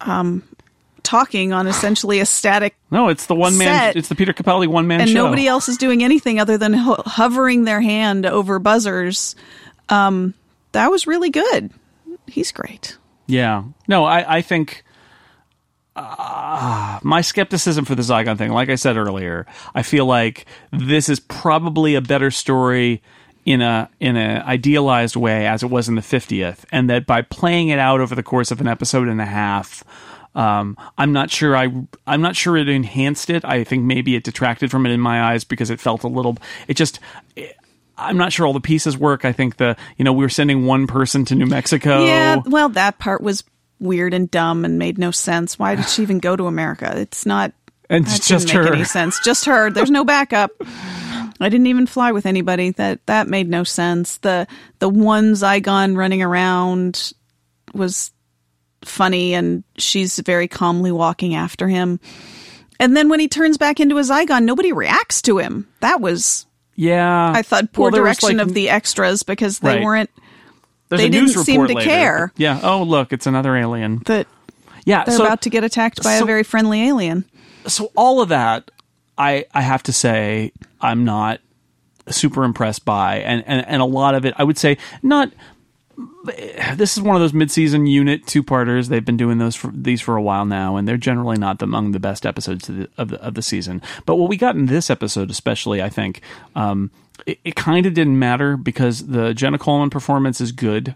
um, 0.00 0.42
talking 1.02 1.52
on 1.52 1.66
essentially 1.66 2.20
a 2.20 2.26
static 2.26 2.76
No, 2.90 3.08
it's 3.08 3.26
the 3.26 3.34
one 3.34 3.56
man. 3.58 3.92
It's 3.96 4.08
the 4.08 4.14
Peter 4.14 4.32
Capaldi 4.32 4.68
one 4.68 4.86
man 4.86 5.00
show. 5.00 5.02
and 5.02 5.10
show. 5.10 5.24
nobody 5.24 5.46
else 5.46 5.68
is 5.68 5.76
doing 5.76 6.02
anything 6.04 6.38
other 6.40 6.58
than 6.58 6.72
ho- 6.72 7.02
hovering 7.04 7.64
their 7.64 7.80
hand 7.80 8.26
over 8.26 8.58
buzzers. 8.58 9.34
Um, 9.88 10.34
that 10.72 10.90
was 10.90 11.06
really 11.06 11.30
good. 11.30 11.70
He's 12.26 12.52
great. 12.52 12.96
Yeah. 13.26 13.64
No, 13.88 14.04
I, 14.04 14.36
I 14.38 14.42
think 14.42 14.84
uh, 15.96 17.00
my 17.02 17.20
skepticism 17.22 17.84
for 17.84 17.94
the 17.94 18.02
Zygon 18.02 18.36
thing, 18.38 18.52
like 18.52 18.68
I 18.68 18.74
said 18.74 18.96
earlier, 18.96 19.46
I 19.74 19.82
feel 19.82 20.06
like 20.06 20.46
this 20.70 21.08
is 21.08 21.20
probably 21.20 21.94
a 21.94 22.00
better 22.00 22.30
story 22.30 23.02
in 23.44 23.62
a 23.62 23.88
in 24.00 24.16
an 24.16 24.42
idealized 24.42 25.16
way 25.16 25.46
as 25.46 25.62
it 25.62 25.70
was 25.70 25.88
in 25.88 25.94
the 25.94 26.00
50th 26.02 26.64
and 26.72 26.90
that 26.90 27.06
by 27.06 27.22
playing 27.22 27.68
it 27.68 27.78
out 27.78 28.00
over 28.00 28.14
the 28.14 28.22
course 28.22 28.50
of 28.50 28.60
an 28.60 28.66
episode 28.66 29.06
and 29.06 29.20
a 29.20 29.24
half 29.26 29.84
um, 30.34 30.76
I'm 30.98 31.12
not 31.12 31.30
sure 31.30 31.56
I 31.56 31.68
I'm 32.06 32.20
not 32.20 32.36
sure 32.36 32.58
it 32.58 32.68
enhanced 32.68 33.30
it. 33.30 33.42
I 33.44 33.64
think 33.64 33.84
maybe 33.84 34.16
it 34.16 34.24
detracted 34.24 34.70
from 34.70 34.84
it 34.84 34.90
in 34.90 35.00
my 35.00 35.32
eyes 35.32 35.44
because 35.44 35.70
it 35.70 35.80
felt 35.80 36.02
a 36.02 36.08
little 36.08 36.36
it 36.68 36.74
just 36.74 37.00
I'm 37.96 38.18
not 38.18 38.32
sure 38.32 38.46
all 38.46 38.52
the 38.52 38.60
pieces 38.60 38.98
work. 38.98 39.24
I 39.24 39.32
think 39.32 39.56
the 39.56 39.76
you 39.96 40.04
know 40.04 40.12
we 40.12 40.24
were 40.24 40.28
sending 40.28 40.66
one 40.66 40.86
person 40.86 41.24
to 41.26 41.34
New 41.34 41.46
Mexico. 41.46 42.04
Yeah, 42.04 42.42
well, 42.44 42.68
that 42.70 42.98
part 42.98 43.22
was 43.22 43.44
weird 43.80 44.14
and 44.14 44.30
dumb 44.30 44.64
and 44.64 44.78
made 44.78 44.98
no 44.98 45.10
sense. 45.10 45.58
Why 45.58 45.74
did 45.74 45.88
she 45.88 46.02
even 46.02 46.18
go 46.18 46.36
to 46.36 46.46
America? 46.46 46.92
It's 46.96 47.26
not. 47.26 47.52
and 47.90 48.04
it's 48.06 48.26
just 48.28 48.50
her. 48.50 48.72
any 48.72 48.84
sense. 48.84 49.20
Just 49.20 49.44
her. 49.46 49.70
There's 49.70 49.90
no 49.90 50.04
backup. 50.04 50.50
I 51.38 51.48
didn't 51.50 51.66
even 51.66 51.86
fly 51.86 52.12
with 52.12 52.24
anybody. 52.26 52.70
That 52.70 53.04
that 53.06 53.28
made 53.28 53.48
no 53.48 53.62
sense. 53.64 54.18
The 54.18 54.46
the 54.78 54.88
one 54.88 55.32
Zygon 55.34 55.96
running 55.96 56.22
around 56.22 57.12
was 57.74 58.10
funny, 58.82 59.34
and 59.34 59.62
she's 59.76 60.18
very 60.20 60.48
calmly 60.48 60.92
walking 60.92 61.34
after 61.34 61.68
him. 61.68 62.00
And 62.80 62.96
then 62.96 63.08
when 63.08 63.20
he 63.20 63.28
turns 63.28 63.56
back 63.58 63.80
into 63.80 63.98
a 63.98 64.02
Zygon, 64.02 64.44
nobody 64.44 64.72
reacts 64.72 65.22
to 65.22 65.38
him. 65.38 65.66
That 65.80 66.00
was, 66.00 66.46
Yeah, 66.74 67.32
I 67.34 67.42
thought, 67.42 67.72
poor 67.72 67.90
Well, 67.90 68.02
direction 68.02 68.36
like, 68.36 68.46
of 68.46 68.54
the 68.54 68.68
extras 68.68 69.22
because 69.22 69.60
they 69.60 69.76
Right. 69.76 69.82
weren't 69.84 70.10
there's 70.88 71.00
they 71.00 71.06
a 71.06 71.10
didn't 71.10 71.26
news 71.34 71.44
seem 71.44 71.60
report 71.60 71.68
to 71.70 71.74
later. 71.76 71.90
care. 71.90 72.32
Yeah. 72.36 72.60
Oh, 72.62 72.82
look, 72.82 73.12
it's 73.12 73.26
another 73.26 73.56
alien. 73.56 74.02
that 74.06 74.26
Yeah. 74.84 75.04
they're 75.04 75.16
so, 75.16 75.24
about 75.24 75.42
to 75.42 75.50
get 75.50 75.64
attacked 75.64 76.02
by 76.02 76.18
so- 76.18 76.24
a 76.24 76.26
very 76.26 76.42
friendly 76.42 76.86
alien. 76.86 77.24
so 77.66 77.90
all 77.96 78.20
of 78.20 78.28
that, 78.28 78.70
I 79.18 79.46
I 79.54 79.62
have 79.62 79.82
to 79.84 79.92
say, 79.92 80.52
I'm 80.80 81.04
not 81.04 81.40
super 82.08 82.44
impressed 82.44 82.84
by, 82.84 83.18
and 83.18 83.42
and 83.46 83.66
and 83.66 83.82
a 83.82 83.86
lot 83.86 84.14
of 84.14 84.24
it, 84.24 84.34
I 84.36 84.44
would 84.44 84.58
say, 84.58 84.78
not. 85.02 85.30
This 86.74 86.96
is 86.96 87.02
one 87.02 87.16
of 87.16 87.22
those 87.22 87.32
mid-season 87.32 87.86
unit 87.86 88.26
two-parters. 88.26 88.88
They've 88.88 89.04
been 89.04 89.16
doing 89.16 89.38
those 89.38 89.56
for 89.56 89.70
these 89.72 90.00
for 90.00 90.16
a 90.16 90.22
while 90.22 90.44
now, 90.44 90.76
and 90.76 90.86
they're 90.86 90.96
generally 90.96 91.38
not 91.38 91.62
among 91.62 91.92
the 91.92 92.00
best 92.00 92.26
episodes 92.26 92.68
of 92.68 92.76
the 92.76 92.88
of 92.98 93.08
the, 93.08 93.22
of 93.22 93.34
the 93.34 93.42
season. 93.42 93.80
But 94.04 94.16
what 94.16 94.28
we 94.28 94.36
got 94.36 94.56
in 94.56 94.66
this 94.66 94.90
episode, 94.90 95.30
especially, 95.30 95.82
I 95.82 95.88
think, 95.88 96.20
um, 96.54 96.90
it, 97.26 97.38
it 97.44 97.56
kind 97.56 97.86
of 97.86 97.94
didn't 97.94 98.18
matter 98.18 98.56
because 98.56 99.06
the 99.06 99.32
Jenna 99.32 99.58
Coleman 99.58 99.90
performance 99.90 100.40
is 100.40 100.52
good. 100.52 100.94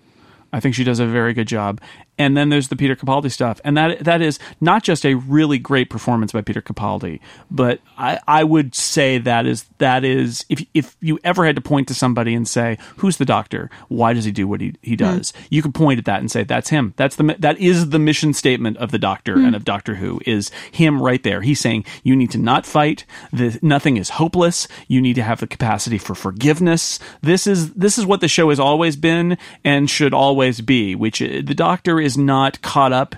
I 0.53 0.61
think 0.61 0.75
she 0.75 0.85
does 0.85 0.99
a 0.99 1.07
very 1.07 1.33
good 1.33 1.49
job. 1.49 1.81
And 2.21 2.37
then 2.37 2.51
there's 2.51 2.69
the 2.69 2.77
Peter 2.77 2.95
Capaldi 2.95 3.33
stuff, 3.33 3.63
and 3.65 3.79
that 3.79 4.05
that 4.05 4.21
is 4.21 4.39
not 4.61 4.83
just 4.83 5.07
a 5.07 5.15
really 5.15 5.59
great 5.59 5.89
performance 5.89 6.33
by 6.33 6.43
Peter 6.43 6.61
Capaldi, 6.61 7.19
but 7.51 7.81
I, 7.97 8.19
I 8.29 8.45
would 8.45 8.75
say 8.75 9.17
that 9.17 9.47
is 9.47 9.65
that 9.79 10.05
is 10.05 10.45
if 10.51 10.63
if 10.75 10.99
you 11.01 11.19
ever 11.25 11.47
had 11.47 11.57
to 11.57 11.63
point 11.63 11.89
to 11.89 11.95
somebody 11.95 12.35
and 12.35 12.47
say 12.47 12.77
who's 12.99 13.17
the 13.17 13.25
Doctor, 13.25 13.71
why 13.89 14.13
does 14.13 14.27
he 14.27 14.33
do 14.33 14.47
what 14.47 14.61
he, 14.61 14.75
he 14.83 14.97
does, 14.97 15.33
you 15.49 15.63
could 15.63 15.73
point 15.75 15.99
at 15.99 16.05
that 16.05 16.21
and 16.21 16.31
say 16.31 16.45
that's 16.45 16.69
him. 16.69 16.93
That's 16.99 17.17
the 17.17 17.37
that 17.39 17.59
is 17.59 17.89
the 17.89 17.99
mission 17.99 18.35
statement 18.35 18.77
of 18.77 18.91
the 18.91 18.99
Doctor 18.99 19.37
and 19.37 19.57
of 19.57 19.65
Doctor 19.65 19.95
Who 19.95 20.21
is 20.27 20.51
him 20.73 21.01
right 21.01 21.23
there. 21.23 21.41
He's 21.41 21.61
saying 21.61 21.87
you 22.03 22.15
need 22.15 22.33
to 22.33 22.39
not 22.39 22.67
fight. 22.67 23.07
The, 23.33 23.59
nothing 23.63 23.97
is 23.97 24.11
hopeless. 24.11 24.69
You 24.89 25.01
need 25.01 25.15
to 25.15 25.23
have 25.23 25.41
the 25.41 25.47
capacity 25.47 25.97
for 25.97 26.15
forgiveness. 26.15 26.99
This 27.23 27.47
is 27.47 27.73
this 27.73 27.97
is 27.97 28.05
what 28.05 28.21
the 28.21 28.29
show 28.29 28.51
has 28.51 28.61
always 28.61 28.97
been 28.97 29.39
and 29.65 29.89
should 29.89 30.13
always 30.13 30.61
be. 30.61 30.95
Which 30.95 31.23
uh, 31.23 31.41
the 31.43 31.55
Doctor 31.55 31.99
is 31.99 32.10
not 32.17 32.63
caught 32.63 32.93
up 32.93 33.17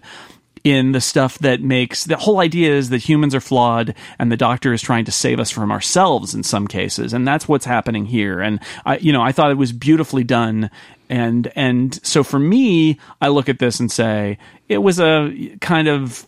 in 0.64 0.92
the 0.92 1.00
stuff 1.00 1.38
that 1.40 1.60
makes 1.60 2.04
the 2.04 2.16
whole 2.16 2.38
idea 2.38 2.72
is 2.72 2.90
that 2.90 2.98
humans 2.98 3.34
are 3.34 3.40
flawed 3.40 3.94
and 4.18 4.30
the 4.30 4.36
doctor 4.36 4.72
is 4.72 4.80
trying 4.80 5.04
to 5.04 5.10
save 5.10 5.40
us 5.40 5.50
from 5.50 5.72
ourselves 5.72 6.34
in 6.34 6.42
some 6.42 6.68
cases. 6.68 7.12
And 7.12 7.26
that's 7.26 7.48
what's 7.48 7.64
happening 7.64 8.06
here. 8.06 8.40
And 8.40 8.60
i 8.86 8.98
you 8.98 9.12
know 9.12 9.22
i 9.22 9.32
thought 9.32 9.50
it 9.50 9.56
was 9.58 9.72
beautifully 9.72 10.24
done. 10.24 10.70
And 11.08 11.50
and 11.56 11.98
so 12.06 12.22
for 12.22 12.38
me 12.38 12.98
i 13.20 13.28
look 13.28 13.48
at 13.48 13.58
this 13.58 13.80
and 13.80 13.90
say 13.90 14.38
it 14.68 14.78
was 14.78 15.00
a 15.00 15.56
kind 15.60 15.88
of 15.88 16.26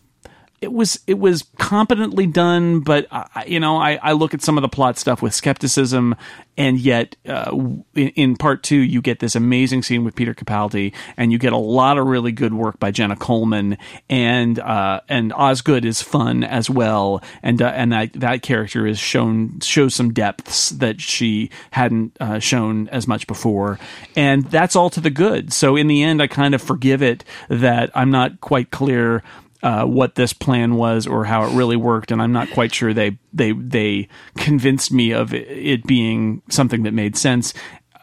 it 0.65 0.73
was 0.73 0.99
it 1.05 1.19
was 1.19 1.43
competently 1.59 2.25
done, 2.25 2.79
but 2.79 3.05
I, 3.11 3.45
you 3.45 3.59
know 3.59 3.77
I, 3.77 3.99
I 4.01 4.13
look 4.13 4.33
at 4.33 4.41
some 4.41 4.57
of 4.57 4.63
the 4.63 4.67
plot 4.67 4.97
stuff 4.97 5.21
with 5.21 5.35
skepticism, 5.35 6.15
and 6.57 6.79
yet 6.79 7.15
uh, 7.27 7.51
in, 7.93 8.07
in, 8.09 8.35
part 8.35 8.63
two 8.63 8.77
you 8.77 8.99
get 8.99 9.19
this 9.19 9.35
amazing 9.35 9.83
scene 9.83 10.03
with 10.03 10.15
Peter 10.15 10.33
Capaldi, 10.33 10.91
and 11.17 11.31
you 11.31 11.37
get 11.37 11.53
a 11.53 11.57
lot 11.57 11.99
of 11.99 12.07
really 12.07 12.31
good 12.31 12.55
work 12.55 12.79
by 12.79 12.89
Jenna 12.89 13.15
Coleman, 13.15 13.77
and 14.09 14.57
uh, 14.57 15.01
and 15.07 15.31
Osgood 15.33 15.85
is 15.85 16.01
fun 16.01 16.43
as 16.43 16.67
well, 16.67 17.21
and 17.43 17.61
uh, 17.61 17.67
and 17.67 17.91
that 17.91 18.13
that 18.13 18.41
character 18.41 18.87
is 18.87 18.97
shown 18.97 19.59
shows 19.59 19.93
some 19.93 20.13
depths 20.13 20.71
that 20.71 20.99
she 20.99 21.51
hadn't 21.69 22.17
uh, 22.19 22.39
shown 22.39 22.87
as 22.87 23.07
much 23.07 23.27
before, 23.27 23.77
and 24.15 24.45
that's 24.45 24.75
all 24.75 24.89
to 24.89 24.99
the 24.99 25.11
good. 25.11 25.53
So 25.53 25.75
in 25.75 25.85
the 25.85 26.01
end, 26.01 26.23
I 26.23 26.27
kind 26.27 26.55
of 26.55 26.61
forgive 26.61 27.03
it 27.03 27.23
that 27.49 27.91
I'm 27.93 28.09
not 28.09 28.41
quite 28.41 28.71
clear 28.71 29.21
uh, 29.65 29.83
what 29.83 30.13
this 30.13 30.31
plan 30.31 30.75
was 30.75 31.07
or 31.07 31.25
how 31.25 31.43
it 31.43 31.55
really 31.55 31.75
worked, 31.75 32.11
and 32.11 32.21
I'm 32.21 32.31
not 32.31 32.51
quite 32.51 32.71
sure 32.71 32.93
they 32.93 33.17
they 33.33 33.51
they 33.51 34.07
convinced 34.37 34.91
me 34.91 35.11
of 35.11 35.33
it 35.33 35.83
being 35.85 36.43
something 36.49 36.83
that 36.83 36.93
made 36.93 37.17
sense. 37.17 37.51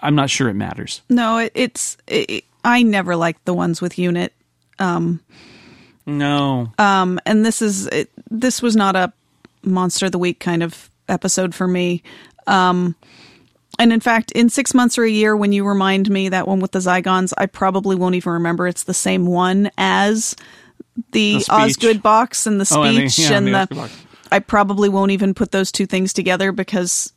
I'm 0.02 0.16
not 0.16 0.28
sure 0.28 0.48
it 0.48 0.54
matters. 0.54 1.02
No, 1.08 1.38
it, 1.38 1.52
it's 1.54 1.96
it, 2.08 2.44
I 2.64 2.82
never 2.82 3.14
liked 3.14 3.44
the 3.44 3.54
ones 3.54 3.80
with 3.80 3.96
unit. 3.96 4.32
Um, 4.80 5.20
no. 6.04 6.72
Um, 6.78 7.20
and 7.26 7.46
this 7.46 7.62
is 7.62 7.86
it, 7.86 8.10
this 8.28 8.60
was 8.60 8.74
not 8.74 8.96
a 8.96 9.12
monster 9.62 10.06
of 10.06 10.12
the 10.12 10.18
week 10.18 10.40
kind 10.40 10.64
of 10.64 10.90
episode 11.08 11.54
for 11.54 11.68
me. 11.68 12.02
Um, 12.48 12.96
and 13.78 13.92
in 13.92 14.00
fact, 14.00 14.32
in 14.32 14.48
six 14.48 14.74
months 14.74 14.98
or 14.98 15.04
a 15.04 15.10
year, 15.10 15.36
when 15.36 15.52
you 15.52 15.64
remind 15.64 16.10
me 16.10 16.28
that 16.30 16.48
one 16.48 16.58
with 16.58 16.72
the 16.72 16.80
Zygons, 16.80 17.32
I 17.38 17.46
probably 17.46 17.94
won't 17.94 18.16
even 18.16 18.32
remember 18.32 18.66
it's 18.66 18.82
the 18.82 18.92
same 18.92 19.26
one 19.26 19.70
as 19.78 20.34
the, 21.12 21.38
the 21.38 21.46
Osgood 21.50 22.02
box 22.02 22.46
and 22.46 22.60
the 22.60 22.64
speech 22.64 22.78
oh, 22.78 22.82
and, 22.84 22.96
the, 22.96 23.22
yeah, 23.22 23.32
and 23.36 23.46
the, 23.48 23.74
the 23.74 23.90
I 24.30 24.38
probably 24.38 24.88
won't 24.88 25.10
even 25.10 25.34
put 25.34 25.50
those 25.50 25.70
two 25.70 25.86
things 25.86 26.12
together 26.12 26.52
because 26.52 27.12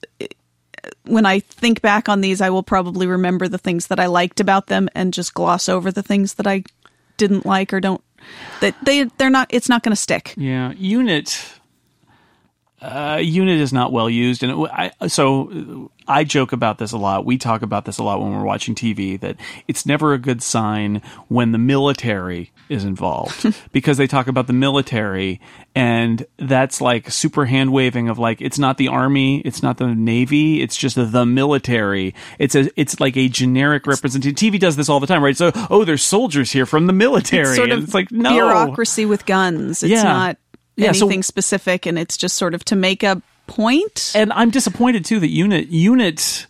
when 1.05 1.25
I 1.25 1.39
think 1.39 1.81
back 1.81 2.09
on 2.09 2.21
these, 2.21 2.41
I 2.41 2.49
will 2.49 2.63
probably 2.63 3.07
remember 3.07 3.47
the 3.47 3.57
things 3.57 3.87
that 3.87 3.99
I 3.99 4.07
liked 4.07 4.39
about 4.39 4.67
them 4.67 4.89
and 4.93 5.13
just 5.13 5.33
gloss 5.33 5.69
over 5.69 5.91
the 5.91 6.03
things 6.03 6.35
that 6.35 6.47
I 6.47 6.63
didn't 7.17 7.45
like 7.45 7.73
or 7.73 7.79
don't. 7.79 8.03
That 8.61 8.75
they 8.83 9.03
they're 9.03 9.29
not. 9.29 9.47
It's 9.51 9.69
not 9.69 9.83
going 9.83 9.91
to 9.91 10.01
stick. 10.01 10.33
Yeah, 10.35 10.73
unit. 10.73 11.53
Uh, 12.81 13.19
unit 13.21 13.59
is 13.59 13.71
not 13.71 13.91
well 13.91 14.09
used, 14.09 14.43
and 14.43 14.51
it, 14.51 14.69
I, 14.71 15.07
so 15.07 15.91
I 16.07 16.23
joke 16.23 16.51
about 16.51 16.77
this 16.77 16.91
a 16.91 16.97
lot. 16.97 17.25
We 17.25 17.37
talk 17.37 17.61
about 17.61 17.85
this 17.85 17.97
a 17.97 18.03
lot 18.03 18.21
when 18.21 18.35
we're 18.35 18.43
watching 18.43 18.75
TV. 18.75 19.19
That 19.19 19.37
it's 19.67 19.85
never 19.85 20.13
a 20.13 20.17
good 20.17 20.41
sign 20.41 21.01
when 21.27 21.51
the 21.51 21.57
military 21.57 22.51
is 22.69 22.83
involved 22.83 23.55
because 23.71 23.97
they 23.97 24.07
talk 24.07 24.27
about 24.27 24.47
the 24.47 24.53
military 24.53 25.39
and 25.75 26.25
that's 26.37 26.81
like 26.81 27.11
super 27.11 27.45
hand 27.45 27.71
waving 27.71 28.09
of 28.09 28.17
like 28.17 28.41
it's 28.41 28.57
not 28.57 28.77
the 28.77 28.87
army 28.87 29.39
it's 29.41 29.61
not 29.61 29.77
the 29.77 29.93
navy 29.93 30.61
it's 30.61 30.75
just 30.75 30.95
the 30.95 31.25
military 31.25 32.15
it's 32.39 32.55
a 32.55 32.69
it's 32.79 32.99
like 32.99 33.15
a 33.17 33.27
generic 33.27 33.85
representation 33.85 34.35
tv 34.35 34.59
does 34.59 34.75
this 34.75 34.89
all 34.89 34.99
the 34.99 35.05
time 35.05 35.23
right 35.23 35.37
so 35.37 35.51
oh 35.69 35.83
there's 35.85 36.01
soldiers 36.01 36.51
here 36.51 36.65
from 36.65 36.87
the 36.87 36.93
military 36.93 37.49
it's 37.49 37.55
sort 37.55 37.69
of 37.69 37.83
it's 37.83 37.93
like 37.93 38.11
no 38.11 38.31
bureaucracy 38.31 39.05
with 39.05 39.25
guns 39.25 39.83
it's 39.83 39.91
yeah. 39.91 40.03
not 40.03 40.37
yeah, 40.75 40.89
anything 40.89 41.23
so, 41.23 41.27
specific 41.27 41.85
and 41.85 41.99
it's 41.99 42.17
just 42.17 42.35
sort 42.35 42.53
of 42.53 42.65
to 42.65 42.75
make 42.75 43.03
a 43.03 43.21
point 43.47 44.11
and 44.15 44.31
i'm 44.33 44.49
disappointed 44.49 45.05
too 45.05 45.19
that 45.19 45.29
unit 45.29 45.67
unit 45.67 46.47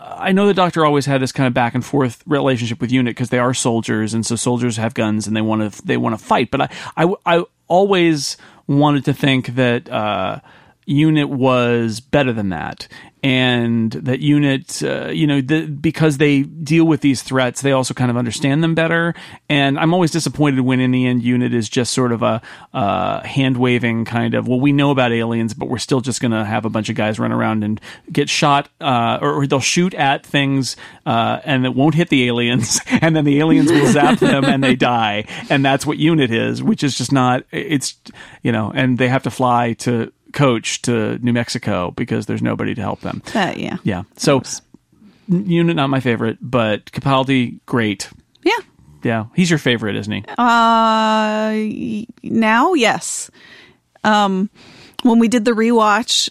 I 0.00 0.32
know 0.32 0.46
the 0.46 0.54
Doctor 0.54 0.84
always 0.84 1.06
had 1.06 1.20
this 1.20 1.32
kind 1.32 1.46
of 1.46 1.54
back 1.54 1.74
and 1.74 1.84
forth 1.84 2.22
relationship 2.26 2.80
with 2.80 2.90
Unit 2.92 3.14
because 3.14 3.30
they 3.30 3.38
are 3.38 3.52
soldiers, 3.52 4.14
and 4.14 4.24
so 4.24 4.36
soldiers 4.36 4.76
have 4.76 4.94
guns 4.94 5.26
and 5.26 5.36
they 5.36 5.40
want 5.40 5.72
to 5.72 5.86
they 5.86 5.96
want 5.96 6.18
to 6.18 6.24
fight. 6.24 6.50
But 6.50 6.62
I, 6.62 6.68
I, 6.96 7.14
I 7.26 7.44
always 7.66 8.36
wanted 8.66 9.04
to 9.06 9.12
think 9.12 9.54
that 9.56 9.88
uh, 9.90 10.40
Unit 10.88 11.28
was 11.28 12.00
better 12.00 12.32
than 12.32 12.48
that, 12.48 12.88
and 13.22 13.90
that 13.92 14.20
unit, 14.20 14.82
uh, 14.82 15.08
you 15.08 15.26
know, 15.26 15.40
the, 15.40 15.66
because 15.66 16.18
they 16.18 16.42
deal 16.42 16.84
with 16.84 17.00
these 17.00 17.22
threats, 17.22 17.62
they 17.62 17.72
also 17.72 17.92
kind 17.92 18.10
of 18.10 18.16
understand 18.16 18.62
them 18.62 18.74
better. 18.74 19.14
And 19.48 19.78
I'm 19.78 19.92
always 19.92 20.12
disappointed 20.12 20.60
when, 20.60 20.78
in 20.78 20.92
the 20.92 21.06
end, 21.06 21.22
unit 21.22 21.52
is 21.52 21.68
just 21.68 21.92
sort 21.92 22.12
of 22.12 22.22
a 22.22 22.40
uh, 22.72 23.20
hand 23.22 23.56
waving 23.56 24.04
kind 24.04 24.34
of. 24.34 24.46
Well, 24.46 24.60
we 24.60 24.72
know 24.72 24.92
about 24.92 25.12
aliens, 25.12 25.52
but 25.52 25.68
we're 25.68 25.78
still 25.78 26.00
just 26.00 26.20
going 26.20 26.30
to 26.30 26.44
have 26.44 26.64
a 26.64 26.70
bunch 26.70 26.90
of 26.90 26.96
guys 26.96 27.18
run 27.18 27.32
around 27.32 27.64
and 27.64 27.80
get 28.12 28.28
shot, 28.28 28.68
uh, 28.80 29.18
or, 29.20 29.42
or, 29.42 29.46
they'll 29.46 29.60
shoot 29.60 29.94
at 29.94 30.24
things, 30.24 30.76
uh, 31.04 31.40
and 31.44 31.66
it 31.66 31.74
won't 31.74 31.96
hit 31.96 32.10
the 32.10 32.28
aliens, 32.28 32.80
and 32.86 33.16
then 33.16 33.24
the 33.24 33.40
aliens 33.40 33.70
will 33.70 33.86
zap 33.92 34.18
them 34.20 34.44
and 34.44 34.62
they 34.62 34.76
die. 34.76 35.24
And 35.50 35.64
that's 35.64 35.84
what 35.84 35.98
unit 35.98 36.30
is, 36.30 36.62
which 36.62 36.84
is 36.84 36.96
just 36.96 37.10
not. 37.10 37.44
It's 37.50 37.96
you 38.42 38.52
know, 38.52 38.70
and 38.72 38.96
they 38.98 39.08
have 39.08 39.24
to 39.24 39.30
fly 39.30 39.72
to 39.74 40.12
coach 40.32 40.82
to 40.82 41.18
New 41.18 41.32
Mexico 41.32 41.90
because 41.92 42.26
there's 42.26 42.42
nobody 42.42 42.74
to 42.74 42.80
help 42.80 43.00
them. 43.00 43.22
Uh, 43.34 43.54
yeah. 43.56 43.78
Yeah. 43.82 44.02
So 44.16 44.42
unit 45.28 45.76
not 45.76 45.88
my 45.88 46.00
favorite, 46.00 46.38
but 46.40 46.86
Capaldi 46.86 47.60
great. 47.66 48.10
Yeah. 48.42 48.58
Yeah. 49.02 49.26
He's 49.34 49.50
your 49.50 49.58
favorite, 49.58 49.96
isn't 49.96 50.12
he? 50.12 50.24
Uh 50.36 52.02
now, 52.22 52.74
yes. 52.74 53.30
Um 54.04 54.50
when 55.02 55.18
we 55.18 55.28
did 55.28 55.44
the 55.44 55.52
rewatch, 55.52 56.28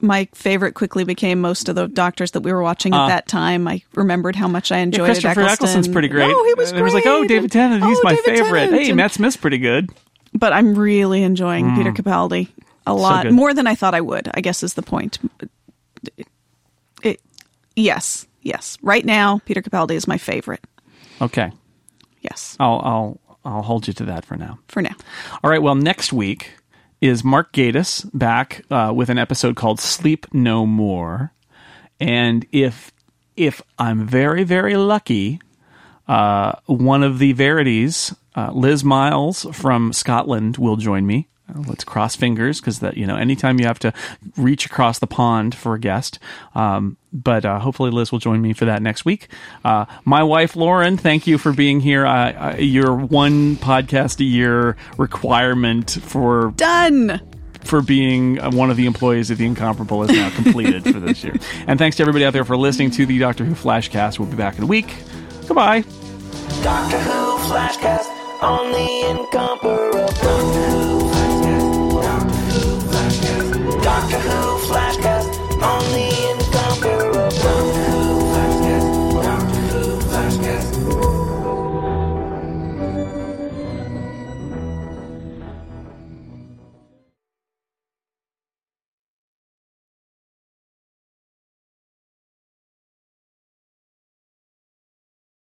my 0.00 0.28
favorite 0.34 0.74
quickly 0.74 1.04
became 1.04 1.40
most 1.40 1.68
of 1.68 1.74
the 1.74 1.88
doctors 1.88 2.32
that 2.32 2.40
we 2.40 2.52
were 2.52 2.62
watching 2.62 2.94
at 2.94 3.04
uh, 3.04 3.08
that 3.08 3.28
time. 3.28 3.66
I 3.68 3.82
remembered 3.94 4.36
how 4.36 4.48
much 4.48 4.72
I 4.72 4.78
enjoyed 4.78 5.00
yeah, 5.00 5.06
Christopher 5.06 5.30
Eccleston. 5.30 5.54
Eccleston's 5.54 5.88
pretty 5.88 6.08
great. 6.08 6.30
Oh, 6.30 6.44
he 6.44 6.54
was 6.54 6.70
great. 6.70 6.80
It 6.80 6.84
was 6.84 6.94
like, 6.94 7.06
oh, 7.06 7.26
David 7.26 7.50
Tennant, 7.52 7.84
he's 7.84 7.98
oh, 7.98 8.02
my 8.04 8.14
David 8.14 8.24
favorite. 8.24 8.60
Tennant. 8.66 8.82
Hey, 8.82 8.92
Matt 8.92 9.12
Smith's 9.12 9.36
pretty 9.36 9.58
good. 9.58 9.90
But 10.34 10.52
I'm 10.52 10.74
really 10.74 11.22
enjoying 11.22 11.66
mm. 11.66 11.76
Peter 11.76 11.92
Capaldi 11.92 12.48
a 12.86 12.94
lot 12.94 13.24
so 13.24 13.30
more 13.30 13.52
than 13.52 13.66
I 13.66 13.74
thought 13.74 13.94
I 13.94 14.00
would. 14.00 14.30
I 14.32 14.40
guess 14.40 14.62
is 14.62 14.74
the 14.74 14.82
point. 14.82 15.18
It, 16.14 16.28
it, 17.02 17.20
yes, 17.74 18.26
yes. 18.42 18.78
Right 18.82 19.04
now, 19.04 19.40
Peter 19.44 19.60
Capaldi 19.60 19.94
is 19.94 20.06
my 20.06 20.18
favorite. 20.18 20.64
Okay. 21.20 21.50
Yes. 22.20 22.56
I'll 22.60 22.80
I'll 22.84 23.20
I'll 23.44 23.62
hold 23.62 23.86
you 23.86 23.92
to 23.94 24.04
that 24.04 24.24
for 24.24 24.36
now. 24.36 24.58
For 24.68 24.82
now. 24.82 24.94
All 25.42 25.50
right. 25.50 25.62
Well, 25.62 25.74
next 25.74 26.12
week 26.12 26.52
is 27.00 27.22
Mark 27.22 27.52
Gatiss 27.52 28.08
back 28.12 28.64
uh, 28.70 28.92
with 28.94 29.10
an 29.10 29.18
episode 29.18 29.56
called 29.56 29.80
"Sleep 29.80 30.26
No 30.32 30.66
More," 30.66 31.32
and 32.00 32.46
if 32.52 32.92
if 33.36 33.62
I'm 33.78 34.06
very 34.06 34.44
very 34.44 34.76
lucky, 34.76 35.40
uh, 36.08 36.54
one 36.66 37.02
of 37.02 37.18
the 37.18 37.32
Verities, 37.32 38.14
uh, 38.34 38.50
Liz 38.52 38.82
Myles 38.82 39.46
from 39.52 39.92
Scotland, 39.92 40.56
will 40.56 40.76
join 40.76 41.06
me 41.06 41.28
let's 41.54 41.84
cross 41.84 42.16
fingers 42.16 42.60
because 42.60 42.80
that 42.80 42.96
you 42.96 43.06
know 43.06 43.16
anytime 43.16 43.60
you 43.60 43.66
have 43.66 43.78
to 43.78 43.92
reach 44.36 44.66
across 44.66 44.98
the 44.98 45.06
pond 45.06 45.54
for 45.54 45.74
a 45.74 45.80
guest 45.80 46.18
um, 46.54 46.96
but 47.12 47.44
uh, 47.44 47.58
hopefully 47.58 47.90
liz 47.90 48.10
will 48.10 48.18
join 48.18 48.42
me 48.42 48.52
for 48.52 48.64
that 48.64 48.82
next 48.82 49.04
week. 49.04 49.28
Uh, 49.64 49.86
my 50.04 50.22
wife 50.22 50.56
lauren 50.56 50.96
thank 50.96 51.26
you 51.26 51.38
for 51.38 51.52
being 51.52 51.80
here. 51.80 52.04
Uh, 52.06 52.56
your 52.56 52.94
one 52.94 53.56
podcast 53.56 54.20
a 54.20 54.24
year 54.24 54.76
requirement 54.98 55.98
for 56.02 56.52
done! 56.56 57.20
for 57.66 57.82
being 57.82 58.40
uh, 58.40 58.50
one 58.50 58.70
of 58.70 58.76
the 58.76 58.86
employees 58.86 59.30
of 59.30 59.38
the 59.38 59.44
incomparable 59.44 60.02
is 60.04 60.10
now 60.10 60.30
completed 60.30 60.84
for 60.84 61.00
this 61.00 61.24
year. 61.24 61.34
And 61.66 61.78
thanks 61.78 61.96
to 61.96 62.02
everybody 62.02 62.24
out 62.24 62.32
there 62.32 62.44
for 62.44 62.56
listening 62.56 62.90
to 62.92 63.06
the 63.06 63.18
doctor 63.18 63.44
who 63.44 63.54
flashcast. 63.54 64.18
We'll 64.18 64.28
be 64.28 64.36
back 64.36 64.56
in 64.56 64.62
a 64.62 64.66
week. 64.66 64.94
Goodbye. 65.46 65.80
Doctor 66.62 66.98
who 67.00 67.38
flashcast 67.48 68.06
on 68.42 68.70
the 68.70 69.20
incomparable 69.20 70.75
rock 74.06 74.14
and 74.14 74.24
roll 74.32 74.58
flash, 74.58 74.96
cause 74.98 75.38
only 75.62 76.35